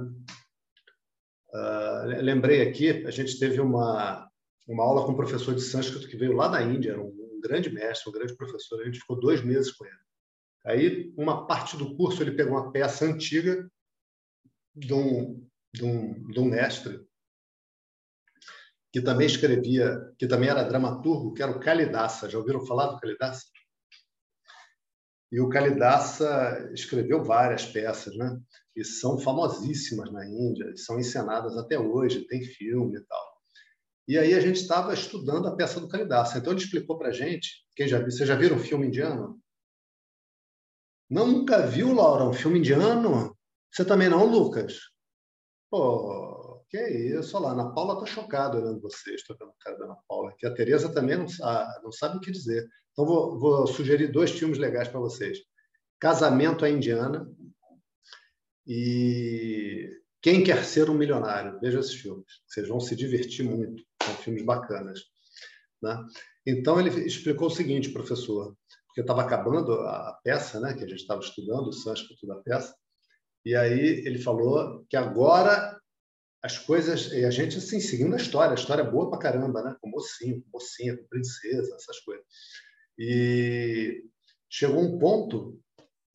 Uh, 1.53 2.23
lembrei 2.23 2.63
aqui, 2.63 3.07
a 3.07 3.11
gente 3.11 3.39
teve 3.39 3.61
uma, 3.61 4.27
uma 4.67 4.85
aula 4.85 5.05
com 5.05 5.13
um 5.13 5.17
professor 5.17 5.55
de 5.55 5.61
sânscrito 5.61 6.09
que 6.09 6.17
veio 6.17 6.33
lá 6.33 6.49
da 6.49 6.63
Índia, 6.63 6.99
um, 6.99 7.09
um 7.09 7.41
grande 7.41 7.71
mestre, 7.71 8.09
um 8.09 8.13
grande 8.13 8.35
professor. 8.35 8.81
A 8.81 8.85
gente 8.85 9.01
ficou 9.01 9.21
dois 9.21 9.43
meses 9.43 9.71
com 9.73 9.85
ele. 9.85 9.97
Aí, 10.65 11.13
uma 11.17 11.47
parte 11.47 11.77
do 11.77 11.95
curso, 11.97 12.23
ele 12.23 12.33
pegou 12.33 12.55
uma 12.55 12.73
peça 12.73 13.05
antiga 13.05 13.69
de 14.75 14.95
um, 14.95 15.47
de, 15.75 15.85
um, 15.85 16.27
de 16.29 16.41
um 16.41 16.45
mestre 16.45 17.05
que 18.93 19.01
também 19.01 19.27
escrevia, 19.27 20.13
que 20.19 20.27
também 20.27 20.51
era 20.51 20.63
dramaturgo, 20.63 21.33
que 21.33 21.43
era 21.43 21.51
o 21.51 21.59
Kalidasa. 21.59 22.29
Já 22.29 22.39
ouviram 22.39 22.65
falar 22.65 22.89
do 22.89 23.01
Kalidasa? 23.01 23.43
E 25.33 25.41
o 25.41 25.49
Kalidasa 25.49 26.71
escreveu 26.75 27.25
várias 27.25 27.65
peças, 27.65 28.15
né? 28.17 28.39
E 28.75 28.85
são 28.85 29.19
famosíssimas 29.19 30.11
na 30.11 30.27
Índia, 30.27 30.73
são 30.77 30.99
encenadas 30.99 31.57
até 31.57 31.79
hoje, 31.79 32.27
tem 32.27 32.43
filme 32.43 32.99
e 32.99 33.03
tal. 33.03 33.33
E 34.09 34.19
aí 34.19 34.35
a 34.35 34.41
gente 34.41 34.57
estava 34.57 34.93
estudando 34.95 35.47
a 35.47 35.55
peça 35.55 35.81
do 35.81 35.89
Kalidasa. 35.89 36.39
Então 36.39 36.53
ele 36.53 36.63
explicou 36.63 36.99
para 36.99 37.13
gente, 37.13 37.65
quem 37.77 37.87
já 37.87 37.99
viu, 37.99 38.11
vocês 38.11 38.29
já 38.29 38.35
viram 38.35 38.57
um 38.57 38.61
filme 38.61 38.87
indiano? 38.87 39.41
Nunca 41.09 41.67
viu, 41.67 41.93
Laura, 41.93 42.25
um 42.25 42.33
filme 42.33 42.59
indiano? 42.59 43.37
Você 43.71 43.85
também 43.85 44.09
não, 44.09 44.27
Lucas? 44.27 44.81
Pô, 45.71 46.65
que 46.69 46.79
isso, 46.79 47.37
olha 47.37 47.47
lá, 47.47 47.51
a 47.51 47.53
Ana 47.53 47.75
Paula 47.75 47.95
está 47.95 48.07
chocada 48.07 48.59
olhando 48.59 48.81
vocês, 48.81 49.21
estou 49.21 49.37
vendo 49.39 49.51
o 49.51 49.59
cara 49.61 49.79
da 49.79 49.85
Ana 49.85 49.97
Paula, 50.09 50.35
que 50.39 50.47
a 50.47 50.55
Tereza 50.55 50.93
também 50.93 51.19
não, 51.19 51.27
não 51.83 51.93
sabe 51.93 52.17
o 52.17 52.21
que 52.21 52.31
dizer. 52.31 52.67
Então, 52.93 53.05
vou, 53.05 53.39
vou 53.39 53.67
sugerir 53.67 54.09
dois 54.09 54.31
filmes 54.31 54.59
legais 54.59 54.89
para 54.89 55.01
vocês. 55.01 55.39
Casamento 56.01 56.65
à 56.65 56.71
Indiana 56.71 57.31
e 58.67 59.91
Quem 60.21 60.45
Quer 60.45 60.65
Ser 60.65 60.89
um 60.91 60.95
Milionário. 60.95 61.59
Veja 61.61 61.81
esses 61.81 61.95
filmes, 61.95 62.27
vocês 62.47 62.69
vão 62.69 62.81
se 62.81 62.95
divertir 62.97 63.45
muito, 63.45 63.83
são 64.03 64.15
filmes 64.17 64.45
bacanas. 64.45 65.01
Né? 65.83 65.99
Então 66.47 66.79
ele 66.79 66.91
explicou 67.07 67.49
o 67.49 67.51
seguinte, 67.51 67.91
professor, 67.91 68.57
porque 68.87 69.01
estava 69.01 69.23
acabando 69.23 69.73
a 69.73 70.19
peça, 70.23 70.61
né, 70.61 70.75
que 70.75 70.85
a 70.85 70.89
gente 70.89 71.01
estava 71.01 71.21
estudando, 71.21 71.69
o 71.69 71.73
sânscrito 71.73 72.27
da 72.27 72.37
peça, 72.37 72.75
e 73.45 73.57
aí 73.57 74.05
ele 74.07 74.19
falou 74.19 74.85
que 74.89 74.97
agora 74.97 75.81
as 76.43 76.59
coisas, 76.59 77.13
e 77.13 77.25
a 77.25 77.31
gente 77.31 77.57
assim, 77.57 77.81
seguindo 77.81 78.15
a 78.15 78.19
história, 78.19 78.51
a 78.51 78.59
história 78.59 78.83
é 78.83 78.91
boa 78.91 79.09
pra 79.09 79.19
caramba, 79.19 79.63
né, 79.63 79.77
com 79.81 79.89
mocinho, 79.89 80.43
com 80.43 80.59
mocinha, 80.59 80.97
com 80.97 81.07
princesa, 81.07 81.75
essas 81.75 82.01
coisas. 82.01 82.25
E 82.99 84.05
chegou 84.51 84.81
um 84.81 84.99
ponto 84.99 85.59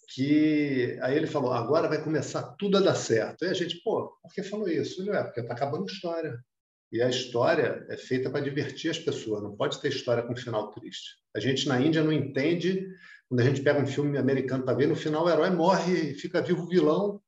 que 0.08 0.98
aí 1.02 1.18
ele 1.18 1.28
falou, 1.28 1.52
agora 1.52 1.90
vai 1.90 2.02
começar 2.02 2.56
tudo 2.58 2.78
a 2.78 2.82
dar 2.82 2.96
certo. 2.96 3.44
E 3.44 3.50
a 3.50 3.54
gente, 3.54 3.82
pô, 3.84 4.08
por 4.22 4.34
que 4.34 4.42
falou 4.42 4.70
isso? 4.70 5.02
Ele, 5.02 5.12
é, 5.12 5.24
porque 5.24 5.42
está 5.42 5.54
acabando 5.54 5.84
a 5.84 5.92
história. 5.92 6.40
E 6.92 7.02
a 7.02 7.10
história 7.10 7.86
é 7.90 7.98
feita 7.98 8.30
para 8.30 8.40
divertir 8.40 8.90
as 8.90 8.98
pessoas, 8.98 9.44
não 9.44 9.58
pode 9.58 9.82
ter 9.82 9.90
história 9.90 10.24
com 10.24 10.34
final 10.36 10.72
triste. 10.72 11.18
A 11.36 11.40
gente 11.40 11.68
na 11.68 11.82
Índia 11.82 12.02
não 12.02 12.14
entende, 12.14 12.88
quando 13.28 13.42
a 13.42 13.44
gente 13.44 13.62
pega 13.62 13.82
um 13.82 13.86
filme 13.86 14.18
americano 14.18 14.64
para 14.64 14.74
ver, 14.74 14.88
no 14.88 14.96
final 14.96 15.26
o 15.26 15.30
herói 15.30 15.50
morre 15.50 16.12
e 16.12 16.14
fica 16.14 16.42
vivo 16.42 16.64
o 16.64 16.68
vilão. 16.68 17.22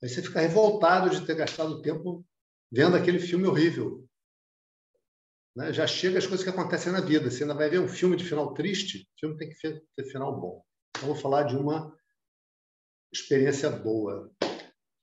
Aí 0.00 0.08
você 0.08 0.22
fica 0.22 0.40
revoltado 0.40 1.10
de 1.10 1.26
ter 1.26 1.34
gastado 1.34 1.82
tempo 1.82 2.24
vendo 2.70 2.96
aquele 2.96 3.18
filme 3.18 3.48
horrível. 3.48 4.08
Né? 5.56 5.72
Já 5.72 5.88
chega 5.88 6.18
as 6.18 6.26
coisas 6.26 6.44
que 6.44 6.50
acontecem 6.50 6.92
na 6.92 7.00
vida. 7.00 7.28
Você 7.28 7.42
ainda 7.42 7.54
vai 7.54 7.68
ver 7.68 7.80
um 7.80 7.88
filme 7.88 8.16
de 8.16 8.24
final 8.24 8.54
triste, 8.54 9.08
o 9.16 9.18
filme 9.18 9.36
tem 9.36 9.48
que 9.48 9.56
ter 9.60 10.04
final 10.04 10.40
bom. 10.40 10.62
Então, 10.98 11.14
vou 11.14 11.16
falar 11.16 11.44
de 11.44 11.56
uma 11.56 11.96
experiência 13.12 13.70
boa. 13.70 14.30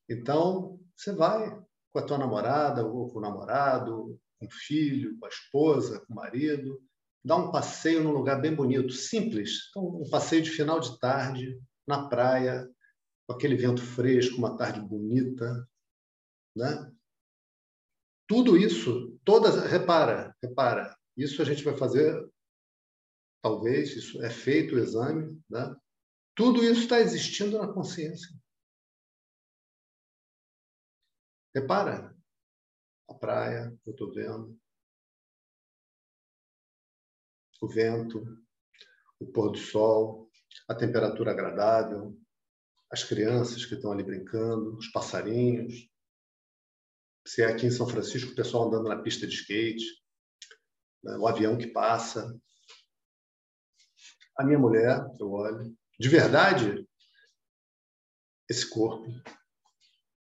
Então, 0.10 0.78
você 0.96 1.14
vai 1.14 1.58
com 1.94 2.00
a 2.00 2.06
tua 2.06 2.18
namorada, 2.18 2.86
ou 2.86 3.10
com 3.10 3.20
o 3.20 3.22
namorado, 3.22 4.20
com 4.38 4.46
o 4.46 4.52
filho, 4.52 5.18
com 5.18 5.26
a 5.26 5.30
esposa, 5.30 6.02
com 6.06 6.12
o 6.12 6.16
marido, 6.16 6.84
dá 7.24 7.38
um 7.38 7.50
passeio 7.50 8.04
num 8.04 8.12
lugar 8.12 8.42
bem 8.42 8.54
bonito, 8.54 8.92
simples. 8.92 9.70
Então, 9.70 10.02
um 10.02 10.10
passeio 10.10 10.42
de 10.42 10.52
final 10.52 10.82
de 10.82 11.00
tarde, 11.00 11.58
na 11.88 12.10
praia, 12.10 12.70
com 13.26 13.34
aquele 13.34 13.56
vento 13.56 13.82
fresco, 13.82 14.38
uma 14.38 14.58
tarde 14.58 14.82
bonita, 14.82 15.68
né? 16.56 16.92
Tudo 18.28 18.58
isso, 18.58 19.18
todas, 19.24 19.56
repara, 19.72 20.36
repara, 20.44 20.96
isso 21.16 21.42
a 21.42 21.46
gente 21.46 21.64
vai 21.64 21.78
fazer, 21.78 22.30
talvez, 23.42 23.96
isso 23.96 24.22
é 24.22 24.30
feito 24.30 24.76
o 24.76 24.80
exame, 24.80 25.42
né? 25.50 25.74
Tudo 26.36 26.64
isso 26.64 26.82
está 26.82 27.00
existindo 27.00 27.58
na 27.58 27.72
consciência. 27.72 28.30
Repara, 31.56 32.14
a 33.08 33.14
praia, 33.14 33.80
eu 33.86 33.92
estou 33.94 34.14
vendo, 34.14 34.60
o 37.62 37.68
vento, 37.68 38.22
o 39.20 39.32
pôr 39.32 39.52
do 39.52 39.58
sol, 39.58 40.30
a 40.68 40.76
temperatura 40.76 41.32
agradável, 41.32 42.20
as 42.92 43.04
crianças 43.04 43.66
que 43.66 43.76
estão 43.76 43.94
ali 43.94 44.04
brincando, 44.04 44.76
os 44.78 44.92
passarinhos. 44.92 45.90
Se 47.26 47.42
é 47.42 47.46
aqui 47.46 47.66
em 47.66 47.72
São 47.72 47.88
Francisco, 47.88 48.34
o 48.34 48.36
pessoal 48.36 48.68
andando 48.68 48.90
na 48.90 49.02
pista 49.02 49.26
de 49.26 49.36
skate, 49.36 49.86
né, 51.02 51.18
o 51.18 51.28
avião 51.28 51.58
que 51.58 51.68
passa. 51.68 52.38
A 54.38 54.44
minha 54.44 54.60
mulher, 54.60 55.00
eu 55.20 55.32
olho. 55.32 55.76
De 56.00 56.10
verdade, 56.10 56.88
esse 58.50 58.70
corpo 58.70 59.10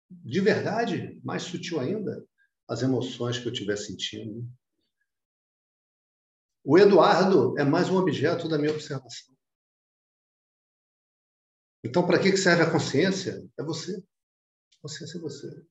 de 0.09 0.39
verdade, 0.39 1.19
mais 1.23 1.43
sutil 1.43 1.79
ainda, 1.79 2.25
as 2.67 2.81
emoções 2.81 3.37
que 3.37 3.47
eu 3.47 3.51
estiver 3.51 3.77
sentindo. 3.77 4.47
O 6.63 6.77
Eduardo 6.77 7.57
é 7.59 7.63
mais 7.63 7.89
um 7.89 7.97
objeto 7.97 8.47
da 8.47 8.57
minha 8.57 8.71
observação. 8.71 9.35
Então, 11.83 12.05
para 12.05 12.19
que 12.19 12.35
serve 12.35 12.63
a 12.63 12.71
consciência? 12.71 13.47
É 13.57 13.63
você. 13.63 13.95
A 13.97 14.81
consciência 14.81 15.17
é 15.17 15.21
você. 15.21 15.65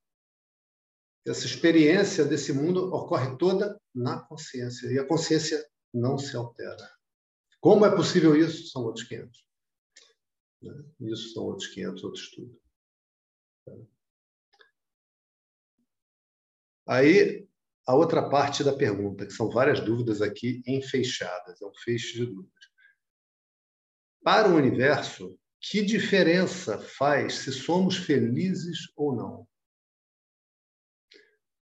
Essa 1.26 1.46
experiência 1.46 2.24
desse 2.24 2.52
mundo 2.52 2.94
ocorre 2.94 3.36
toda 3.36 3.80
na 3.92 4.20
consciência. 4.20 4.86
E 4.92 4.98
a 4.98 5.06
consciência 5.06 5.64
não 5.92 6.16
se 6.16 6.36
altera. 6.36 6.92
Como 7.60 7.84
é 7.84 7.96
possível 7.96 8.36
isso? 8.36 8.70
São 8.70 8.82
outros 8.82 9.04
500. 9.08 9.44
Né? 10.64 10.84
Isso 11.00 11.32
são 11.32 11.44
outros 11.44 11.68
500, 11.68 12.04
outro 12.04 12.20
estudo. 12.20 12.60
Aí, 16.86 17.48
a 17.86 17.94
outra 17.94 18.28
parte 18.28 18.62
da 18.62 18.76
pergunta, 18.76 19.26
que 19.26 19.32
são 19.32 19.50
várias 19.50 19.80
dúvidas 19.80 20.20
aqui 20.20 20.62
enfeixadas, 20.66 21.60
é 21.60 21.66
um 21.66 21.74
feixe 21.74 22.14
de 22.14 22.26
dúvidas. 22.26 22.64
Para 24.22 24.48
o 24.48 24.56
universo, 24.56 25.38
que 25.60 25.82
diferença 25.82 26.78
faz 26.78 27.36
se 27.36 27.52
somos 27.52 27.96
felizes 27.96 28.78
ou 28.96 29.14
não? 29.14 29.48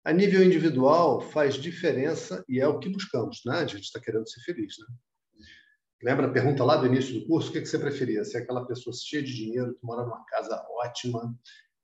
A 0.03 0.13
nível 0.13 0.43
individual, 0.43 1.19
faz 1.19 1.55
diferença 1.55 2.43
e 2.47 2.59
é 2.59 2.67
o 2.67 2.79
que 2.79 2.89
buscamos, 2.89 3.41
né? 3.45 3.59
A 3.59 3.67
gente 3.67 3.85
está 3.85 3.99
querendo 3.99 4.29
ser 4.29 4.41
feliz, 4.41 4.75
né? 4.77 4.85
Lembra 6.05 6.27
a 6.27 6.31
pergunta 6.31 6.63
lá 6.63 6.75
do 6.75 6.85
início 6.85 7.19
do 7.19 7.25
curso? 7.25 7.49
O 7.49 7.51
que 7.51 7.65
você 7.65 7.79
preferia? 7.79 8.23
Ser 8.23 8.37
aquela 8.37 8.63
pessoa 8.67 8.95
cheia 8.95 9.23
de 9.23 9.33
dinheiro, 9.33 9.73
que 9.73 9.83
mora 9.83 10.03
numa 10.03 10.23
casa 10.25 10.63
ótima, 10.69 11.35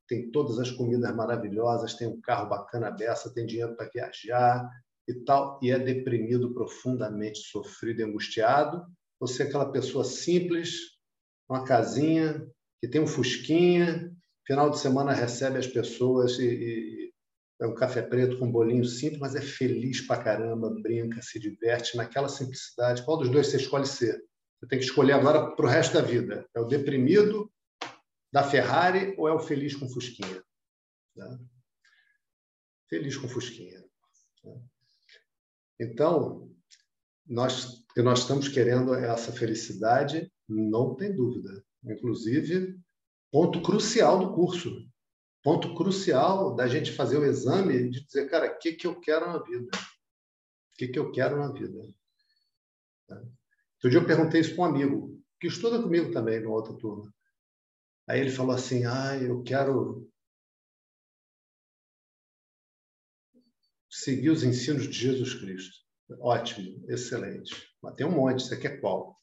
tem 0.08 0.30
todas 0.30 0.60
as 0.60 0.70
comidas 0.70 1.16
maravilhosas, 1.16 1.96
tem 1.96 2.08
um 2.08 2.22
carro 2.22 2.48
bacana 2.48 2.92
dessa, 2.92 3.34
tem 3.34 3.48
dinheiro 3.48 3.76
para 3.76 3.90
viajar 3.90 4.70
e 5.10 5.16
tal, 5.26 5.60
e 5.64 5.72
é 5.72 5.80
deprimido, 5.80 6.54
profundamente 6.54 7.40
sofrido 7.40 8.04
angustiado, 8.04 8.86
você 9.20 9.42
é 9.42 9.48
aquela 9.48 9.72
pessoa 9.72 10.04
simples, 10.04 11.00
uma 11.50 11.64
casinha, 11.64 12.48
que 12.80 12.88
tem 12.88 13.02
um 13.02 13.08
fusquinha, 13.08 14.16
final 14.46 14.70
de 14.70 14.78
semana 14.78 15.14
recebe 15.14 15.58
as 15.58 15.66
pessoas 15.66 16.38
e, 16.38 16.46
e 16.46 17.11
é 17.62 17.68
um 17.68 17.76
café 17.76 18.02
preto 18.02 18.40
com 18.40 18.46
um 18.46 18.52
bolinho 18.52 18.84
simples, 18.84 19.20
mas 19.20 19.36
é 19.36 19.42
feliz 19.42 20.02
pra 20.02 20.22
caramba, 20.22 20.70
brinca, 20.82 21.22
se 21.22 21.40
diverte 21.40 21.96
naquela 21.96 22.28
simplicidade. 22.28 23.04
Qual 23.04 23.18
dos 23.18 23.30
dois 23.30 23.48
você 23.48 23.58
escolhe 23.58 23.86
ser? 23.86 24.20
Você 24.60 24.68
tem 24.68 24.80
que 24.80 24.86
escolher 24.86 25.14
agora 25.14 25.56
para 25.56 25.66
o 25.66 25.70
resto 25.70 25.94
da 25.94 26.02
vida. 26.02 26.48
É 26.56 26.60
o 26.60 26.66
deprimido 26.66 27.52
da 28.34 28.44
Ferrari 28.44 29.14
ou 29.16 29.28
é 29.28 29.34
o 29.34 29.40
feliz 29.40 29.76
com 29.76 29.88
Fusquinha? 29.88 30.44
Né? 31.16 31.40
Feliz 32.90 33.16
com 33.16 33.28
Fusquinha. 33.28 33.84
Né? 34.44 34.62
Então, 35.80 36.52
nós 37.28 37.82
nós 37.98 38.20
estamos 38.20 38.48
querendo 38.48 38.96
essa 38.96 39.32
felicidade, 39.32 40.32
não 40.48 40.96
tem 40.96 41.14
dúvida. 41.14 41.64
Inclusive, 41.84 42.80
ponto 43.32 43.62
crucial 43.62 44.20
do 44.20 44.34
curso. 44.34 44.90
Ponto 45.44 45.74
crucial 45.76 46.56
da 46.56 46.68
gente 46.68 46.92
fazer 46.92 47.18
o 47.18 47.26
exame 47.26 47.90
de 47.90 48.06
dizer, 48.06 48.30
cara, 48.30 48.54
o 48.54 48.60
que, 48.60 48.74
que 48.74 48.86
eu 48.86 49.00
quero 49.00 49.28
na 49.28 49.40
vida? 49.40 49.72
O 49.76 50.78
que, 50.78 50.88
que 50.88 51.00
eu 51.00 51.12
quero 51.12 51.38
na 51.38 51.52
vida? 51.52 51.82
Tá? 53.08 53.16
Outro 53.16 53.90
dia 53.90 54.00
eu 54.00 54.06
perguntei 54.06 54.42
isso 54.42 54.56
para 54.56 54.64
um 54.64 54.68
amigo, 54.68 55.20
que 55.40 55.48
estuda 55.48 55.82
comigo 55.82 56.12
também, 56.12 56.40
no 56.40 56.52
outra 56.52 56.78
turma. 56.78 57.12
Aí 58.08 58.20
ele 58.20 58.30
falou 58.30 58.54
assim: 58.54 58.86
ah, 58.86 59.18
eu 59.18 59.42
quero 59.42 60.08
seguir 63.90 64.30
os 64.30 64.44
ensinos 64.44 64.84
de 64.84 64.94
Jesus 64.94 65.34
Cristo. 65.34 65.76
Ótimo, 66.20 66.86
excelente. 66.90 67.56
Mas 67.82 67.96
tem 67.96 68.06
um 68.06 68.12
monte, 68.12 68.44
você 68.44 68.60
quer 68.60 68.80
qual? 68.80 69.20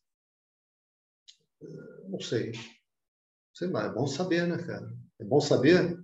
Não 2.09 2.21
sei. 2.21 2.53
Sei 3.55 3.69
lá, 3.69 3.87
é 3.87 3.93
bom 3.93 4.07
saber, 4.07 4.47
né, 4.47 4.57
cara? 4.65 4.89
É 5.21 5.25
bom 5.25 5.41
saber 5.41 5.99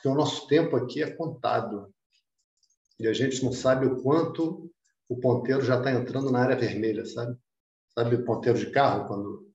porque 0.00 0.08
o 0.08 0.14
nosso 0.14 0.46
tempo 0.46 0.76
aqui 0.76 1.02
é 1.02 1.10
contado. 1.10 1.94
E 2.98 3.06
a 3.06 3.12
gente 3.12 3.44
não 3.44 3.52
sabe 3.52 3.84
o 3.84 4.02
quanto 4.02 4.72
o 5.06 5.20
ponteiro 5.20 5.62
já 5.62 5.76
está 5.76 5.92
entrando 5.92 6.30
na 6.30 6.40
área 6.40 6.56
vermelha, 6.56 7.04
sabe? 7.04 7.38
Sabe 7.90 8.16
o 8.16 8.24
ponteiro 8.24 8.58
de 8.58 8.70
carro, 8.70 9.06
quando 9.06 9.50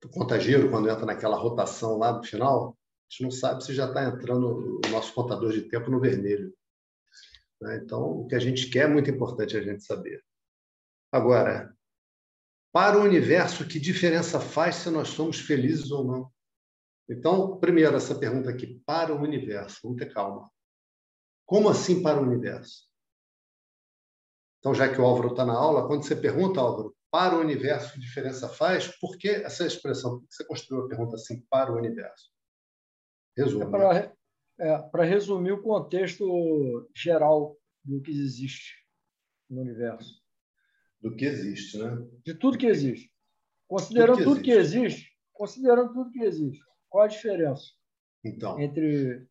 do 0.00 0.08
contagiro, 0.10 0.70
quando 0.70 0.88
entra 0.88 1.04
naquela 1.04 1.36
rotação 1.36 1.98
lá 1.98 2.12
no 2.12 2.22
final, 2.22 2.70
a 2.70 3.10
gente 3.10 3.22
não 3.24 3.30
sabe 3.32 3.64
se 3.64 3.74
já 3.74 3.88
está 3.88 4.04
entrando 4.04 4.80
o 4.86 4.90
nosso 4.90 5.12
contador 5.12 5.50
de 5.52 5.62
tempo 5.62 5.90
no 5.90 5.98
vermelho. 5.98 6.54
Né? 7.60 7.80
Então, 7.82 8.20
o 8.20 8.26
que 8.28 8.36
a 8.36 8.38
gente 8.38 8.70
quer 8.70 8.84
é 8.84 8.92
muito 8.92 9.10
importante 9.10 9.56
a 9.56 9.60
gente 9.60 9.82
saber. 9.82 10.22
Agora, 11.10 11.76
para 12.72 12.96
o 12.96 13.02
universo, 13.02 13.66
que 13.66 13.80
diferença 13.80 14.38
faz 14.38 14.76
se 14.76 14.90
nós 14.90 15.08
somos 15.08 15.40
felizes 15.40 15.90
ou 15.90 16.04
não? 16.04 16.32
Então, 17.08 17.58
primeiro, 17.58 17.96
essa 17.96 18.14
pergunta 18.14 18.50
aqui, 18.50 18.82
para 18.84 19.14
o 19.14 19.20
universo, 19.20 19.80
vamos 19.82 19.98
ter 19.98 20.12
calma. 20.12 20.50
Como 21.46 21.68
assim 21.68 22.02
para 22.02 22.20
o 22.20 22.22
universo? 22.22 22.86
Então, 24.58 24.74
já 24.74 24.92
que 24.92 25.00
o 25.00 25.04
Álvaro 25.04 25.30
está 25.30 25.46
na 25.46 25.54
aula, 25.54 25.86
quando 25.86 26.02
você 26.02 26.14
pergunta, 26.14 26.60
Álvaro, 26.60 26.94
para 27.10 27.36
o 27.36 27.40
universo 27.40 27.94
que 27.94 28.00
diferença 28.00 28.48
faz? 28.48 28.88
Por 28.98 29.16
que 29.16 29.28
essa 29.28 29.66
expressão? 29.66 30.18
Por 30.18 30.28
que 30.28 30.34
você 30.34 30.44
construiu 30.44 30.84
a 30.84 30.88
pergunta 30.88 31.16
assim, 31.16 31.40
para 31.48 31.72
o 31.72 31.76
universo? 31.76 32.30
Resume. 33.36 33.64
É 33.64 34.12
para 34.90 35.04
é, 35.04 35.08
resumir 35.08 35.52
o 35.52 35.62
contexto 35.62 36.90
geral 36.94 37.56
do 37.82 38.02
que 38.02 38.10
existe 38.10 38.74
no 39.48 39.62
universo. 39.62 40.20
Do 41.00 41.14
que 41.14 41.24
existe, 41.24 41.78
né? 41.78 41.96
De 42.24 42.34
tudo 42.34 42.58
que 42.58 42.66
existe. 42.66 43.10
Considerando 43.66 44.24
tudo 44.24 44.42
que, 44.42 44.50
tudo 44.50 44.58
existe. 44.58 44.78
que 44.80 44.86
existe, 44.88 45.12
considerando 45.32 45.92
tudo 45.92 46.10
que 46.10 46.22
existe, 46.22 46.64
qual 46.88 47.04
a 47.04 47.08
diferença? 47.08 47.72
Então. 48.24 48.58
Entre. 48.60 49.26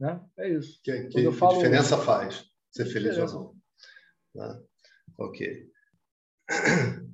Né? 0.00 0.20
É 0.38 0.48
isso. 0.48 0.80
Que, 0.82 1.08
que, 1.08 1.32
falo... 1.32 1.56
diferença 1.56 1.96
faz 1.98 2.44
ser 2.70 2.86
feliz 2.86 3.16
ou 3.18 3.26
não? 3.26 3.54
Né? 4.34 4.62
Ok. 5.18 5.70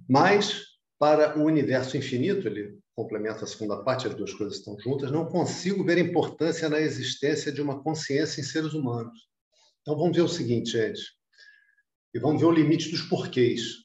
Mas, 0.09 0.65
para 0.99 1.39
o 1.39 1.45
universo 1.45 1.97
infinito, 1.97 2.49
ele 2.49 2.79
complementa 2.95 3.45
a 3.45 3.47
segunda 3.47 3.83
parte, 3.83 4.07
as 4.07 4.15
duas 4.15 4.33
coisas 4.35 4.59
estão 4.59 4.79
juntas, 4.79 5.11
não 5.11 5.27
consigo 5.27 5.85
ver 5.85 5.99
importância 5.99 6.69
na 6.69 6.81
existência 6.81 7.53
de 7.53 7.63
uma 7.63 7.83
consciência 7.83 8.41
em 8.41 8.45
seres 8.45 8.73
humanos. 8.73 9.29
Então, 9.83 9.97
vamos 9.97 10.17
ver 10.17 10.23
o 10.23 10.29
seguinte, 10.29 10.73
gente. 10.73 11.01
E 12.13 12.19
vamos 12.19 12.41
ver 12.41 12.47
o 12.47 12.53
limite 12.53 12.91
dos 12.91 13.03
porquês. 13.03 13.85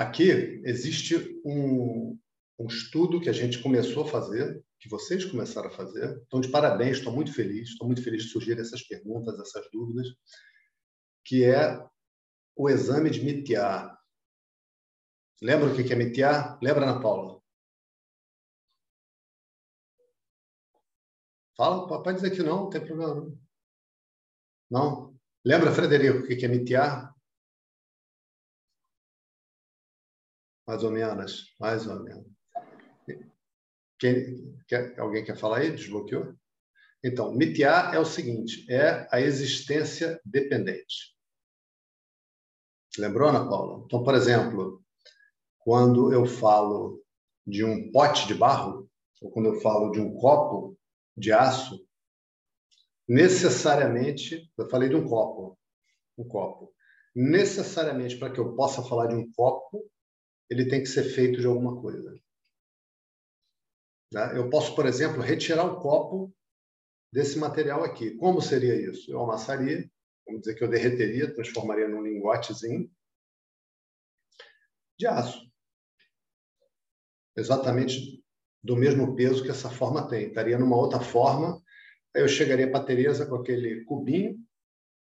Aqui 0.00 0.30
existe 0.64 1.14
um, 1.44 2.18
um 2.58 2.66
estudo 2.66 3.20
que 3.20 3.28
a 3.28 3.34
gente 3.34 3.62
começou 3.62 4.04
a 4.04 4.08
fazer, 4.08 4.64
que 4.78 4.88
vocês 4.88 5.26
começaram 5.26 5.68
a 5.68 5.72
fazer. 5.72 6.22
Então, 6.26 6.40
de 6.40 6.48
parabéns, 6.48 6.96
estou 6.96 7.12
muito 7.12 7.34
feliz, 7.34 7.68
estou 7.68 7.86
muito 7.86 8.02
feliz 8.02 8.22
de 8.22 8.30
surgir 8.30 8.58
essas 8.58 8.80
perguntas, 8.80 9.38
essas 9.38 9.70
dúvidas, 9.70 10.08
que 11.22 11.44
é 11.44 11.86
o 12.56 12.70
exame 12.70 13.10
de 13.10 13.22
MITIA. 13.22 13.94
Lembra 15.42 15.70
o 15.70 15.76
que 15.76 15.92
é 15.92 15.96
MITIA? 15.96 16.58
Lembra, 16.62 16.88
Ana 16.88 17.02
Paula? 17.02 17.38
Fala, 21.54 21.86
pode 21.86 22.14
dizer 22.14 22.30
que 22.30 22.42
não, 22.42 22.62
não 22.62 22.70
tem 22.70 22.80
problema. 22.82 23.38
Não? 24.70 25.14
Lembra, 25.44 25.70
Frederico, 25.70 26.20
o 26.20 26.26
que 26.26 26.42
é 26.42 26.48
MITIA? 26.48 27.14
Mais 30.70 30.84
ou 30.84 30.92
menos, 30.92 31.52
mais 31.58 31.86
ou 31.88 32.00
menos. 32.00 32.24
Quem, 33.98 34.56
quer, 34.68 34.96
alguém 35.00 35.24
quer 35.24 35.36
falar 35.36 35.58
aí? 35.58 35.72
Desbloqueou? 35.72 36.32
Então, 37.02 37.34
mitiar 37.34 37.92
é 37.92 37.98
o 37.98 38.04
seguinte: 38.04 38.70
é 38.70 39.08
a 39.10 39.20
existência 39.20 40.20
dependente. 40.24 41.16
Lembrou, 42.96 43.30
Ana 43.30 43.48
Paula? 43.48 43.82
Então, 43.84 44.04
por 44.04 44.14
exemplo, 44.14 44.80
quando 45.58 46.12
eu 46.12 46.24
falo 46.24 47.02
de 47.44 47.64
um 47.64 47.90
pote 47.90 48.28
de 48.28 48.34
barro, 48.34 48.88
ou 49.20 49.28
quando 49.28 49.46
eu 49.46 49.60
falo 49.60 49.90
de 49.90 49.98
um 49.98 50.14
copo 50.14 50.78
de 51.16 51.32
aço, 51.32 51.84
necessariamente, 53.08 54.48
eu 54.56 54.70
falei 54.70 54.88
de 54.88 54.94
um 54.94 55.08
copo, 55.08 55.58
um 56.16 56.22
copo. 56.22 56.72
Necessariamente, 57.12 58.16
para 58.16 58.30
que 58.30 58.38
eu 58.38 58.54
possa 58.54 58.84
falar 58.84 59.08
de 59.08 59.16
um 59.16 59.32
copo, 59.32 59.90
ele 60.50 60.66
tem 60.66 60.82
que 60.82 60.88
ser 60.88 61.04
feito 61.04 61.40
de 61.40 61.46
alguma 61.46 61.80
coisa. 61.80 62.12
Né? 64.12 64.36
Eu 64.36 64.50
posso, 64.50 64.74
por 64.74 64.84
exemplo, 64.84 65.22
retirar 65.22 65.64
o 65.64 65.80
copo 65.80 66.34
desse 67.12 67.38
material 67.38 67.84
aqui. 67.84 68.16
Como 68.16 68.42
seria 68.42 68.74
isso? 68.74 69.10
Eu 69.10 69.22
amassaria, 69.22 69.88
vamos 70.26 70.42
dizer 70.42 70.56
que 70.56 70.64
eu 70.64 70.68
derreteria, 70.68 71.32
transformaria 71.32 71.88
num 71.88 72.02
lingotezinho 72.02 72.90
de 74.98 75.06
aço. 75.06 75.48
Exatamente 77.36 78.22
do 78.62 78.76
mesmo 78.76 79.16
peso 79.16 79.42
que 79.42 79.50
essa 79.50 79.70
forma 79.70 80.08
tem. 80.08 80.28
Estaria 80.28 80.58
numa 80.58 80.76
outra 80.76 81.00
forma, 81.00 81.62
aí 82.14 82.22
eu 82.22 82.28
chegaria 82.28 82.70
para 82.70 82.80
a 82.80 82.84
Tereza 82.84 83.24
com 83.24 83.36
aquele 83.36 83.84
cubinho 83.84 84.38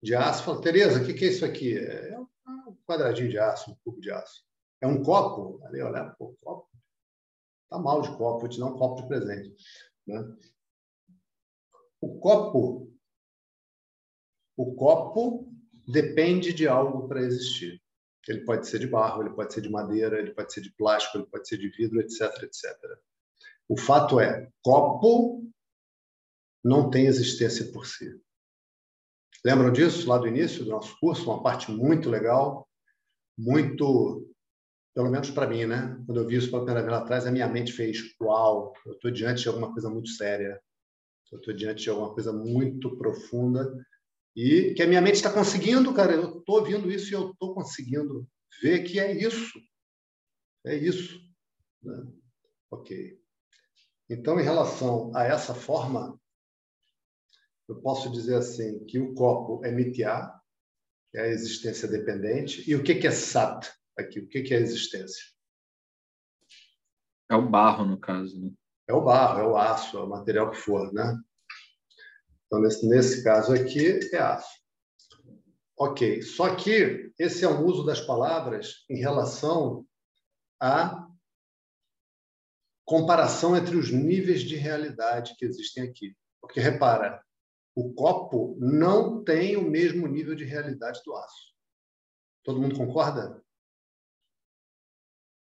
de 0.02 0.16
aço 0.16 0.42
e 0.42 0.46
falaria, 0.46 0.64
Tereza, 0.64 1.02
o 1.02 1.06
que 1.06 1.26
é 1.26 1.28
isso 1.28 1.44
aqui? 1.44 1.78
É 1.78 2.18
um 2.20 2.78
quadradinho 2.86 3.30
de 3.30 3.40
aço, 3.40 3.72
um 3.72 3.76
cubo 3.84 4.00
de 4.00 4.12
aço. 4.12 4.46
É 4.84 4.88
um 4.88 5.02
copo? 5.02 5.66
Ali, 5.66 5.80
pô, 6.20 6.36
copo. 6.42 6.68
Tá 7.70 7.80
mal 7.80 8.02
de 8.02 8.10
copo, 8.18 8.42
vou 8.42 8.50
te 8.50 8.60
dar 8.60 8.66
um 8.66 8.78
copo 8.78 9.02
de 9.02 9.08
presente. 9.08 9.56
Né? 10.06 10.22
O 12.02 12.20
copo, 12.20 12.94
o 14.58 14.76
copo 14.76 15.50
depende 15.88 16.52
de 16.52 16.68
algo 16.68 17.08
para 17.08 17.22
existir. 17.22 17.82
Ele 18.28 18.44
pode 18.44 18.68
ser 18.68 18.80
de 18.80 18.88
barro, 18.88 19.22
ele 19.22 19.34
pode 19.34 19.54
ser 19.54 19.62
de 19.62 19.70
madeira, 19.70 20.20
ele 20.20 20.34
pode 20.34 20.52
ser 20.52 20.60
de 20.60 20.72
plástico, 20.74 21.18
ele 21.18 21.28
pode 21.28 21.48
ser 21.48 21.58
de 21.58 21.70
vidro, 21.70 22.02
etc, 22.02 22.44
etc. 22.44 22.78
O 23.70 23.80
fato 23.80 24.20
é, 24.20 24.52
copo 24.62 25.50
não 26.62 26.90
tem 26.90 27.06
existência 27.06 27.72
por 27.72 27.88
si. 27.88 28.22
Lembram 29.46 29.72
disso 29.72 30.10
lá 30.10 30.18
do 30.18 30.28
início 30.28 30.66
do 30.66 30.72
nosso 30.72 31.00
curso? 31.00 31.24
Uma 31.30 31.42
parte 31.42 31.72
muito 31.72 32.10
legal, 32.10 32.68
muito 33.38 34.23
pelo 34.94 35.10
menos 35.10 35.32
para 35.32 35.48
mim, 35.48 35.66
né? 35.66 36.00
Quando 36.06 36.22
eu 36.22 36.28
vi 36.28 36.38
isso 36.38 36.50
pela 36.50 36.64
primeira 36.64 36.82
vez 36.82 36.92
lá 36.92 37.04
atrás, 37.04 37.26
a 37.26 37.32
minha 37.32 37.48
mente 37.48 37.74
fez: 37.74 38.00
uau, 38.22 38.74
eu 38.86 38.94
estou 38.94 39.12
diante 39.12 39.42
de 39.42 39.48
alguma 39.48 39.72
coisa 39.72 39.90
muito 39.90 40.10
séria, 40.10 40.62
eu 41.32 41.40
estou 41.40 41.54
diante 41.54 41.84
de 41.84 41.90
alguma 41.90 42.14
coisa 42.14 42.32
muito 42.32 42.96
profunda 42.96 43.74
e 44.36 44.74
que 44.76 44.84
a 44.84 44.88
minha 44.88 45.02
mente 45.02 45.16
está 45.16 45.32
conseguindo, 45.32 45.94
cara. 45.94 46.14
Eu 46.14 46.40
estou 46.40 46.60
ouvindo 46.60 46.92
isso 46.92 47.12
e 47.12 47.14
eu 47.14 47.32
estou 47.32 47.54
conseguindo 47.54 48.28
ver 48.62 48.84
que 48.84 49.00
é 49.00 49.12
isso, 49.12 49.60
é 50.66 50.76
isso. 50.76 51.20
Né? 51.82 52.08
Ok. 52.72 53.20
Então, 54.10 54.40
em 54.40 54.44
relação 54.44 55.12
a 55.16 55.24
essa 55.24 55.56
forma, 55.56 56.20
eu 57.68 57.82
posso 57.82 58.12
dizer 58.12 58.36
assim 58.36 58.86
que 58.86 59.00
o 59.00 59.14
copo 59.14 59.66
é 59.66 59.72
mitiá, 59.72 60.40
que 61.12 61.18
é 61.18 61.22
a 61.22 61.28
existência 61.28 61.88
dependente, 61.88 62.70
e 62.70 62.76
o 62.76 62.84
que 62.84 63.08
é 63.08 63.12
sat? 63.12 63.72
Aqui. 63.98 64.20
O 64.20 64.28
que 64.28 64.54
é 64.54 64.58
existência? 64.58 65.24
É 67.30 67.36
o 67.36 67.50
barro, 67.50 67.86
no 67.86 67.98
caso. 67.98 68.40
Né? 68.40 68.52
É 68.88 68.94
o 68.94 69.04
barro, 69.04 69.40
é 69.40 69.48
o 69.48 69.58
aço, 69.58 69.98
é 69.98 70.02
o 70.02 70.10
material 70.10 70.52
que 70.52 70.58
for, 70.58 70.92
né? 70.94 71.18
Então, 72.46 72.62
nesse, 72.62 72.88
nesse 72.88 73.24
caso 73.24 73.54
aqui, 73.54 74.00
é 74.14 74.18
aço. 74.18 74.62
Ok. 75.78 76.22
Só 76.22 76.56
que 76.56 77.12
esse 77.18 77.44
é 77.44 77.48
o 77.48 77.66
uso 77.66 77.84
das 77.84 78.02
palavras 78.02 78.86
em 78.90 78.98
relação 78.98 79.86
à 80.60 81.08
comparação 82.86 83.56
entre 83.56 83.76
os 83.76 83.92
níveis 83.92 84.42
de 84.42 84.56
realidade 84.56 85.36
que 85.38 85.46
existem 85.46 85.84
aqui. 85.84 86.16
Porque, 86.40 86.60
repara, 86.60 87.24
o 87.76 87.94
copo 87.94 88.56
não 88.60 89.24
tem 89.24 89.56
o 89.56 89.68
mesmo 89.68 90.06
nível 90.08 90.36
de 90.36 90.44
realidade 90.44 91.02
do 91.04 91.16
aço. 91.16 91.54
Todo 92.44 92.62
mundo 92.62 92.78
concorda? 92.78 93.42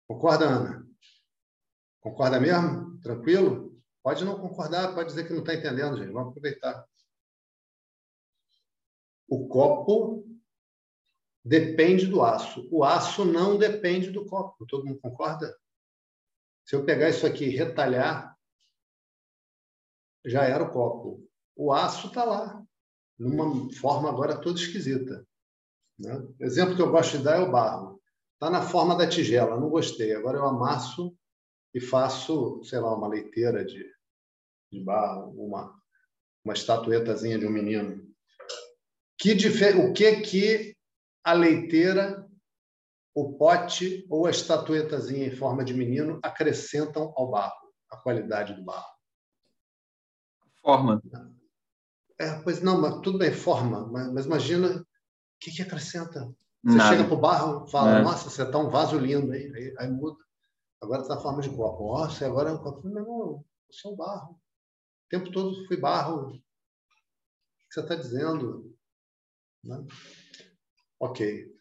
Concorda, 0.07 0.45
Ana? 0.45 0.87
Concorda 2.01 2.39
mesmo? 2.39 2.99
Tranquilo? 3.01 3.77
Pode 4.01 4.23
não 4.23 4.39
concordar, 4.39 4.95
pode 4.95 5.09
dizer 5.09 5.27
que 5.27 5.33
não 5.33 5.41
está 5.41 5.53
entendendo, 5.53 5.97
gente. 5.97 6.13
Vamos 6.13 6.29
aproveitar. 6.29 6.87
O 9.27 9.47
copo 9.49 10.25
depende 11.43 12.07
do 12.07 12.23
aço. 12.23 12.67
O 12.71 12.85
aço 12.85 13.25
não 13.25 13.57
depende 13.57 14.09
do 14.09 14.25
copo. 14.25 14.65
Todo 14.65 14.85
mundo 14.85 14.99
concorda? 15.01 15.53
Se 16.65 16.75
eu 16.75 16.85
pegar 16.85 17.09
isso 17.09 17.25
aqui 17.25 17.45
e 17.45 17.55
retalhar, 17.55 18.37
já 20.25 20.43
era 20.43 20.63
o 20.63 20.71
copo. 20.71 21.27
O 21.55 21.73
aço 21.73 22.07
está 22.07 22.23
lá, 22.23 22.63
numa 23.17 23.73
forma 23.73 24.09
agora 24.09 24.39
toda 24.39 24.59
esquisita. 24.59 25.25
Né? 25.97 26.11
Exemplo 26.39 26.75
que 26.75 26.81
eu 26.81 26.91
gosto 26.91 27.17
de 27.17 27.23
dar 27.23 27.37
é 27.37 27.41
o 27.41 27.51
barro. 27.51 27.96
Está 28.37 28.51
na 28.51 28.61
forma 28.61 28.95
da 28.95 29.09
tigela, 29.09 29.59
não 29.59 29.67
gostei. 29.67 30.13
Agora 30.13 30.37
eu 30.37 30.45
amasso 30.45 31.17
e 31.73 31.81
faço, 31.81 32.63
sei 32.63 32.79
lá, 32.79 32.95
uma 32.95 33.07
leiteira 33.07 33.65
de, 33.65 33.83
de 34.71 34.83
barro, 34.83 35.31
uma, 35.31 35.75
uma 36.45 36.53
estatuetazinha 36.53 37.39
de 37.39 37.47
um 37.47 37.49
menino. 37.49 38.07
Que 39.17 39.33
o 39.33 39.91
que 39.91 40.21
que 40.21 40.77
a 41.23 41.33
leiteira, 41.33 42.29
o 43.15 43.35
pote 43.39 44.05
ou 44.07 44.27
a 44.27 44.29
estatuetazinha 44.29 45.25
em 45.25 45.35
forma 45.35 45.65
de 45.65 45.73
menino 45.73 46.19
acrescentam 46.21 47.11
ao 47.17 47.31
barro, 47.31 47.73
a 47.89 47.97
qualidade 47.97 48.53
do 48.53 48.63
barro? 48.63 48.93
Forma. 50.61 51.01
É, 52.19 52.39
pois 52.43 52.61
não, 52.61 52.79
mas 52.79 53.01
tudo 53.01 53.17
bem, 53.17 53.33
forma. 53.33 53.87
Mas, 53.87 54.13
mas 54.13 54.25
imagina 54.27 54.79
o 54.79 54.85
que, 55.39 55.49
que 55.49 55.63
acrescenta 55.63 56.31
você 56.63 56.77
Nada. 56.77 56.89
chega 56.95 57.07
para 57.07 57.13
o 57.13 57.19
barro 57.19 57.65
e 57.65 57.71
fala, 57.71 57.99
é. 57.99 58.01
nossa, 58.01 58.29
você 58.29 58.43
está 58.43 58.57
um 58.57 58.69
vaso 58.69 58.97
lindo 58.97 59.31
aí, 59.31 59.51
aí, 59.55 59.75
aí 59.77 59.89
muda. 59.89 60.17
Agora 60.81 61.01
está 61.01 61.15
na 61.15 61.21
forma 61.21 61.41
de 61.41 61.49
copo. 61.49 61.97
Nossa, 61.97 62.25
agora 62.25 62.49
é 62.49 62.53
um 62.53 62.57
copo. 62.57 62.87
Não, 62.87 63.03
não, 63.03 63.19
eu 63.29 63.45
sou 63.71 63.95
barro. 63.95 64.33
O 64.33 65.09
tempo 65.09 65.31
todo 65.31 65.65
fui 65.67 65.77
barro. 65.77 66.29
O 66.29 66.31
que 66.31 67.73
você 67.73 67.79
está 67.81 67.95
dizendo? 67.95 68.75
Né? 69.63 69.85
Ok. 70.99 71.55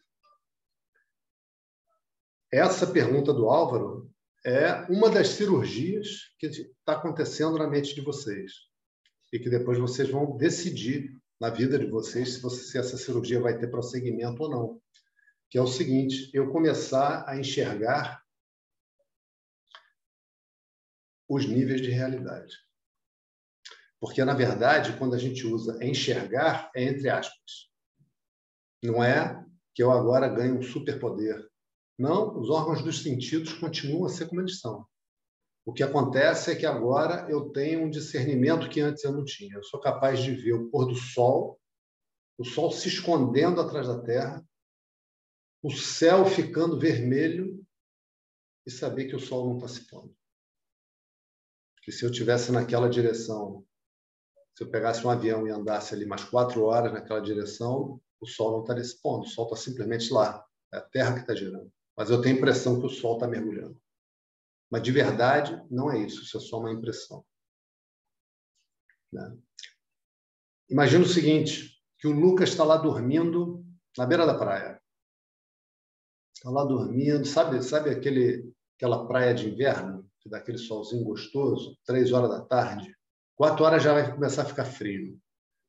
Essa 2.51 2.87
pergunta 2.87 3.33
do 3.33 3.49
Álvaro 3.49 4.09
é 4.45 4.85
uma 4.89 5.09
das 5.09 5.29
cirurgias 5.29 6.33
que 6.39 6.47
está 6.47 6.93
acontecendo 6.93 7.57
na 7.57 7.67
mente 7.67 7.93
de 7.93 8.01
vocês 8.01 8.53
e 9.33 9.39
que 9.39 9.49
depois 9.49 9.77
vocês 9.77 10.09
vão 10.09 10.37
decidir 10.37 11.16
na 11.39 11.49
vida 11.49 11.77
de 11.77 11.85
vocês 11.85 12.33
se, 12.33 12.39
você, 12.41 12.63
se 12.63 12.77
essa 12.77 12.97
cirurgia 12.97 13.39
vai 13.39 13.57
ter 13.57 13.67
prosseguimento 13.67 14.43
ou 14.43 14.49
não. 14.49 14.81
Que 15.49 15.57
é 15.57 15.61
o 15.61 15.67
seguinte: 15.67 16.29
eu 16.33 16.51
começar 16.51 17.27
a 17.27 17.37
enxergar 17.37 18.23
os 21.27 21.45
níveis 21.45 21.81
de 21.81 21.89
realidade. 21.89 22.55
Porque, 23.99 24.23
na 24.23 24.33
verdade, 24.33 24.97
quando 24.97 25.15
a 25.15 25.17
gente 25.17 25.45
usa 25.45 25.83
enxergar, 25.83 26.71
é 26.75 26.83
entre 26.83 27.09
aspas. 27.09 27.69
Não 28.83 29.03
é 29.03 29.43
que 29.73 29.81
eu 29.81 29.91
agora 29.91 30.27
ganho 30.27 30.57
um 30.57 30.61
superpoder. 30.61 31.47
Não, 31.97 32.39
os 32.39 32.49
órgãos 32.49 32.83
dos 32.83 33.01
sentidos 33.01 33.53
continuam 33.53 34.05
a 34.05 34.09
ser 34.09 34.27
como 34.27 34.41
eles 34.41 34.59
são. 34.59 34.87
O 35.67 35.73
que 35.73 35.83
acontece 35.83 36.49
é 36.49 36.55
que 36.55 36.65
agora 36.65 37.29
eu 37.29 37.49
tenho 37.49 37.83
um 37.83 37.89
discernimento 37.89 38.69
que 38.69 38.79
antes 38.79 39.03
eu 39.03 39.11
não 39.11 39.25
tinha. 39.25 39.55
Eu 39.57 39.63
sou 39.65 39.81
capaz 39.81 40.23
de 40.23 40.31
ver 40.31 40.53
o 40.53 40.69
pôr 40.69 40.85
do 40.85 40.95
sol, 40.95 41.59
o 42.37 42.45
sol 42.45 42.71
se 42.71 42.87
escondendo 42.87 43.59
atrás 43.59 43.85
da 43.85 44.01
terra, 44.01 44.41
o 45.61 45.69
céu 45.69 46.25
ficando 46.25 46.79
vermelho 46.79 47.61
e 48.65 48.71
saber 48.71 49.09
que 49.09 49.15
o 49.17 49.19
sol 49.19 49.45
não 49.45 49.57
está 49.57 49.67
se 49.67 49.85
pondo. 49.89 50.15
Que 51.83 51.91
se 51.91 52.05
eu 52.05 52.11
tivesse 52.11 52.49
naquela 52.49 52.89
direção, 52.89 53.65
se 54.55 54.63
eu 54.63 54.71
pegasse 54.71 55.05
um 55.05 55.09
avião 55.09 55.45
e 55.45 55.51
andasse 55.51 55.93
ali 55.93 56.05
mais 56.05 56.23
quatro 56.23 56.63
horas 56.63 56.93
naquela 56.93 57.19
direção, 57.19 58.01
o 58.21 58.25
sol 58.25 58.53
não 58.53 58.61
estaria 58.61 58.85
se 58.85 59.01
pondo. 59.01 59.25
O 59.25 59.29
sol 59.29 59.43
está 59.43 59.57
simplesmente 59.57 60.13
lá. 60.13 60.45
É 60.73 60.77
a 60.77 60.81
terra 60.81 61.15
que 61.15 61.19
está 61.21 61.35
girando 61.35 61.69
mas 61.97 62.11
eu 62.11 62.21
tenho 62.21 62.35
a 62.35 62.37
impressão 62.37 62.79
que 62.79 62.85
o 62.85 62.89
Sol 62.89 63.15
está 63.15 63.27
mergulhando. 63.27 63.75
Mas 64.69 64.83
de 64.83 64.91
verdade, 64.91 65.61
não 65.71 65.91
é 65.91 65.99
isso, 65.99 66.21
isso 66.23 66.37
é 66.37 66.39
só 66.39 66.59
uma 66.59 66.71
impressão. 66.71 67.25
Né? 69.11 69.37
Imagina 70.69 71.05
o 71.05 71.07
seguinte, 71.07 71.81
que 71.97 72.07
o 72.07 72.11
Lucas 72.11 72.49
está 72.49 72.63
lá 72.63 72.75
dormindo 72.77 73.65
na 73.97 74.05
beira 74.05 74.25
da 74.25 74.37
praia. 74.37 74.81
Está 76.35 76.49
lá 76.49 76.65
dormindo, 76.65 77.25
sabe, 77.25 77.63
sabe 77.63 77.89
aquele, 77.89 78.53
aquela 78.75 79.07
praia 79.07 79.33
de 79.33 79.49
inverno, 79.49 80.07
que 80.19 80.29
dá 80.29 80.37
aquele 80.37 80.57
solzinho 80.57 81.03
gostoso, 81.05 81.77
três 81.85 82.11
horas 82.11 82.29
da 82.29 82.41
tarde? 82.41 82.95
Quatro 83.35 83.63
horas 83.63 83.81
já 83.81 83.93
vai 83.93 84.13
começar 84.13 84.43
a 84.43 84.45
ficar 84.45 84.65
frio. 84.65 85.17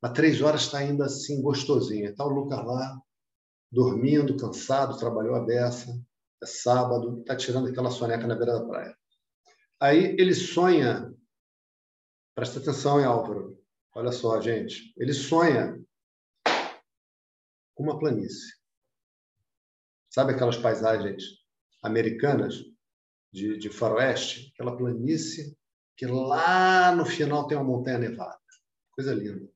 Mas 0.03 0.13
três 0.13 0.43
horas 0.43 0.63
está 0.63 0.79
ainda 0.79 1.07
assim 1.07 1.41
gostosinho. 1.41 2.11
Está 2.11 2.25
o 2.25 2.29
Lucas 2.29 2.65
lá, 2.65 3.01
dormindo, 3.71 4.37
cansado, 4.37 4.99
trabalhou 4.99 5.37
a 5.37 5.45
beça 5.45 5.99
é 6.43 6.47
sábado, 6.47 7.21
está 7.21 7.37
tirando 7.37 7.69
aquela 7.69 7.91
soneca 7.91 8.27
na 8.27 8.35
beira 8.35 8.59
da 8.59 8.67
praia. 8.67 8.97
Aí 9.81 10.17
ele 10.19 10.35
sonha, 10.35 11.15
presta 12.35 12.59
atenção, 12.59 12.99
hein, 12.99 13.07
Álvaro? 13.07 13.59
Olha 13.95 14.13
só, 14.13 14.41
gente. 14.41 14.93
Ele 14.97 15.13
sonha 15.13 15.81
com 17.75 17.83
uma 17.83 17.99
planície. 17.99 18.55
Sabe 20.11 20.33
aquelas 20.33 20.57
paisagens 20.57 21.25
americanas 21.83 22.57
de, 23.33 23.59
de 23.59 23.71
faroeste? 23.71 24.53
Aquela 24.55 24.77
planície 24.77 25.57
que 25.97 26.07
lá 26.07 26.95
no 26.95 27.05
final 27.05 27.47
tem 27.47 27.57
uma 27.57 27.65
montanha 27.65 27.99
nevada. 27.99 28.39
Coisa 28.93 29.15
linda. 29.15 29.49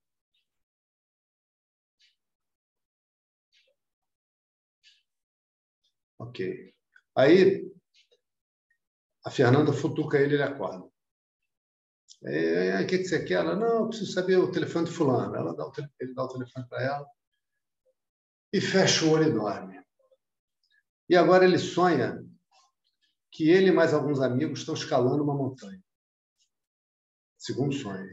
Ok. 6.18 6.71
Aí 7.16 7.70
a 9.24 9.30
Fernanda 9.30 9.72
futuca 9.72 10.18
ele, 10.18 10.34
ele 10.34 10.42
acorda. 10.42 10.90
É, 12.24 12.80
o 12.80 12.86
que, 12.86 13.04
você 13.04 13.24
quer? 13.24 13.34
Ela, 13.34 13.56
não, 13.56 13.80
eu 13.80 13.88
preciso 13.88 14.12
saber 14.12 14.36
o 14.36 14.50
telefone 14.50 14.86
do 14.86 14.92
fulano. 14.92 15.34
Ela 15.34 15.54
dá 15.54 15.66
o, 15.66 15.72
ele 15.98 16.14
dá 16.14 16.24
o 16.24 16.28
telefone 16.28 16.68
para 16.68 16.82
ela 16.82 17.06
e 18.52 18.60
fecha 18.60 19.04
o 19.04 19.10
olho 19.10 19.28
e 19.28 19.32
dorme. 19.32 19.82
E 21.08 21.16
agora 21.16 21.44
ele 21.44 21.58
sonha 21.58 22.24
que 23.30 23.50
ele 23.50 23.68
e 23.68 23.72
mais 23.72 23.92
alguns 23.92 24.20
amigos 24.20 24.60
estão 24.60 24.74
escalando 24.74 25.22
uma 25.22 25.34
montanha. 25.34 25.82
Segundo 27.38 27.74
sonho. 27.74 28.08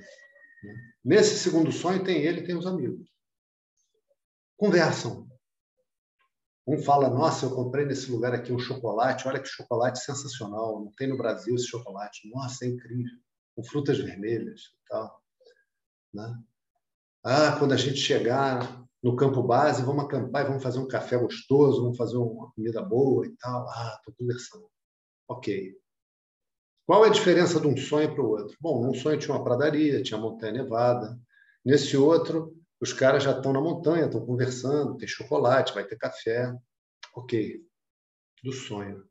Nesse 1.03 1.37
segundo 1.37 1.71
sonho 1.71 2.03
tem 2.03 2.23
ele 2.23 2.41
e 2.41 2.43
tem 2.45 2.57
os 2.57 2.65
amigos. 2.65 3.07
Conversam. 4.57 5.28
Um 6.69 6.77
fala, 6.77 7.09
nossa, 7.09 7.47
eu 7.47 7.55
comprei 7.55 7.83
nesse 7.83 8.11
lugar 8.11 8.31
aqui 8.31 8.53
um 8.53 8.59
chocolate, 8.59 9.27
olha 9.27 9.39
que 9.39 9.47
chocolate 9.47 10.03
sensacional, 10.03 10.79
não 10.79 10.91
tem 10.91 11.07
no 11.07 11.17
Brasil 11.17 11.55
esse 11.55 11.65
chocolate, 11.65 12.29
nossa, 12.29 12.63
é 12.63 12.67
incrível, 12.67 13.17
com 13.55 13.63
frutas 13.63 13.97
vermelhas 13.97 14.61
e 14.61 14.87
tal. 14.87 15.19
Né? 16.13 16.39
Ah, 17.23 17.55
quando 17.57 17.71
a 17.71 17.75
gente 17.75 17.97
chegar 17.97 18.85
no 19.01 19.15
campo 19.15 19.41
base, 19.41 19.81
vamos 19.81 20.05
acampar 20.05 20.43
e 20.43 20.47
vamos 20.47 20.61
fazer 20.61 20.77
um 20.77 20.87
café 20.87 21.17
gostoso, 21.17 21.81
vamos 21.81 21.97
fazer 21.97 22.17
uma 22.17 22.51
comida 22.51 22.83
boa 22.83 23.25
e 23.25 23.35
tal. 23.37 23.67
Ah, 23.67 23.95
estou 23.97 24.13
conversando. 24.13 24.69
Ok. 25.27 25.75
Qual 26.85 27.03
é 27.03 27.07
a 27.07 27.11
diferença 27.11 27.59
de 27.59 27.65
um 27.65 27.75
sonho 27.75 28.13
para 28.13 28.23
o 28.23 28.29
outro? 28.29 28.55
Bom, 28.61 28.85
num 28.85 28.93
sonho 28.93 29.17
tinha 29.17 29.35
uma 29.35 29.43
pradaria, 29.43 30.03
tinha 30.03 30.19
montanha 30.19 30.53
nevada. 30.53 31.19
Nesse 31.65 31.97
outro, 31.97 32.55
os 32.81 32.93
caras 32.93 33.23
já 33.23 33.35
estão 33.35 33.51
na 33.51 33.61
montanha, 33.61 34.05
estão 34.05 34.25
conversando, 34.25 34.97
tem 34.97 35.07
chocolate, 35.07 35.73
vai 35.73 35.85
ter 35.85 35.97
café. 35.97 36.53
Ok, 37.13 37.65
do 38.43 38.53
sonho. 38.53 39.09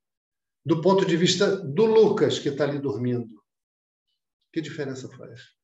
Do 0.64 0.80
ponto 0.80 1.04
de 1.04 1.16
vista 1.16 1.56
do 1.56 1.84
Lucas, 1.84 2.38
que 2.38 2.48
está 2.48 2.64
ali 2.64 2.78
dormindo, 2.78 3.42
que 4.52 4.60
diferença 4.60 5.08
faz? 5.16 5.54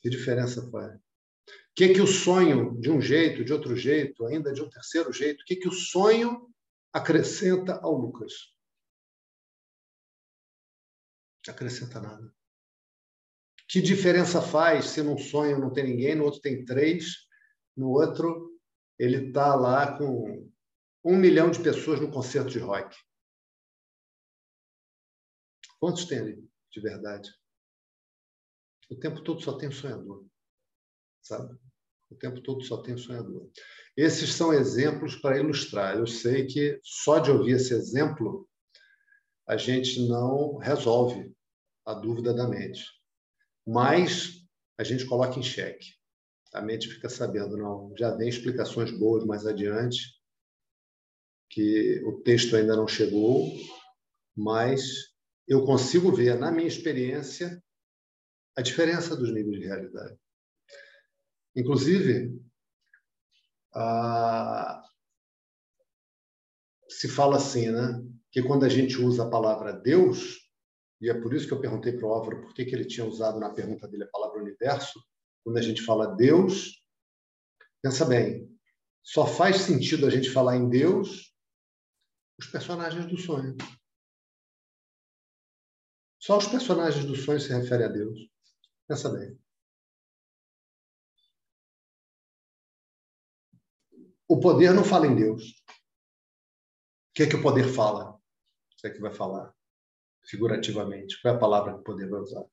Que 0.00 0.08
diferença 0.08 0.68
faz? 0.70 0.94
O 0.96 1.74
que, 1.74 1.94
que 1.94 2.00
o 2.00 2.06
sonho, 2.06 2.78
de 2.80 2.90
um 2.90 3.00
jeito, 3.00 3.44
de 3.44 3.52
outro 3.52 3.76
jeito, 3.76 4.26
ainda 4.26 4.52
de 4.52 4.62
um 4.62 4.68
terceiro 4.68 5.12
jeito, 5.12 5.42
o 5.42 5.44
que, 5.44 5.56
que 5.56 5.68
o 5.68 5.72
sonho 5.72 6.52
acrescenta 6.92 7.80
ao 7.80 7.94
Lucas? 7.94 8.54
Acrescenta 11.48 12.00
nada. 12.00 12.32
Que 13.72 13.80
diferença 13.80 14.42
faz 14.42 14.90
se 14.90 15.02
num 15.02 15.16
sonho 15.16 15.58
não 15.58 15.72
tem 15.72 15.84
ninguém, 15.84 16.14
no 16.14 16.24
outro 16.24 16.42
tem 16.42 16.62
três, 16.62 17.26
no 17.74 17.88
outro 17.88 18.60
ele 18.98 19.28
está 19.28 19.54
lá 19.54 19.96
com 19.96 20.46
um 21.02 21.16
milhão 21.16 21.50
de 21.50 21.62
pessoas 21.62 21.98
no 21.98 22.10
concerto 22.10 22.50
de 22.50 22.58
rock? 22.58 22.94
Quantos 25.80 26.04
tem 26.04 26.18
ali, 26.18 26.46
de 26.70 26.80
verdade? 26.82 27.30
O 28.90 28.96
tempo 28.96 29.22
todo 29.22 29.40
só 29.40 29.56
tem 29.56 29.70
sonhador, 29.70 30.26
sabe? 31.22 31.58
O 32.10 32.14
tempo 32.14 32.42
todo 32.42 32.62
só 32.62 32.82
tem 32.82 32.98
sonhador. 32.98 33.50
Esses 33.96 34.34
são 34.34 34.52
exemplos 34.52 35.16
para 35.16 35.38
ilustrar. 35.38 35.96
Eu 35.96 36.06
sei 36.06 36.46
que 36.46 36.78
só 36.84 37.20
de 37.20 37.30
ouvir 37.30 37.52
esse 37.52 37.72
exemplo 37.72 38.46
a 39.48 39.56
gente 39.56 40.06
não 40.06 40.58
resolve 40.58 41.34
a 41.86 41.94
dúvida 41.94 42.34
da 42.34 42.46
mente 42.46 43.01
mas 43.66 44.46
a 44.78 44.84
gente 44.84 45.06
coloca 45.06 45.38
em 45.38 45.42
xeque. 45.42 45.94
A 46.52 46.60
mente 46.60 46.88
fica 46.88 47.08
sabendo, 47.08 47.56
não, 47.56 47.94
já 47.96 48.14
vem 48.14 48.28
explicações 48.28 48.90
boas 48.90 49.24
mais 49.24 49.46
adiante, 49.46 50.20
que 51.48 52.02
o 52.06 52.20
texto 52.22 52.56
ainda 52.56 52.76
não 52.76 52.88
chegou, 52.88 53.46
mas 54.36 54.82
eu 55.46 55.64
consigo 55.64 56.10
ver, 56.12 56.38
na 56.38 56.50
minha 56.50 56.68
experiência, 56.68 57.62
a 58.56 58.62
diferença 58.62 59.16
dos 59.16 59.32
níveis 59.32 59.60
de 59.60 59.66
realidade. 59.66 60.18
Inclusive, 61.54 62.38
a... 63.74 64.82
se 66.88 67.08
fala 67.08 67.36
assim, 67.36 67.70
né? 67.70 68.02
Que 68.30 68.42
quando 68.42 68.64
a 68.64 68.68
gente 68.68 68.96
usa 68.96 69.24
a 69.24 69.30
palavra 69.30 69.72
Deus, 69.72 70.38
e 71.02 71.10
é 71.10 71.20
por 71.20 71.34
isso 71.34 71.48
que 71.48 71.52
eu 71.52 71.60
perguntei 71.60 71.92
para 71.92 72.06
o 72.06 72.12
Álvaro 72.12 72.42
por 72.42 72.54
que, 72.54 72.64
que 72.64 72.72
ele 72.72 72.84
tinha 72.84 73.04
usado 73.04 73.40
na 73.40 73.52
pergunta 73.52 73.88
dele 73.88 74.04
a 74.04 74.10
palavra 74.10 74.40
universo. 74.40 75.04
Quando 75.42 75.56
a 75.56 75.60
gente 75.60 75.82
fala 75.82 76.14
Deus, 76.14 76.80
pensa 77.82 78.04
bem, 78.04 78.48
só 79.02 79.26
faz 79.26 79.62
sentido 79.62 80.06
a 80.06 80.10
gente 80.10 80.30
falar 80.30 80.56
em 80.56 80.70
Deus 80.70 81.34
os 82.38 82.46
personagens 82.46 83.04
do 83.06 83.18
sonho. 83.18 83.56
Só 86.20 86.38
os 86.38 86.46
personagens 86.46 87.04
do 87.04 87.16
sonho 87.16 87.40
se 87.40 87.52
referem 87.52 87.86
a 87.86 87.88
Deus. 87.88 88.30
Pensa 88.86 89.10
bem. 89.10 89.36
O 94.28 94.38
poder 94.38 94.72
não 94.72 94.84
fala 94.84 95.08
em 95.08 95.16
Deus. 95.16 95.50
O 95.50 97.14
que 97.14 97.24
é 97.24 97.28
que 97.28 97.34
o 97.34 97.42
poder 97.42 97.64
fala? 97.74 98.16
Você 98.76 98.86
é 98.86 98.90
que 98.90 99.00
vai 99.00 99.12
falar 99.12 99.52
figurativamente? 100.24 101.20
Qual 101.20 101.34
é 101.34 101.36
a 101.36 101.40
palavra 101.40 101.74
que 101.74 101.80
o 101.80 101.82
poder 101.82 102.08
vai 102.08 102.20
usar? 102.20 102.44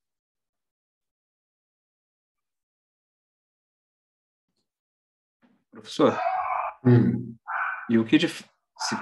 Professor, 5.72 6.20
hum. 6.86 7.36
e 7.89 7.97
o 7.97 8.03
que, 8.03 8.17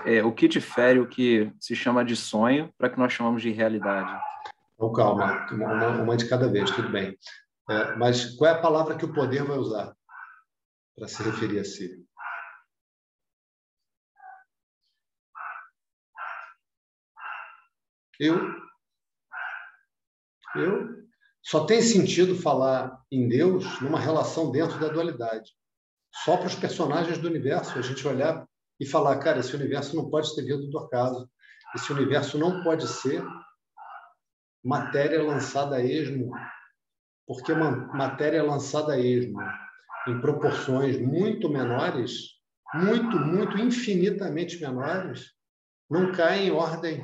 é, 0.06 0.24
o 0.24 0.32
que 0.32 0.48
difere 0.48 1.00
o 1.00 1.08
que 1.08 1.52
se 1.60 1.76
chama 1.76 2.06
de 2.06 2.16
sonho 2.16 2.72
para 2.78 2.90
que 2.90 3.00
nós 3.00 3.14
chamamos 3.14 3.42
de 3.42 3.52
realidade? 3.52 4.22
Então, 4.76 4.94
calma, 4.94 5.48
uma, 5.52 6.02
uma 6.04 6.18
de 6.18 6.30
cada 6.30 6.48
vez, 6.48 6.70
tudo 6.70 6.90
bem. 6.90 7.18
É, 7.70 7.96
mas 7.96 8.36
qual 8.36 8.52
é 8.52 8.54
a 8.54 8.62
palavra 8.62 8.96
que 8.96 9.06
o 9.06 9.14
poder 9.14 9.44
vai 9.44 9.58
usar 9.58 9.94
para 10.96 11.08
se 11.08 11.24
referir 11.24 11.60
a 11.60 11.64
si? 11.64 12.07
Eu. 18.20 18.40
Eu. 20.56 20.98
Só 21.44 21.66
tem 21.66 21.82
sentido 21.82 22.36
falar 22.36 23.02
em 23.12 23.28
Deus 23.28 23.80
numa 23.82 24.00
relação 24.00 24.52
dentro 24.52 24.80
da 24.80 24.90
dualidade. 24.90 25.52
Só 26.24 26.38
para 26.38 26.48
os 26.48 26.56
personagens 26.56 27.18
do 27.18 27.28
universo 27.28 27.78
a 27.78 27.82
gente 27.82 28.08
olhar 28.08 28.46
e 28.80 28.86
falar, 28.86 29.18
cara, 29.20 29.40
esse 29.40 29.56
universo 29.56 29.96
não 29.96 30.10
pode 30.10 30.36
ter 30.36 30.44
vindo 30.44 30.70
do 30.70 30.80
acaso. 30.80 31.30
Esse 31.76 31.92
universo 31.92 32.38
não 32.38 32.64
pode 32.64 32.88
ser 32.88 33.24
matéria 34.64 35.24
lançada 35.24 35.78
a 35.78 35.84
esmo, 35.84 36.32
porque 37.26 37.54
matéria 37.54 38.44
lançada 38.44 38.94
a 38.94 39.00
esmo 39.00 39.40
em 40.08 40.20
proporções 40.22 41.00
muito 41.00 41.50
menores, 41.50 42.38
muito, 42.74 43.20
muito, 43.20 43.58
infinitamente 43.58 44.60
menores, 44.60 45.32
não 45.90 46.12
cai 46.12 46.46
em 46.46 46.52
ordem. 46.52 47.04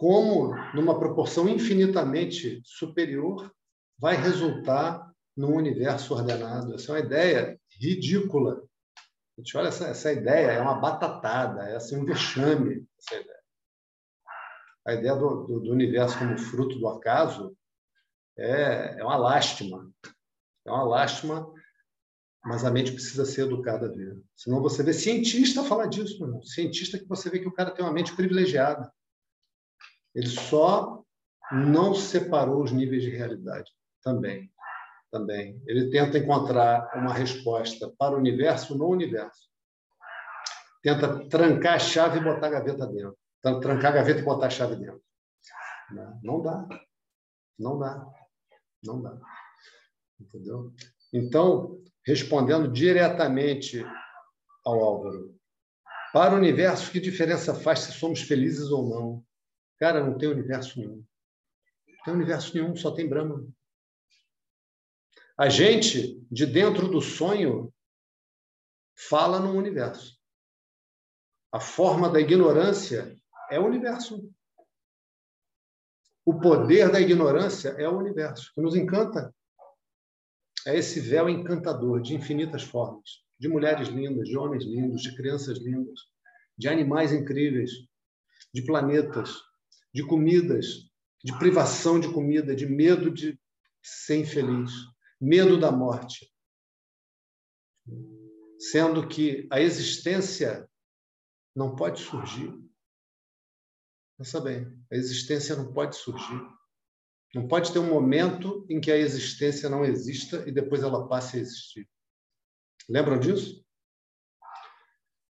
Como, 0.00 0.54
numa 0.74 0.98
proporção 0.98 1.46
infinitamente 1.46 2.62
superior, 2.64 3.52
vai 3.98 4.16
resultar 4.16 5.12
num 5.36 5.54
universo 5.54 6.14
ordenado? 6.14 6.74
Essa 6.74 6.92
é 6.92 6.94
uma 6.94 7.06
ideia 7.06 7.60
ridícula 7.78 8.62
gente 9.40 9.56
olha 9.56 9.68
essa, 9.68 9.88
essa 9.88 10.12
ideia, 10.12 10.52
é 10.52 10.60
uma 10.60 10.78
batatada, 10.78 11.62
é 11.62 11.76
assim, 11.76 11.96
um 11.96 12.04
vexame, 12.04 12.86
essa 12.98 13.20
ideia. 13.20 13.40
A 14.86 14.94
ideia 14.94 15.14
do, 15.14 15.46
do, 15.46 15.60
do 15.60 15.72
universo 15.72 16.18
como 16.18 16.38
fruto 16.38 16.78
do 16.78 16.88
acaso 16.88 17.56
é, 18.38 19.00
é 19.00 19.04
uma 19.04 19.16
lástima. 19.16 19.90
É 20.64 20.70
uma 20.70 20.84
lástima, 20.84 21.50
mas 22.44 22.64
a 22.64 22.70
mente 22.70 22.92
precisa 22.92 23.24
ser 23.24 23.42
educada 23.42 23.86
a 23.86 23.90
ver. 23.90 24.18
Senão 24.36 24.60
você 24.60 24.82
vê 24.82 24.92
cientista 24.92 25.64
falar 25.64 25.86
disso, 25.86 26.18
meu 26.18 26.28
irmão. 26.28 26.42
Cientista 26.42 26.98
que 26.98 27.06
você 27.06 27.28
vê 27.30 27.38
que 27.38 27.48
o 27.48 27.52
cara 27.52 27.70
tem 27.70 27.84
uma 27.84 27.92
mente 27.92 28.14
privilegiada. 28.14 28.90
Ele 30.14 30.28
só 30.28 31.02
não 31.52 31.94
separou 31.94 32.62
os 32.62 32.72
níveis 32.72 33.02
de 33.02 33.10
realidade 33.10 33.70
também 34.02 34.50
também. 35.10 35.60
Ele 35.66 35.90
tenta 35.90 36.18
encontrar 36.18 36.90
uma 36.94 37.12
resposta 37.12 37.92
para 37.98 38.14
o 38.14 38.18
universo 38.18 38.76
no 38.76 38.88
universo. 38.88 39.50
Tenta 40.82 41.28
trancar 41.28 41.74
a 41.74 41.78
chave 41.78 42.18
e 42.18 42.24
botar 42.24 42.46
a 42.46 42.50
gaveta 42.50 42.86
dentro. 42.86 43.18
Trancar 43.42 43.92
a 43.92 43.96
gaveta 43.96 44.20
e 44.20 44.24
botar 44.24 44.46
a 44.46 44.50
chave 44.50 44.76
dentro. 44.76 45.02
Não 46.22 46.40
dá. 46.40 46.66
Não 47.58 47.78
dá. 47.78 48.06
Não 48.82 49.02
dá. 49.02 49.18
Entendeu? 50.18 50.72
Então, 51.12 51.82
respondendo 52.06 52.70
diretamente 52.70 53.84
ao 54.64 54.80
Álvaro, 54.80 55.34
para 56.12 56.34
o 56.34 56.38
universo, 56.38 56.90
que 56.90 57.00
diferença 57.00 57.54
faz 57.54 57.80
se 57.80 57.92
somos 57.92 58.22
felizes 58.22 58.70
ou 58.70 58.88
não? 58.88 59.24
Cara, 59.80 60.04
não 60.04 60.18
tem 60.18 60.28
universo 60.28 60.78
nenhum. 60.78 61.02
Não 61.88 62.04
tem 62.04 62.14
universo 62.14 62.54
nenhum, 62.54 62.76
só 62.76 62.90
tem 62.90 63.08
Brahma. 63.08 63.48
A 65.38 65.48
gente, 65.48 66.22
de 66.30 66.44
dentro 66.44 66.86
do 66.86 67.00
sonho, 67.00 67.72
fala 68.94 69.40
no 69.40 69.52
universo. 69.52 70.20
A 71.50 71.58
forma 71.58 72.10
da 72.10 72.20
ignorância 72.20 73.18
é 73.50 73.58
o 73.58 73.64
universo. 73.64 74.30
O 76.26 76.38
poder 76.38 76.92
da 76.92 77.00
ignorância 77.00 77.70
é 77.70 77.88
o 77.88 77.96
universo, 77.96 78.52
que 78.54 78.60
nos 78.60 78.76
encanta. 78.76 79.34
É 80.66 80.76
esse 80.76 81.00
véu 81.00 81.26
encantador 81.26 82.02
de 82.02 82.14
infinitas 82.14 82.62
formas, 82.62 83.24
de 83.38 83.48
mulheres 83.48 83.88
lindas, 83.88 84.28
de 84.28 84.36
homens 84.36 84.62
lindos, 84.62 85.00
de 85.00 85.16
crianças 85.16 85.56
lindas, 85.58 86.00
de 86.56 86.68
animais 86.68 87.14
incríveis, 87.14 87.70
de 88.52 88.62
planetas, 88.62 89.49
de 89.92 90.06
comidas, 90.06 90.90
de 91.22 91.36
privação 91.38 91.98
de 91.98 92.12
comida, 92.12 92.54
de 92.54 92.66
medo 92.66 93.10
de 93.10 93.38
ser 93.82 94.16
infeliz 94.16 94.70
medo 95.20 95.60
da 95.60 95.70
morte. 95.70 96.32
Sendo 98.58 99.06
que 99.06 99.46
a 99.50 99.60
existência 99.60 100.68
não 101.54 101.76
pode 101.76 102.00
surgir. 102.00 102.52
Pensa 104.16 104.40
bem, 104.40 104.66
a 104.90 104.96
existência 104.96 105.56
não 105.56 105.72
pode 105.72 105.96
surgir. 105.96 106.40
Não 107.34 107.46
pode 107.46 107.72
ter 107.72 107.78
um 107.78 107.88
momento 107.88 108.66
em 108.68 108.80
que 108.80 108.90
a 108.90 108.96
existência 108.96 109.68
não 109.68 109.84
exista 109.84 110.48
e 110.48 110.52
depois 110.52 110.82
ela 110.82 111.08
passe 111.08 111.36
a 111.36 111.40
existir. 111.40 111.88
Lembram 112.88 113.18
disso? 113.18 113.64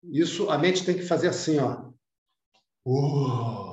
Isso 0.04 0.48
a 0.48 0.56
mente 0.56 0.84
tem 0.84 0.96
que 0.96 1.02
fazer 1.02 1.28
assim, 1.28 1.58
ó. 1.58 1.90
Uh, 2.86 3.69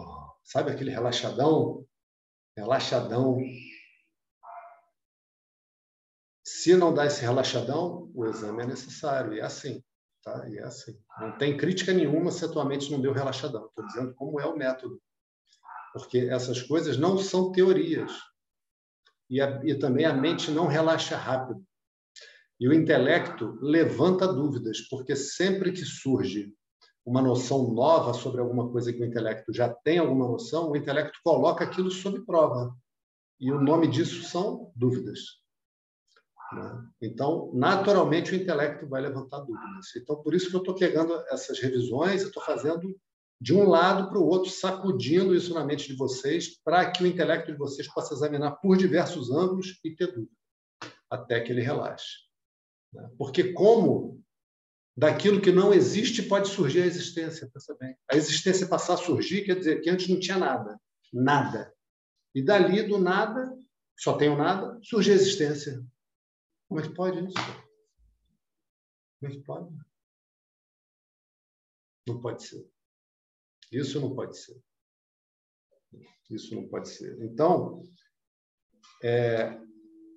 sabe 0.48 0.72
aquele 0.72 0.92
relaxadão? 0.92 1.86
Relaxadão 2.56 3.40
se 6.48 6.78
não 6.78 6.94
dá 6.94 7.06
esse 7.06 7.22
relaxadão, 7.22 8.10
o 8.16 8.26
exame 8.26 8.64
é 8.64 8.66
necessário. 8.66 9.34
E 9.34 9.40
é 9.42 9.44
assim. 9.44 9.84
Tá? 10.24 10.48
E 10.50 10.58
é 10.58 10.64
assim. 10.64 10.98
Não 11.20 11.38
tem 11.38 11.58
crítica 11.58 11.92
nenhuma 11.92 12.32
se 12.32 12.46
a 12.46 12.48
tua 12.48 12.64
mente 12.64 12.90
não 12.90 13.02
deu 13.02 13.12
relaxadão. 13.12 13.66
Estou 13.66 13.86
dizendo 13.86 14.14
como 14.16 14.40
é 14.40 14.46
o 14.46 14.56
método. 14.56 15.02
Porque 15.92 16.20
essas 16.20 16.62
coisas 16.62 16.98
não 16.98 17.18
são 17.18 17.52
teorias. 17.52 18.14
E, 19.30 19.42
a, 19.42 19.62
e 19.66 19.78
também 19.78 20.06
a 20.06 20.14
mente 20.14 20.50
não 20.50 20.68
relaxa 20.68 21.18
rápido. 21.18 21.62
E 22.58 22.68
o 22.68 22.74
intelecto 22.74 23.60
levanta 23.62 24.26
dúvidas, 24.26 24.80
porque 24.90 25.18
sempre 25.18 25.74
que 25.74 25.84
surge 25.84 26.56
uma 27.08 27.22
noção 27.22 27.72
nova 27.72 28.14
sobre 28.14 28.42
alguma 28.42 28.70
coisa 28.70 28.92
que 28.92 29.02
o 29.02 29.06
intelecto 29.06 29.54
já 29.54 29.70
tem 29.70 29.98
alguma 29.98 30.28
noção, 30.28 30.70
o 30.70 30.76
intelecto 30.76 31.18
coloca 31.24 31.64
aquilo 31.64 31.90
sob 31.90 32.20
prova. 32.26 32.76
E 33.40 33.50
o 33.50 33.62
nome 33.62 33.88
disso 33.88 34.24
são 34.24 34.74
dúvidas. 34.76 35.20
Né? 36.52 36.86
Então, 37.02 37.50
naturalmente, 37.54 38.34
o 38.34 38.36
intelecto 38.36 38.90
vai 38.90 39.02
levantar 39.02 39.40
dúvidas. 39.40 39.96
Então, 39.96 40.22
por 40.22 40.34
isso 40.34 40.50
que 40.50 40.56
eu 40.58 40.60
estou 40.60 40.76
pegando 40.76 41.14
essas 41.30 41.58
revisões, 41.60 42.24
estou 42.24 42.44
fazendo 42.44 42.94
de 43.40 43.54
um 43.54 43.70
lado 43.70 44.10
para 44.10 44.20
o 44.20 44.28
outro, 44.28 44.52
sacudindo 44.52 45.34
isso 45.34 45.54
na 45.54 45.64
mente 45.64 45.88
de 45.88 45.96
vocês, 45.96 46.62
para 46.62 46.92
que 46.92 47.04
o 47.04 47.08
intelecto 47.08 47.54
de 47.54 47.58
vocês 47.58 47.88
possa 47.88 48.16
examinar 48.16 48.58
por 48.58 48.76
diversos 48.76 49.32
ângulos 49.32 49.80
e 49.82 49.96
ter 49.96 50.08
dúvida, 50.08 50.36
até 51.10 51.40
que 51.40 51.54
ele 51.54 51.62
relaxe. 51.62 52.18
Né? 52.92 53.10
Porque 53.18 53.54
como 53.54 54.22
daquilo 54.98 55.40
que 55.40 55.52
não 55.52 55.72
existe 55.72 56.24
pode 56.24 56.48
surgir 56.48 56.82
a 56.82 56.88
existência, 56.88 57.48
pensa 57.54 57.78
bem. 57.80 57.96
A 58.12 58.18
existência 58.18 58.68
passar 58.68 58.96
a 58.96 58.98
surgir 58.98 59.46
quer 59.46 59.56
dizer 59.56 59.80
que 59.82 59.90
antes 59.92 60.08
não 60.08 60.20
tinha 60.20 60.38
nada, 60.38 60.82
nada. 61.14 61.72
E 62.34 62.42
dali 62.42 62.82
do 62.82 62.98
nada, 62.98 63.56
só 63.96 64.18
tem 64.18 64.30
o 64.30 64.36
nada, 64.36 64.80
surge 64.82 65.12
a 65.12 65.16
existência. 65.16 65.86
Como 66.68 66.80
é 66.80 66.84
que 66.84 66.96
pode 66.96 67.20
isso? 67.20 67.36
Como 69.20 69.32
é 69.32 69.36
que 69.36 69.44
pode? 69.44 69.78
Não 72.08 72.20
pode 72.20 72.44
ser. 72.44 72.68
Isso 73.72 74.02
não 74.02 74.16
pode 74.16 74.38
ser. 74.38 74.60
Isso 76.30 76.56
não 76.56 76.68
pode 76.68 76.90
ser. 76.90 77.22
Então, 77.22 77.84
é, 79.04 79.60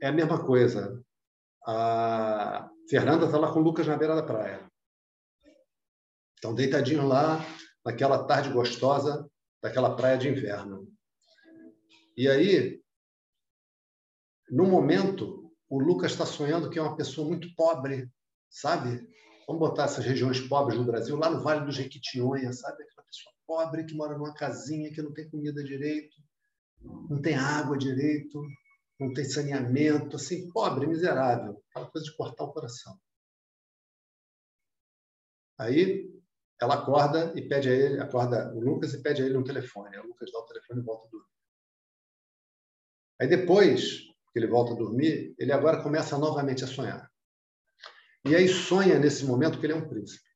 é 0.00 0.08
a 0.08 0.12
mesma 0.12 0.44
coisa. 0.44 1.04
A 1.66 2.70
Fernanda 2.88 3.26
está 3.26 3.38
lá 3.38 3.52
com 3.52 3.60
o 3.60 3.62
Lucas 3.62 3.86
na 3.86 3.96
beira 3.96 4.16
da 4.16 4.22
praia. 4.22 4.69
Estão 6.40 6.54
deitadinhos 6.54 7.04
lá, 7.04 7.38
naquela 7.84 8.24
tarde 8.24 8.48
gostosa 8.48 9.30
daquela 9.62 9.94
praia 9.94 10.16
de 10.16 10.26
inverno. 10.26 10.90
E 12.16 12.26
aí, 12.26 12.82
no 14.48 14.64
momento, 14.64 15.52
o 15.68 15.78
Lucas 15.78 16.12
está 16.12 16.24
sonhando 16.24 16.70
que 16.70 16.78
é 16.78 16.82
uma 16.82 16.96
pessoa 16.96 17.28
muito 17.28 17.54
pobre, 17.54 18.10
sabe? 18.48 19.06
Vamos 19.46 19.60
botar 19.60 19.84
essas 19.84 20.02
regiões 20.02 20.40
pobres 20.40 20.78
do 20.78 20.84
Brasil, 20.86 21.14
lá 21.14 21.28
no 21.28 21.42
Vale 21.42 21.66
do 21.66 21.72
Jequitinhonha, 21.72 22.54
sabe? 22.54 22.84
Aquela 22.84 23.06
pessoa 23.06 23.34
pobre 23.46 23.84
que 23.84 23.94
mora 23.94 24.16
numa 24.16 24.32
casinha, 24.32 24.90
que 24.90 25.02
não 25.02 25.12
tem 25.12 25.28
comida 25.28 25.62
direito, 25.62 26.16
não 26.80 27.20
tem 27.20 27.34
água 27.34 27.76
direito, 27.76 28.42
não 28.98 29.12
tem 29.12 29.26
saneamento, 29.26 30.16
assim, 30.16 30.50
pobre, 30.50 30.86
miserável. 30.86 31.62
Aquela 31.68 31.90
coisa 31.90 32.06
de 32.06 32.16
cortar 32.16 32.44
o 32.44 32.52
coração. 32.52 32.98
Aí 35.58 36.09
ela 36.60 36.74
acorda 36.74 37.32
e 37.34 37.42
pede 37.48 37.68
a 37.68 37.72
ele, 37.72 38.00
acorda 38.00 38.52
o 38.54 38.60
Lucas 38.60 38.92
e 38.92 39.02
pede 39.02 39.22
a 39.22 39.26
ele 39.26 39.36
um 39.36 39.44
telefone. 39.44 39.96
O 39.98 40.06
Lucas 40.06 40.30
dá 40.30 40.38
o 40.38 40.46
telefone 40.46 40.80
e 40.80 40.84
volta 40.84 41.06
a 41.06 41.10
dormir. 41.10 41.30
Aí 43.20 43.28
depois, 43.28 43.98
que 44.32 44.38
ele 44.38 44.46
volta 44.46 44.72
a 44.72 44.76
dormir, 44.76 45.34
ele 45.38 45.52
agora 45.52 45.82
começa 45.82 46.18
novamente 46.18 46.62
a 46.64 46.66
sonhar. 46.66 47.10
E 48.24 48.34
aí 48.34 48.46
sonha 48.48 48.98
nesse 48.98 49.24
momento 49.24 49.58
que 49.58 49.66
ele 49.66 49.72
é 49.72 49.76
um 49.76 49.88
príncipe, 49.88 50.28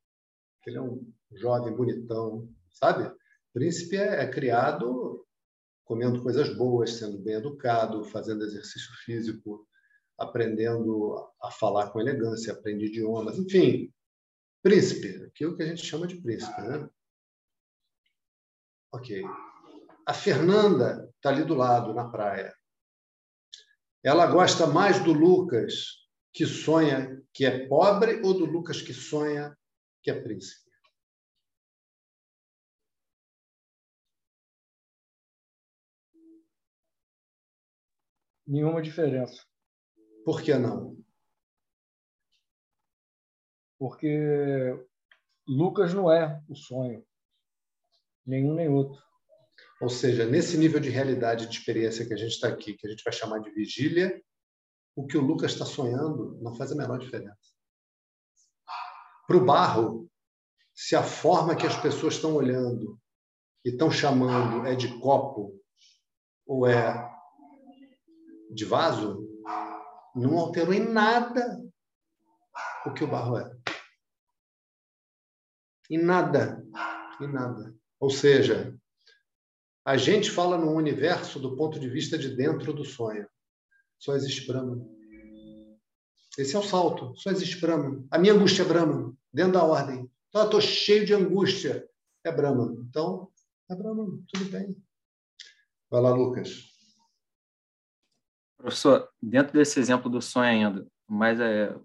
que 0.63 0.71
ele 0.71 0.79
é 0.79 0.83
um 0.83 1.07
jovem, 1.33 1.75
bonitão, 1.75 2.49
sabe? 2.71 3.15
Príncipe 3.53 3.97
é, 3.97 4.23
é 4.23 4.31
criado 4.31 5.27
comendo 5.85 6.23
coisas 6.23 6.57
boas, 6.57 6.93
sendo 6.93 7.19
bem 7.19 7.35
educado, 7.35 8.05
fazendo 8.05 8.43
exercício 8.45 8.91
físico, 9.05 9.69
aprendendo 10.19 11.15
a 11.43 11.51
falar 11.51 11.91
com 11.91 12.01
elegância, 12.01 12.53
aprende 12.53 12.87
idiomas, 12.87 13.39
enfim, 13.39 13.93
príncipe, 14.65 15.27
aquilo 15.27 15.55
que 15.55 15.63
a 15.63 15.67
gente 15.67 15.85
chama 15.85 16.07
de 16.07 16.17
príncipe, 16.23 16.59
né? 16.63 16.89
Ok. 18.91 19.23
A 20.07 20.15
Fernanda 20.15 21.13
está 21.17 21.29
ali 21.29 21.45
do 21.45 21.55
lado, 21.55 21.93
na 21.93 22.09
praia. 22.09 22.57
Ela 24.03 24.27
gosta 24.27 24.67
mais 24.67 25.05
do 25.05 25.13
Lucas 25.13 26.09
que 26.33 26.47
sonha 26.47 27.23
que 27.31 27.45
é 27.45 27.69
pobre 27.69 28.23
ou 28.23 28.33
do 28.33 28.47
Lucas 28.47 28.81
que 28.81 28.95
sonha 28.95 29.55
que 30.03 30.11
é 30.11 30.19
príncipe? 30.19 30.71
Nenhuma 38.47 38.81
diferença. 38.81 39.45
Por 40.25 40.41
que 40.43 40.55
não? 40.55 41.04
Porque 43.85 44.83
Lucas 45.47 45.93
não 45.93 46.11
é 46.11 46.43
o 46.49 46.57
sonho. 46.57 47.05
Nenhum 48.25 48.55
nem 48.55 48.67
outro. 48.67 48.99
Ou 49.79 49.91
seja, 49.91 50.25
nesse 50.25 50.57
nível 50.57 50.81
de 50.81 50.89
realidade, 50.89 51.47
de 51.47 51.59
experiência 51.59 52.07
que 52.07 52.15
a 52.15 52.17
gente 52.17 52.31
está 52.31 52.49
aqui, 52.49 52.73
que 52.73 52.87
a 52.87 52.91
gente 52.91 53.05
vai 53.05 53.13
chamar 53.13 53.41
de 53.41 53.51
vigília, 53.51 54.25
o 54.97 55.07
que 55.07 55.19
o 55.19 55.21
Lucas 55.21 55.53
está 55.53 55.67
sonhando 55.67 56.41
não 56.41 56.55
faz 56.55 56.73
a 56.73 56.75
menor 56.75 56.99
diferença. 56.99 57.37
Para 59.27 59.37
o 59.37 59.45
barro, 59.45 60.11
se 60.75 60.97
a 60.97 61.03
forma 61.03 61.55
que 61.55 61.67
as 61.67 61.77
pessoas 61.77 62.15
estão 62.15 62.37
olhando 62.37 62.99
e 63.67 63.69
estão 63.69 63.91
chamando 63.91 64.67
é 64.67 64.75
de 64.75 64.99
copo 64.99 65.63
ou 66.47 66.67
é 66.67 67.07
de 68.51 68.65
vaso, 68.65 69.29
não 70.17 70.39
alterou 70.39 70.73
em 70.73 70.89
nada 70.91 71.63
o 72.87 72.95
que 72.95 73.05
o 73.05 73.07
barro 73.07 73.37
é. 73.37 73.54
Em 75.91 75.99
nada. 75.99 76.65
Em 77.21 77.31
nada. 77.31 77.75
Ou 78.01 78.11
seja, 78.11 78.77
a 79.85 79.97
gente 79.97 80.31
fala 80.31 80.57
no 80.57 80.73
universo 80.73 81.39
do 81.39 81.57
ponto 81.57 81.79
de 81.79 81.89
vista 81.89 82.17
de 82.17 82.35
dentro 82.35 82.73
do 82.73 82.85
sonho. 82.85 83.29
Só 83.99 84.15
existe 84.15 84.47
Brahman. 84.47 84.87
Esse 86.39 86.57
é 86.57 86.59
o 86.59 86.63
salto. 86.63 87.15
Só 87.17 87.31
existe 87.31 87.61
Brahman. 87.61 88.07
A 88.11 88.19
minha 88.19 88.33
angústia 88.35 88.63
é 88.63 88.67
Brahman, 88.67 89.17
dentro 89.33 89.53
da 89.53 89.65
ordem. 89.65 90.11
Então, 90.29 90.43
eu 90.43 90.47
estou 90.47 90.61
cheio 90.61 91.07
de 91.07 91.15
angústia. 91.15 91.89
É 92.25 92.33
Brahman. 92.33 92.85
Então, 92.89 93.31
é 93.71 93.75
Brahman. 93.75 94.25
Tudo 94.33 94.51
bem. 94.51 94.77
Vai 95.91 96.01
lá, 96.01 96.15
Lucas. 96.15 96.75
Professor, 98.57 99.09
dentro 99.23 99.53
desse 99.53 99.79
exemplo 99.79 100.11
do 100.11 100.23
sonho 100.23 100.49
ainda, 100.49 100.87
mas 101.07 101.39
é, 101.39 101.77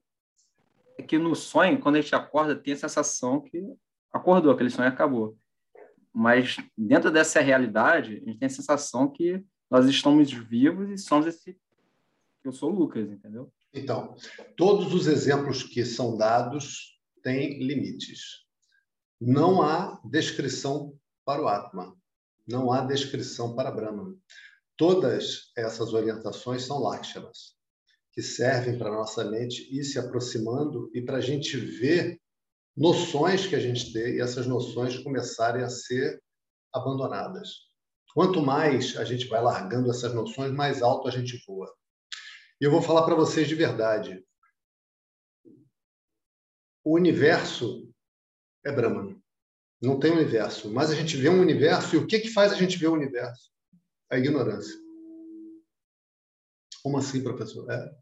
é 0.98 1.04
que 1.04 1.18
no 1.18 1.36
sonho, 1.36 1.80
quando 1.80 1.98
a 1.98 2.02
gente 2.02 2.16
acorda, 2.16 2.56
tem 2.56 2.74
a 2.74 2.78
sensação 2.78 3.42
que 3.42 3.62
acordou, 4.12 4.52
aquele 4.52 4.70
sonho 4.70 4.90
acabou. 4.90 5.38
Mas 6.14 6.58
dentro 6.78 7.12
dessa 7.12 7.40
realidade, 7.40 8.22
a 8.24 8.30
gente 8.30 8.40
tem 8.40 8.48
a 8.48 8.50
sensação 8.50 9.10
que 9.10 9.44
nós 9.70 9.88
estamos 9.88 10.32
vivos 10.32 10.90
e 10.90 10.98
somos 10.98 11.28
esse 11.28 11.58
eu 12.44 12.54
sou 12.54 12.72
o 12.72 12.76
Lucas, 12.76 13.10
entendeu? 13.10 13.52
Então, 13.74 14.16
todos 14.56 14.94
os 14.94 15.08
exemplos 15.08 15.62
que 15.62 15.86
são 15.86 16.18
dados 16.18 16.98
têm 17.22 17.60
limites. 17.60 18.46
Não 19.20 19.62
há 19.62 20.00
descrição 20.06 20.98
para 21.26 21.42
o 21.42 21.48
Atma, 21.48 21.96
não 22.48 22.72
há 22.72 22.82
descrição 22.82 23.56
para 23.56 23.72
Brahman. 23.72 24.16
Todas 24.78 25.52
essas 25.56 25.94
orientações 25.94 26.64
são 26.64 26.80
lakshanas, 26.80 27.58
que 28.14 28.22
servem 28.22 28.78
para 28.78 28.90
a 28.90 28.96
nossa 28.96 29.30
mente 29.30 29.68
ir 29.70 29.84
se 29.84 30.00
aproximando 30.00 30.90
e 30.94 31.02
para 31.02 31.18
a 31.18 31.22
gente 31.22 31.58
ver 31.58 32.20
noções 32.76 33.46
que 33.46 33.56
a 33.56 33.60
gente 33.60 33.92
tem 33.92 34.16
e 34.16 34.22
essas 34.22 34.48
noções 34.48 34.98
começarem 35.00 35.64
a 35.64 35.70
ser 35.70 36.22
abandonadas. 36.74 37.70
Quanto 38.14 38.42
mais 38.42 38.98
a 38.98 39.04
gente 39.04 39.28
vai 39.28 39.42
largando 39.42 39.90
essas 39.90 40.14
noções, 40.14 40.52
mais 40.52 40.82
alto 40.82 41.08
a 41.08 41.12
gente 41.12 41.42
voa. 41.46 41.72
E 42.60 42.66
eu 42.66 42.72
vou 42.72 42.82
falar 42.82 43.04
para 43.04 43.16
vocês 43.16 43.48
de 43.48 43.56
verdade. 43.56 44.26
O 46.84 46.96
universo 46.96 47.90
é 48.66 48.72
Brahman. 48.72 49.22
Não 49.82 50.00
tem 50.00 50.12
universo, 50.12 50.70
mas 50.72 50.92
a 50.92 50.96
gente 50.96 51.16
vê 51.16 51.30
um 51.30 51.40
universo 51.40 51.96
e 51.96 52.00
o 52.00 52.06
que 52.06 52.20
que 52.20 52.30
faz 52.30 52.52
a 52.52 52.56
gente 52.56 52.78
ver 52.78 52.88
o 52.88 52.94
universo? 52.94 53.52
A 54.10 54.18
ignorância. 54.18 54.76
Como 56.84 56.98
assim, 56.98 57.24
professor? 57.24 57.70
É. 57.72 57.98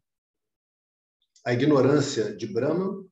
A 1.45 1.53
ignorância 1.53 2.35
de 2.35 2.47
Brahman 2.47 3.07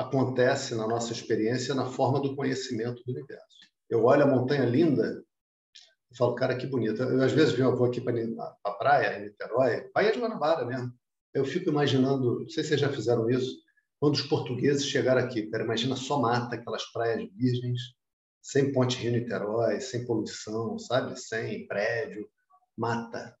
acontece 0.00 0.74
na 0.74 0.86
nossa 0.86 1.12
experiência 1.12 1.74
na 1.74 1.86
forma 1.86 2.20
do 2.20 2.34
conhecimento 2.34 3.02
do 3.04 3.12
universo. 3.12 3.46
Eu 3.88 4.04
olho 4.04 4.24
a 4.24 4.26
montanha 4.26 4.64
linda 4.64 5.24
eu 6.10 6.16
falo, 6.16 6.34
cara, 6.34 6.56
que 6.56 6.66
bonito. 6.66 7.02
Eu, 7.02 7.22
às 7.22 7.32
vezes, 7.32 7.56
eu 7.58 7.76
vou 7.76 7.86
aqui 7.86 8.00
para 8.00 8.14
a 8.64 8.70
praia, 8.72 9.18
em 9.18 9.26
Niterói, 9.26 9.88
Baía 9.94 10.12
de 10.12 10.18
Guanabara 10.18 10.64
mesmo. 10.66 10.92
Eu 11.32 11.44
fico 11.44 11.70
imaginando, 11.70 12.40
não 12.40 12.48
sei 12.48 12.64
se 12.64 12.70
vocês 12.70 12.80
já 12.80 12.92
fizeram 12.92 13.30
isso, 13.30 13.56
quando 14.00 14.14
os 14.14 14.22
portugueses 14.22 14.84
chegaram 14.84 15.22
aqui. 15.22 15.48
Cara, 15.48 15.62
imagina 15.62 15.94
só 15.94 16.20
mata, 16.20 16.56
aquelas 16.56 16.84
praias 16.86 17.30
virgens, 17.32 17.80
sem 18.42 18.72
ponte 18.72 18.96
Rio-Niterói, 18.96 19.80
sem 19.80 20.04
poluição, 20.04 20.78
sabe? 20.80 21.16
Sem 21.16 21.68
prédio, 21.68 22.28
mata. 22.76 23.36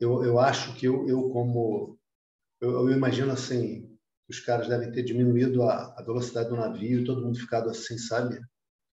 Eu, 0.00 0.24
eu 0.24 0.38
acho 0.38 0.74
que 0.76 0.86
eu, 0.86 1.06
eu 1.06 1.28
como... 1.28 1.98
Eu, 2.58 2.88
eu 2.88 2.90
imagino 2.90 3.32
assim, 3.32 3.95
os 4.28 4.40
caras 4.40 4.68
devem 4.68 4.90
ter 4.90 5.02
diminuído 5.02 5.62
a, 5.62 5.94
a 5.96 6.02
velocidade 6.02 6.48
do 6.48 6.56
navio, 6.56 7.04
todo 7.04 7.22
mundo 7.22 7.38
ficado 7.38 7.70
assim, 7.70 7.96
sabe? 7.96 8.40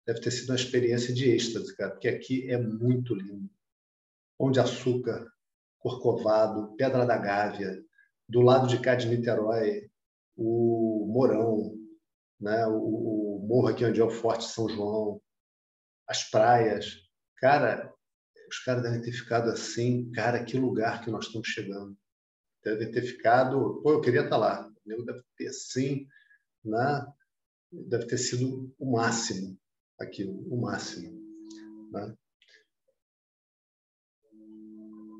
deve 0.05 0.19
ter 0.19 0.31
sido 0.31 0.49
uma 0.49 0.55
experiência 0.55 1.13
de 1.13 1.29
êxtase, 1.29 1.75
cara, 1.75 1.91
porque 1.91 2.07
aqui 2.07 2.49
é 2.49 2.57
muito 2.57 3.15
lindo. 3.15 3.49
Pão 4.37 4.51
de 4.51 4.59
açúcar, 4.59 5.31
Corcovado, 5.79 6.75
Pedra 6.75 7.05
da 7.05 7.17
Gávea, 7.17 7.81
do 8.27 8.41
lado 8.41 8.67
de 8.67 8.79
cá 8.79 8.95
de 8.95 9.07
Niterói, 9.07 9.89
o 10.35 11.05
Morão, 11.09 11.77
né? 12.39 12.65
o, 12.67 13.37
o 13.37 13.45
morro 13.47 13.67
aqui 13.67 13.85
onde 13.85 14.01
é 14.01 14.03
o 14.03 14.09
Forte 14.09 14.45
São 14.45 14.67
João, 14.67 15.21
as 16.07 16.29
praias. 16.29 16.97
Cara, 17.37 17.93
os 18.49 18.59
caras 18.59 18.83
devem 18.83 19.01
ter 19.01 19.11
ficado 19.11 19.49
assim, 19.49 20.11
cara, 20.11 20.43
que 20.43 20.57
lugar 20.57 21.01
que 21.01 21.11
nós 21.11 21.25
estamos 21.25 21.47
chegando. 21.47 21.97
Devem 22.63 22.91
ter 22.91 23.01
ficado, 23.01 23.81
pô, 23.81 23.93
eu 23.93 24.01
queria 24.01 24.23
estar 24.23 24.37
lá. 24.37 24.69
Eu 24.85 25.05
deve 25.05 25.23
ter 25.37 25.51
né? 26.63 27.13
deve 27.71 28.05
ter 28.05 28.17
sido 28.17 28.73
o 28.77 28.91
máximo 28.91 29.57
aquilo, 29.99 30.33
o 30.53 30.61
máximo. 30.61 31.11
Né? 31.91 32.15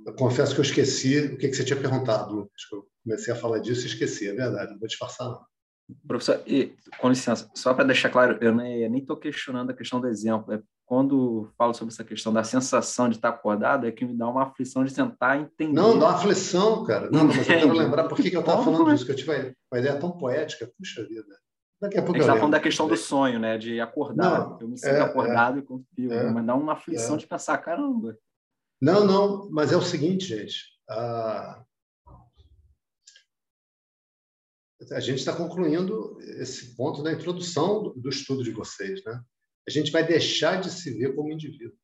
Eu 0.06 0.14
confesso 0.16 0.54
que 0.54 0.60
eu 0.60 0.66
esqueci 0.66 1.20
o 1.20 1.38
que, 1.38 1.48
que 1.48 1.56
você 1.56 1.64
tinha 1.64 1.80
perguntado, 1.80 2.34
Lucas. 2.34 2.62
Eu 2.72 2.90
comecei 3.04 3.34
a 3.34 3.38
falar 3.38 3.60
disso 3.60 3.84
e 3.84 3.88
esqueci, 3.88 4.28
é 4.28 4.34
verdade, 4.34 4.72
não 4.72 4.80
vou 4.80 4.88
disfarçar, 4.88 5.30
não. 5.30 5.53
Professor, 6.08 6.42
e, 6.48 6.74
com 7.00 7.10
licença, 7.10 7.50
só 7.54 7.74
para 7.74 7.84
deixar 7.84 8.10
claro, 8.10 8.38
eu 8.42 8.54
nem 8.54 8.98
estou 8.98 9.18
questionando 9.18 9.72
a 9.72 9.74
questão 9.76 10.00
do 10.00 10.08
exemplo. 10.08 10.54
É 10.54 10.62
quando 10.86 11.50
falo 11.58 11.74
sobre 11.74 11.94
essa 11.94 12.04
questão 12.04 12.32
da 12.32 12.44
sensação 12.44 13.10
de 13.10 13.16
estar 13.16 13.30
acordado, 13.30 13.88
é 13.88 13.92
que 13.92 14.06
me 14.06 14.16
dá 14.16 14.28
uma 14.28 14.44
aflição 14.44 14.84
de 14.84 14.94
tentar 14.94 15.38
entender. 15.38 15.74
Não, 15.74 15.98
dá 15.98 16.08
uma 16.08 16.16
aflição, 16.16 16.84
cara. 16.84 17.10
Não, 17.10 17.26
mas 17.26 17.38
eu 17.38 17.46
quero 17.46 17.74
lembrar 17.74 18.04
por 18.04 18.16
que, 18.16 18.30
que 18.30 18.36
eu 18.36 18.42
estava 18.42 18.64
falando 18.64 18.92
disso, 18.92 19.06
que 19.06 19.12
eu 19.12 19.16
tive 19.16 19.56
uma 19.72 19.80
ideia 19.80 19.98
tão 19.98 20.12
poética. 20.12 20.70
Puxa 20.78 21.04
vida. 21.04 21.26
Daqui 21.82 21.98
a 21.98 22.02
pouco 22.02 22.18
a 22.18 22.20
gente 22.20 22.30
está 22.30 22.36
falando 22.36 22.52
da 22.52 22.60
questão 22.60 22.88
do 22.88 22.96
sonho, 22.96 23.40
né? 23.40 23.58
De 23.58 23.80
acordar. 23.80 24.40
Não, 24.40 24.60
eu 24.62 24.68
me 24.68 24.78
sinto 24.78 24.94
é, 24.94 25.02
acordado 25.02 25.58
é, 25.58 25.62
e 25.62 25.64
confio, 25.64 26.14
é, 26.14 26.32
mas 26.32 26.46
dá 26.46 26.56
uma 26.56 26.74
aflição 26.74 27.16
é. 27.16 27.18
de 27.18 27.28
pensar, 27.28 27.58
caramba. 27.58 28.16
Não, 28.82 29.06
não, 29.06 29.50
mas 29.50 29.72
é 29.72 29.78
o 29.78 29.82
seguinte, 29.82 30.26
gente. 30.26 30.58
A, 30.90 31.64
a 34.92 35.00
gente 35.00 35.20
está 35.20 35.36
concluindo 35.36 36.18
esse 36.22 36.76
ponto 36.76 37.02
da 37.04 37.12
introdução 37.12 37.84
do, 37.84 37.94
do 37.94 38.10
estudo 38.10 38.44
de 38.44 38.52
vocês, 38.52 39.04
né? 39.04 39.24
A 39.68 39.72
gente 39.72 39.92
vai 39.92 40.06
deixar 40.06 40.60
de 40.60 40.70
se 40.70 40.92
ver 40.98 41.16
como 41.16 41.32
indivíduo. 41.32 41.78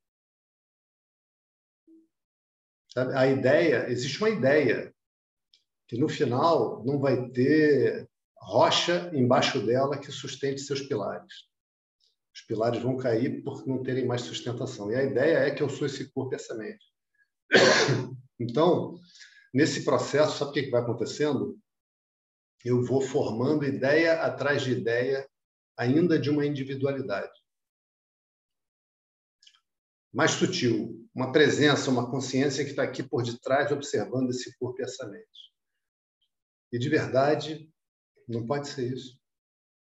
Sabe? 2.91 3.13
A 3.13 3.27
ideia, 3.27 3.89
existe 3.89 4.17
uma 4.19 4.29
ideia 4.29 4.93
que 5.87 5.97
no 5.97 6.09
final 6.09 6.83
não 6.83 6.99
vai 6.99 7.29
ter 7.29 8.09
rocha 8.37 9.11
embaixo 9.13 9.65
dela 9.65 9.97
que 9.97 10.11
sustente 10.11 10.61
seus 10.61 10.81
pilares. 10.81 11.49
Os 12.33 12.41
pilares 12.41 12.81
vão 12.81 12.97
cair 12.97 13.43
por 13.43 13.65
não 13.67 13.83
terem 13.83 14.05
mais 14.05 14.21
sustentação. 14.21 14.91
E 14.91 14.95
a 14.95 15.03
ideia 15.03 15.37
é 15.39 15.51
que 15.51 15.61
eu 15.61 15.69
sou 15.69 15.85
esse 15.85 16.11
corpo 16.11 16.33
e 16.33 16.35
essa 16.35 16.55
mente. 16.55 16.85
Então, 18.41 18.97
nesse 19.53 19.83
processo, 19.83 20.37
sabe 20.37 20.51
o 20.51 20.53
que 20.53 20.69
vai 20.69 20.81
acontecendo? 20.81 21.59
Eu 22.63 22.83
vou 22.83 23.01
formando 23.01 23.65
ideia 23.65 24.21
atrás 24.21 24.61
de 24.61 24.71
ideia 24.71 25.29
ainda 25.77 26.19
de 26.19 26.29
uma 26.29 26.45
individualidade. 26.45 27.31
Mais 30.13 30.31
sutil, 30.31 31.07
uma 31.13 31.31
presença, 31.31 31.89
uma 31.89 32.09
consciência 32.09 32.63
que 32.63 32.71
está 32.71 32.83
aqui 32.83 33.01
por 33.01 33.23
detrás, 33.23 33.71
observando 33.71 34.29
esse 34.29 34.57
corpo 34.57 34.81
e 34.81 34.83
essa 34.83 35.07
mente. 35.07 35.53
E 36.71 36.77
de 36.77 36.89
verdade, 36.89 37.71
não 38.27 38.45
pode 38.45 38.67
ser 38.67 38.91
isso. 38.93 39.19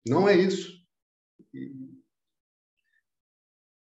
Não 0.06 0.28
é 0.28 0.36
isso. 0.36 0.84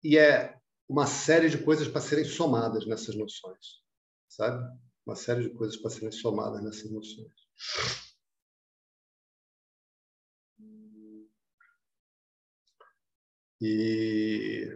E 0.03 0.18
é 0.18 0.59
uma 0.88 1.07
série 1.07 1.49
de 1.49 1.62
coisas 1.62 1.86
para 1.86 2.01
serem 2.01 2.24
somadas 2.24 2.86
nessas 2.86 3.14
noções, 3.14 3.82
sabe? 4.28 4.66
Uma 5.07 5.14
série 5.14 5.49
de 5.49 5.55
coisas 5.55 5.76
para 5.76 5.91
serem 5.91 6.11
somadas 6.11 6.62
nessas 6.62 6.91
noções. 6.91 7.32
E, 13.61 14.69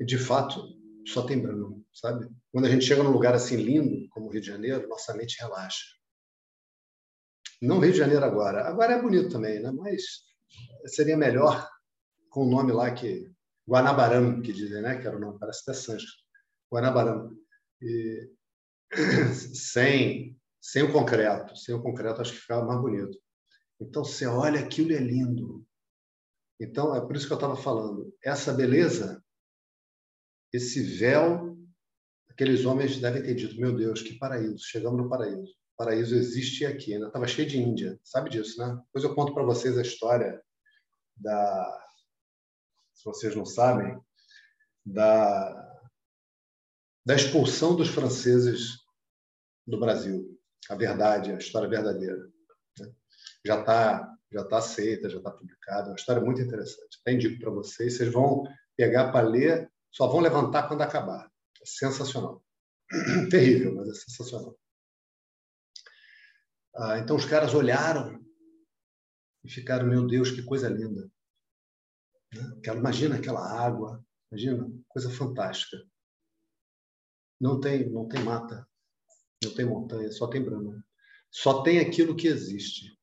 de 0.00 0.18
fato, 0.18 0.62
só 1.06 1.22
tem 1.22 1.40
branco, 1.40 1.84
sabe? 1.92 2.28
Quando 2.52 2.66
a 2.66 2.70
gente 2.70 2.84
chega 2.84 3.02
num 3.02 3.10
lugar 3.10 3.34
assim 3.34 3.56
lindo, 3.56 4.08
como 4.10 4.26
o 4.26 4.30
Rio 4.30 4.40
de 4.40 4.46
Janeiro, 4.46 4.88
nossa 4.88 5.14
mente 5.14 5.38
relaxa. 5.40 5.84
Não 7.60 7.78
Rio 7.78 7.92
de 7.92 7.98
Janeiro 7.98 8.24
agora. 8.24 8.66
Agora 8.66 8.94
é 8.94 9.02
bonito 9.02 9.30
também, 9.30 9.60
né? 9.60 9.70
Mas 9.70 10.02
seria 10.86 11.16
melhor 11.16 11.68
com 12.30 12.46
o 12.46 12.50
nome 12.50 12.72
lá 12.72 12.90
que 12.90 13.30
Guanabaram, 13.68 14.40
que 14.40 14.52
dizem, 14.52 14.82
né? 14.82 14.98
Que 14.98 15.06
era 15.06 15.16
o 15.16 15.20
nome, 15.20 15.38
parece 15.38 15.62
até 15.62 15.74
Sancho. 15.74 16.08
Guanabaram. 16.72 17.30
E, 17.82 18.30
sem, 19.54 20.36
sem 20.60 20.82
o 20.82 20.92
concreto. 20.92 21.56
Sem 21.56 21.74
o 21.74 21.82
concreto, 21.82 22.20
acho 22.20 22.32
que 22.32 22.40
ficava 22.40 22.64
mais 22.64 22.80
bonito. 22.80 23.18
Então, 23.80 24.04
você 24.04 24.26
olha 24.26 24.60
aquilo 24.60 24.92
é 24.92 24.98
lindo. 24.98 25.64
Então, 26.60 26.94
é 26.94 27.00
por 27.00 27.16
isso 27.16 27.26
que 27.26 27.32
eu 27.32 27.38
estava 27.38 27.56
falando. 27.56 28.14
Essa 28.22 28.52
beleza, 28.52 29.24
esse 30.52 30.82
véu, 30.82 31.58
aqueles 32.28 32.66
homens 32.66 33.00
devem 33.00 33.22
ter 33.22 33.34
dito: 33.34 33.58
meu 33.58 33.74
Deus, 33.74 34.02
que 34.02 34.18
paraíso, 34.18 34.62
chegamos 34.64 35.02
no 35.02 35.08
paraíso. 35.08 35.52
O 35.74 35.76
paraíso 35.78 36.14
existe 36.14 36.66
aqui. 36.66 36.92
Ainda 36.92 37.06
estava 37.06 37.26
cheio 37.26 37.48
de 37.48 37.58
Índia. 37.58 37.98
Sabe 38.04 38.28
disso, 38.28 38.58
né? 38.58 38.78
Depois 38.86 39.04
eu 39.04 39.14
conto 39.14 39.32
para 39.32 39.42
vocês 39.42 39.78
a 39.78 39.82
história 39.82 40.42
da. 41.16 41.86
Se 42.94 43.04
vocês 43.06 43.34
não 43.34 43.46
sabem, 43.46 43.98
da, 44.84 45.80
da 47.06 47.14
expulsão 47.14 47.74
dos 47.74 47.88
franceses 47.88 48.84
do 49.66 49.80
Brasil. 49.80 50.38
A 50.68 50.74
verdade, 50.74 51.32
a 51.32 51.38
história 51.38 51.68
verdadeira. 51.68 52.30
Né? 52.78 52.92
Já 53.46 53.60
está 53.60 54.19
já 54.32 54.42
está 54.42 54.58
aceita, 54.58 55.10
já 55.10 55.18
está 55.18 55.30
publicada. 55.30 55.88
É 55.88 55.90
uma 55.90 55.96
história 55.96 56.22
muito 56.22 56.40
interessante. 56.40 56.98
Até 57.00 57.12
indico 57.12 57.40
para 57.40 57.50
vocês. 57.50 57.96
Vocês 57.96 58.12
vão 58.12 58.44
pegar 58.76 59.10
para 59.10 59.26
ler, 59.26 59.70
só 59.90 60.06
vão 60.06 60.20
levantar 60.20 60.68
quando 60.68 60.82
acabar. 60.82 61.30
É 61.60 61.66
sensacional. 61.66 62.42
Terrível, 63.30 63.74
mas 63.74 63.88
é 63.88 63.94
sensacional. 63.94 64.56
Ah, 66.76 66.98
então 66.98 67.16
os 67.16 67.24
caras 67.24 67.52
olharam 67.52 68.24
e 69.42 69.50
ficaram, 69.50 69.88
meu 69.88 70.06
Deus, 70.06 70.30
que 70.30 70.42
coisa 70.42 70.68
linda. 70.68 71.10
Né? 72.32 72.74
Imagina 72.76 73.16
aquela 73.16 73.40
água, 73.40 74.04
imagina, 74.30 74.70
coisa 74.88 75.10
fantástica. 75.10 75.76
Não 77.40 77.58
tem, 77.58 77.90
não 77.90 78.06
tem 78.06 78.22
mata, 78.22 78.68
não 79.42 79.52
tem 79.54 79.64
montanha, 79.64 80.12
só 80.12 80.28
tem 80.28 80.42
brama. 80.42 80.84
Só 81.30 81.62
tem 81.62 81.80
aquilo 81.80 82.14
que 82.14 82.28
existe 82.28 82.99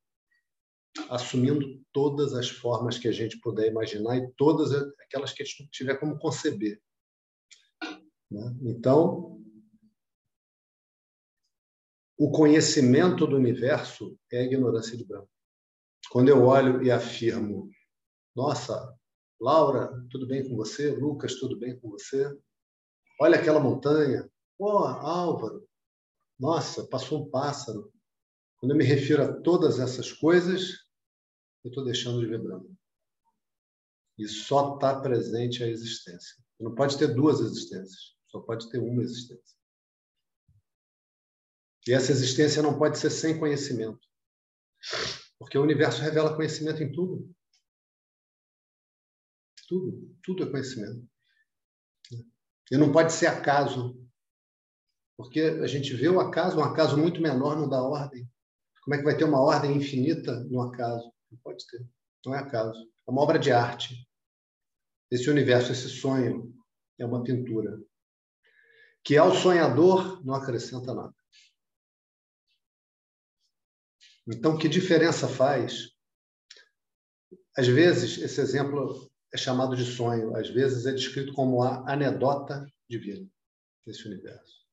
assumindo 1.09 1.81
todas 1.91 2.33
as 2.33 2.49
formas 2.49 2.97
que 2.97 3.07
a 3.07 3.11
gente 3.11 3.39
puder 3.39 3.67
imaginar 3.67 4.17
e 4.17 4.31
todas 4.33 4.71
aquelas 4.99 5.31
que 5.33 5.43
a 5.43 5.45
gente 5.45 5.67
tiver 5.69 5.95
como 5.99 6.17
conceber. 6.17 6.81
Né? 8.29 8.55
Então, 8.63 9.41
o 12.17 12.31
conhecimento 12.31 13.27
do 13.27 13.35
universo 13.35 14.17
é 14.31 14.39
a 14.39 14.43
ignorância 14.43 14.97
de 14.97 15.05
branco. 15.05 15.29
Quando 16.09 16.29
eu 16.29 16.43
olho 16.43 16.83
e 16.83 16.89
afirmo, 16.89 17.69
nossa, 18.35 18.95
Laura, 19.39 19.91
tudo 20.09 20.25
bem 20.25 20.47
com 20.47 20.55
você? 20.55 20.91
Lucas, 20.91 21.35
tudo 21.35 21.57
bem 21.57 21.79
com 21.79 21.89
você? 21.89 22.35
Olha 23.19 23.39
aquela 23.39 23.59
montanha. 23.59 24.27
Pô, 24.57 24.81
oh, 24.81 24.85
Álvaro, 24.85 25.67
nossa, 26.39 26.87
passou 26.87 27.23
um 27.23 27.29
pássaro. 27.29 27.91
Quando 28.57 28.71
eu 28.71 28.77
me 28.77 28.83
refiro 28.83 29.23
a 29.23 29.41
todas 29.41 29.79
essas 29.79 30.11
coisas, 30.11 30.86
eu 31.63 31.69
estou 31.69 31.83
deixando 31.83 32.19
de 32.19 32.27
ver 32.27 32.41
branco. 32.41 32.75
E 34.17 34.27
só 34.27 34.75
está 34.75 34.99
presente 34.99 35.63
a 35.63 35.67
existência. 35.67 36.35
Não 36.59 36.73
pode 36.73 36.97
ter 36.97 37.13
duas 37.13 37.39
existências, 37.39 38.15
só 38.27 38.39
pode 38.41 38.69
ter 38.69 38.79
uma 38.79 39.03
existência. 39.03 39.57
E 41.87 41.93
essa 41.93 42.11
existência 42.11 42.61
não 42.61 42.77
pode 42.77 42.97
ser 42.97 43.09
sem 43.09 43.39
conhecimento. 43.39 43.99
Porque 45.39 45.57
o 45.57 45.61
universo 45.61 46.01
revela 46.01 46.35
conhecimento 46.35 46.81
em 46.81 46.91
tudo. 46.91 47.33
Tudo, 49.67 50.17
tudo 50.23 50.43
é 50.43 50.51
conhecimento. 50.51 51.07
E 52.71 52.77
não 52.77 52.91
pode 52.91 53.13
ser 53.13 53.27
acaso. 53.27 53.97
Porque 55.15 55.41
a 55.41 55.67
gente 55.67 55.93
vê 55.95 56.09
o 56.09 56.19
acaso, 56.19 56.57
um 56.57 56.63
acaso 56.63 56.97
muito 56.97 57.21
menor 57.21 57.55
não 57.55 57.69
dá 57.69 57.81
ordem. 57.81 58.29
Como 58.83 58.95
é 58.95 58.97
que 58.97 59.03
vai 59.03 59.17
ter 59.17 59.23
uma 59.23 59.41
ordem 59.41 59.77
infinita 59.77 60.33
no 60.45 60.61
acaso? 60.61 61.11
Não 61.31 61.39
pode 61.39 61.65
ter. 61.67 61.85
Não 62.25 62.35
é 62.35 62.39
acaso. 62.39 62.79
É 63.07 63.11
uma 63.11 63.21
obra 63.21 63.39
de 63.39 63.51
arte. 63.51 64.07
Esse 65.11 65.29
universo, 65.29 65.71
esse 65.71 65.89
sonho, 65.89 66.53
é 66.99 67.05
uma 67.05 67.23
pintura. 67.23 67.81
Que 69.03 69.17
ao 69.17 69.33
sonhador 69.33 70.23
não 70.25 70.33
acrescenta 70.33 70.93
nada. 70.93 71.15
Então, 74.27 74.57
que 74.57 74.67
diferença 74.67 75.27
faz? 75.27 75.95
Às 77.55 77.67
vezes, 77.67 78.17
esse 78.17 78.41
exemplo 78.41 79.09
é 79.33 79.37
chamado 79.37 79.75
de 79.75 79.85
sonho, 79.85 80.35
às 80.35 80.49
vezes 80.49 80.85
é 80.85 80.91
descrito 80.91 81.33
como 81.33 81.63
a 81.63 81.91
anedota 81.91 82.65
divina 82.89 83.27
desse 83.85 84.05
universo. 84.05 84.65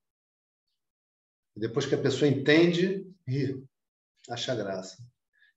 Depois 1.55 1.85
que 1.85 1.95
a 1.95 2.01
pessoa 2.01 2.29
entende, 2.29 3.09
ri, 3.25 3.65
acha 4.29 4.53
graça. 4.53 4.97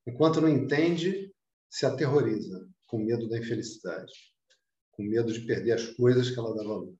Enquanto 0.08 0.40
não 0.40 0.48
entende, 0.48 1.30
se 1.68 1.84
aterroriza, 1.84 2.66
com 2.86 2.96
medo 2.96 3.28
da 3.28 3.36
infelicidade, 3.36 4.10
com 4.90 5.02
medo 5.02 5.30
de 5.30 5.40
perder 5.40 5.72
as 5.72 5.86
coisas 5.88 6.30
que 6.30 6.38
ela 6.38 6.56
dá 6.56 6.62
valor. 6.62 6.96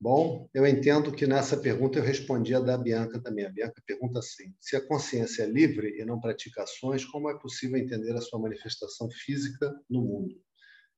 Bom, 0.00 0.48
eu 0.54 0.64
entendo 0.64 1.10
que 1.10 1.26
nessa 1.26 1.56
pergunta 1.56 1.98
eu 1.98 2.04
respondi 2.04 2.54
a 2.54 2.60
da 2.60 2.78
Bianca 2.78 3.20
também. 3.20 3.44
A 3.44 3.50
Bianca 3.50 3.82
pergunta 3.84 4.20
assim: 4.20 4.54
se 4.60 4.76
a 4.76 4.86
consciência 4.86 5.42
é 5.42 5.46
livre 5.46 6.00
e 6.00 6.04
não 6.04 6.20
pratica 6.20 6.62
ações, 6.62 7.04
como 7.04 7.28
é 7.28 7.36
possível 7.36 7.78
entender 7.78 8.12
a 8.12 8.20
sua 8.20 8.38
manifestação 8.38 9.10
física 9.10 9.74
no 9.90 10.02
mundo? 10.02 10.40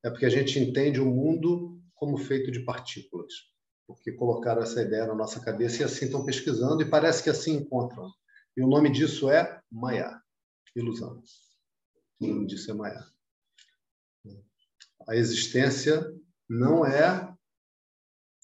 É 0.04 0.10
porque 0.10 0.26
a 0.26 0.30
gente 0.30 0.58
entende 0.58 1.00
o 1.00 1.06
mundo 1.06 1.80
como 1.94 2.18
feito 2.18 2.50
de 2.50 2.62
partículas 2.62 3.53
porque 3.86 4.12
colocaram 4.12 4.62
essa 4.62 4.82
ideia 4.82 5.06
na 5.06 5.14
nossa 5.14 5.40
cabeça 5.40 5.82
e 5.82 5.84
assim 5.84 6.06
estão 6.06 6.24
pesquisando 6.24 6.82
e 6.82 6.88
parece 6.88 7.22
que 7.22 7.30
assim 7.30 7.56
encontram. 7.56 8.10
E 8.56 8.62
o 8.62 8.66
nome 8.66 8.90
disso 8.90 9.30
é 9.30 9.60
Maya, 9.70 10.20
ilusão. 10.74 11.22
O 12.20 12.26
nome 12.26 12.46
disso 12.46 12.70
é 12.70 12.74
Maya. 12.74 13.04
A 15.08 15.16
existência 15.16 16.10
não 16.48 16.86
é 16.86 17.34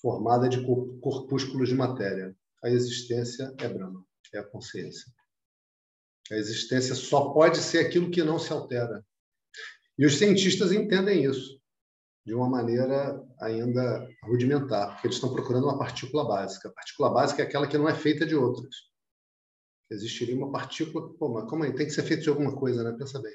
formada 0.00 0.48
de 0.48 0.62
corpúsculos 0.64 1.68
de 1.68 1.74
matéria. 1.74 2.36
A 2.62 2.68
existência 2.68 3.54
é 3.58 3.68
Brahma, 3.68 4.04
é 4.34 4.38
a 4.38 4.44
consciência. 4.44 5.10
A 6.30 6.34
existência 6.34 6.94
só 6.94 7.32
pode 7.32 7.58
ser 7.58 7.78
aquilo 7.78 8.10
que 8.10 8.22
não 8.22 8.38
se 8.38 8.52
altera. 8.52 9.04
E 9.98 10.04
os 10.04 10.16
cientistas 10.16 10.72
entendem 10.72 11.24
isso 11.24 11.59
de 12.24 12.34
uma 12.34 12.48
maneira 12.48 13.20
ainda 13.40 14.08
rudimentar, 14.24 14.92
porque 14.92 15.06
eles 15.06 15.16
estão 15.16 15.32
procurando 15.32 15.64
uma 15.64 15.78
partícula 15.78 16.26
básica. 16.26 16.68
A 16.68 16.72
partícula 16.72 17.10
básica 17.10 17.42
é 17.42 17.46
aquela 17.46 17.66
que 17.66 17.78
não 17.78 17.88
é 17.88 17.94
feita 17.94 18.26
de 18.26 18.36
outras. 18.36 18.74
Existiria 19.90 20.36
uma 20.36 20.52
partícula, 20.52 21.12
pô, 21.14 21.28
mas 21.30 21.48
como 21.48 21.64
aí? 21.64 21.74
Tem 21.74 21.86
que 21.86 21.92
ser 21.92 22.04
feita 22.04 22.22
de 22.22 22.28
alguma 22.28 22.54
coisa, 22.54 22.84
né? 22.84 22.96
Pensa 22.96 23.20
bem. 23.20 23.34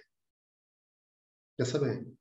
Pensa 1.58 1.80
bem. 1.80 2.18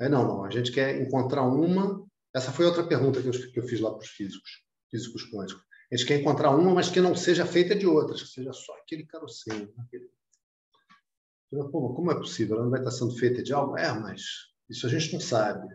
Aí 0.00 0.08
não, 0.08 0.26
não. 0.26 0.44
A 0.44 0.50
gente 0.50 0.72
quer 0.72 1.00
encontrar 1.00 1.42
uma. 1.42 2.06
Essa 2.34 2.52
foi 2.52 2.66
outra 2.66 2.86
pergunta 2.86 3.22
que 3.22 3.28
eu, 3.28 3.32
que 3.32 3.58
eu 3.58 3.66
fiz 3.66 3.80
lá 3.80 3.90
para 3.90 4.02
os 4.02 4.10
físicos, 4.10 4.64
físicos 4.90 5.30
quânticos. 5.30 5.64
A 5.90 5.96
gente 5.96 6.06
quer 6.06 6.20
encontrar 6.20 6.50
uma, 6.50 6.74
mas 6.74 6.90
que 6.90 7.00
não 7.00 7.14
seja 7.14 7.46
feita 7.46 7.74
de 7.74 7.86
outras, 7.86 8.22
que 8.22 8.28
seja 8.28 8.52
só 8.52 8.72
aquele 8.74 9.06
carocínio. 9.06 9.72
Aquele... 9.78 10.08
Pô, 11.50 11.94
como 11.94 12.12
é 12.12 12.14
possível? 12.14 12.56
Ela 12.56 12.64
não 12.64 12.70
vai 12.70 12.80
estar 12.80 12.92
sendo 12.92 13.16
feita 13.16 13.42
de 13.42 13.52
algo? 13.52 13.76
É, 13.76 13.92
mas 13.92 14.49
isso 14.70 14.86
a 14.86 14.88
gente 14.88 15.12
não 15.12 15.20
sabe. 15.20 15.68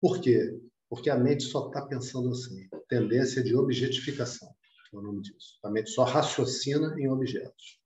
Por 0.00 0.20
quê? 0.20 0.58
Porque 0.88 1.10
a 1.10 1.18
mente 1.18 1.42
só 1.44 1.66
está 1.66 1.84
pensando 1.86 2.30
assim. 2.30 2.68
Tendência 2.88 3.42
de 3.42 3.54
objetificação, 3.54 4.48
é 4.92 4.96
o 4.96 5.02
nome 5.02 5.22
disso. 5.22 5.58
A 5.64 5.70
mente 5.70 5.90
só 5.90 6.04
raciocina 6.04 6.94
em 6.98 7.08
objetos. 7.08 7.80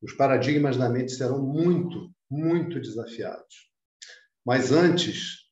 Os 0.00 0.12
paradigmas 0.12 0.76
da 0.76 0.88
mente 0.88 1.12
serão 1.12 1.42
muito, 1.42 2.14
muito 2.30 2.80
desafiados. 2.80 3.70
Mas 4.44 4.70
antes, 4.70 5.44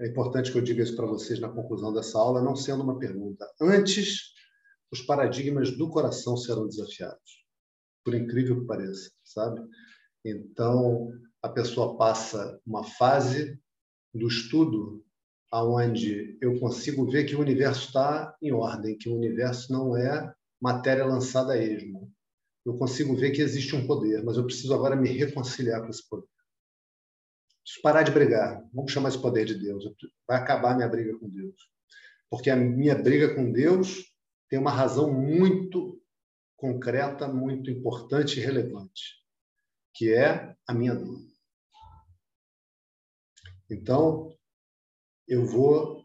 é 0.00 0.08
importante 0.08 0.50
que 0.50 0.58
eu 0.58 0.62
diga 0.62 0.82
isso 0.82 0.96
para 0.96 1.06
vocês 1.06 1.38
na 1.38 1.48
conclusão 1.48 1.92
dessa 1.92 2.18
aula, 2.18 2.42
não 2.42 2.56
sendo 2.56 2.82
uma 2.82 2.98
pergunta. 2.98 3.48
Antes, 3.60 4.32
os 4.90 5.00
paradigmas 5.02 5.76
do 5.76 5.88
coração 5.88 6.36
serão 6.36 6.66
desafiados, 6.66 7.44
por 8.04 8.14
incrível 8.14 8.60
que 8.60 8.66
pareça, 8.66 9.12
sabe? 9.22 9.60
Então, 10.24 11.12
a 11.42 11.48
pessoa 11.48 11.96
passa 11.96 12.60
uma 12.66 12.84
fase 12.84 13.58
do 14.14 14.28
estudo 14.28 15.04
aonde 15.50 16.38
eu 16.40 16.58
consigo 16.60 17.10
ver 17.10 17.24
que 17.24 17.34
o 17.34 17.40
universo 17.40 17.88
está 17.88 18.36
em 18.40 18.52
ordem, 18.52 18.96
que 18.96 19.08
o 19.08 19.16
universo 19.16 19.72
não 19.72 19.96
é 19.96 20.32
matéria 20.60 21.04
lançada 21.04 21.54
a 21.54 21.58
esmo. 21.58 22.12
Eu 22.64 22.76
consigo 22.76 23.16
ver 23.16 23.30
que 23.30 23.40
existe 23.40 23.74
um 23.74 23.86
poder, 23.86 24.22
mas 24.22 24.36
eu 24.36 24.44
preciso 24.44 24.74
agora 24.74 24.94
me 24.94 25.08
reconciliar 25.08 25.82
com 25.82 25.88
esse 25.88 26.08
poder. 26.08 26.28
Preciso 27.62 27.82
parar 27.82 28.02
de 28.02 28.12
brigar. 28.12 28.62
Vamos 28.72 28.92
chamar 28.92 29.08
esse 29.08 29.20
poder 29.20 29.44
de 29.44 29.54
Deus. 29.54 29.84
Vai 30.26 30.38
acabar 30.38 30.72
a 30.72 30.76
minha 30.76 30.88
briga 30.88 31.18
com 31.18 31.28
Deus. 31.28 31.54
Porque 32.28 32.50
a 32.50 32.56
minha 32.56 32.94
briga 32.94 33.34
com 33.34 33.50
Deus 33.50 34.12
tem 34.48 34.58
uma 34.58 34.70
razão 34.70 35.12
muito 35.12 36.00
concreta, 36.56 37.26
muito 37.26 37.70
importante 37.70 38.38
e 38.38 38.42
relevante, 38.42 39.24
que 39.94 40.12
é 40.12 40.54
a 40.66 40.74
minha 40.74 40.94
dor. 40.94 41.29
Então, 43.70 44.36
eu 45.28 45.46
vou 45.46 46.02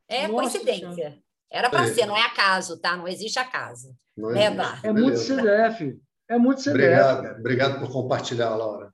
É 0.09 0.29
Nossa, 0.29 0.59
coincidência. 0.59 1.19
Era 1.51 1.69
para 1.69 1.87
ser, 1.93 2.07
não 2.07 2.17
é 2.17 2.23
acaso, 2.23 2.79
tá? 2.79 2.97
Não 2.97 3.07
existe 3.07 3.39
acaso. 3.39 3.95
Não 4.17 4.31
né, 4.31 4.47
É 4.83 4.91
muito 4.91 5.19
CDF. 5.19 6.01
É 6.29 6.39
muito 6.39 6.63
CDF. 6.63 6.79
Obrigado, 6.79 7.39
obrigado 7.39 7.81
por 7.81 7.93
compartilhar, 7.93 8.55
Laura. 8.57 8.93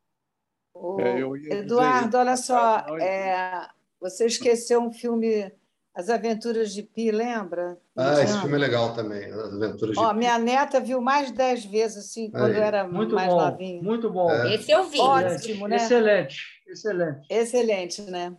é, 0.99 1.57
Eduardo, 1.57 2.17
olha 2.17 2.37
só, 2.37 2.79
é, 3.01 3.69
você 4.01 4.27
esqueceu 4.27 4.81
um 4.81 4.93
filme 4.93 5.53
As 5.95 6.09
Aventuras 6.09 6.73
de 6.73 6.83
Pi, 6.83 7.13
lembra? 7.13 7.79
Ah, 7.97 8.23
esse 8.23 8.39
filme 8.41 8.57
é 8.57 8.59
legal 8.59 8.93
também, 8.93 9.27
As 9.27 9.53
Aventuras 9.53 9.95
de 9.95 10.01
Ó, 10.01 10.11
Pi. 10.11 10.19
Minha 10.19 10.39
neta 10.39 10.81
viu 10.81 11.01
mais 11.01 11.29
de 11.29 11.35
dez 11.35 11.65
vezes, 11.65 12.07
assim, 12.07 12.29
quando 12.31 12.55
Aí. 12.55 12.61
era 12.61 12.89
muito 12.89 13.15
mais 13.15 13.33
bom, 13.33 13.41
novinha. 13.41 13.83
Muito 13.83 14.11
bom. 14.11 14.31
É. 14.33 14.55
Esse 14.57 14.73
eu 14.73 14.85
vi. 14.85 14.99
Ótimo, 14.99 15.69
né? 15.69 15.77
Excelente, 15.77 16.43
excelente. 16.67 17.27
Excelente, 17.31 18.03
né? 18.03 18.37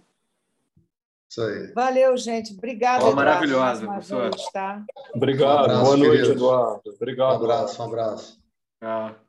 Isso 1.30 1.41
aí. 1.43 1.71
Valeu, 1.73 2.17
gente. 2.17 2.53
Obrigada, 2.53 3.05
oh, 3.05 3.15
Maravilhosa, 3.15 3.86
professor. 3.86 4.32
Tá? 4.51 4.84
Obrigado. 5.13 5.59
Um 5.59 5.59
abraço, 5.59 5.84
Boa 5.84 5.97
noite, 5.97 6.11
queridos. 6.11 6.30
Eduardo. 6.36 6.81
Obrigado. 6.95 7.31
Um 7.31 7.35
abraço, 7.43 7.81
um 7.81 7.85
abraço. 7.85 8.39
Tchau. 8.81 9.28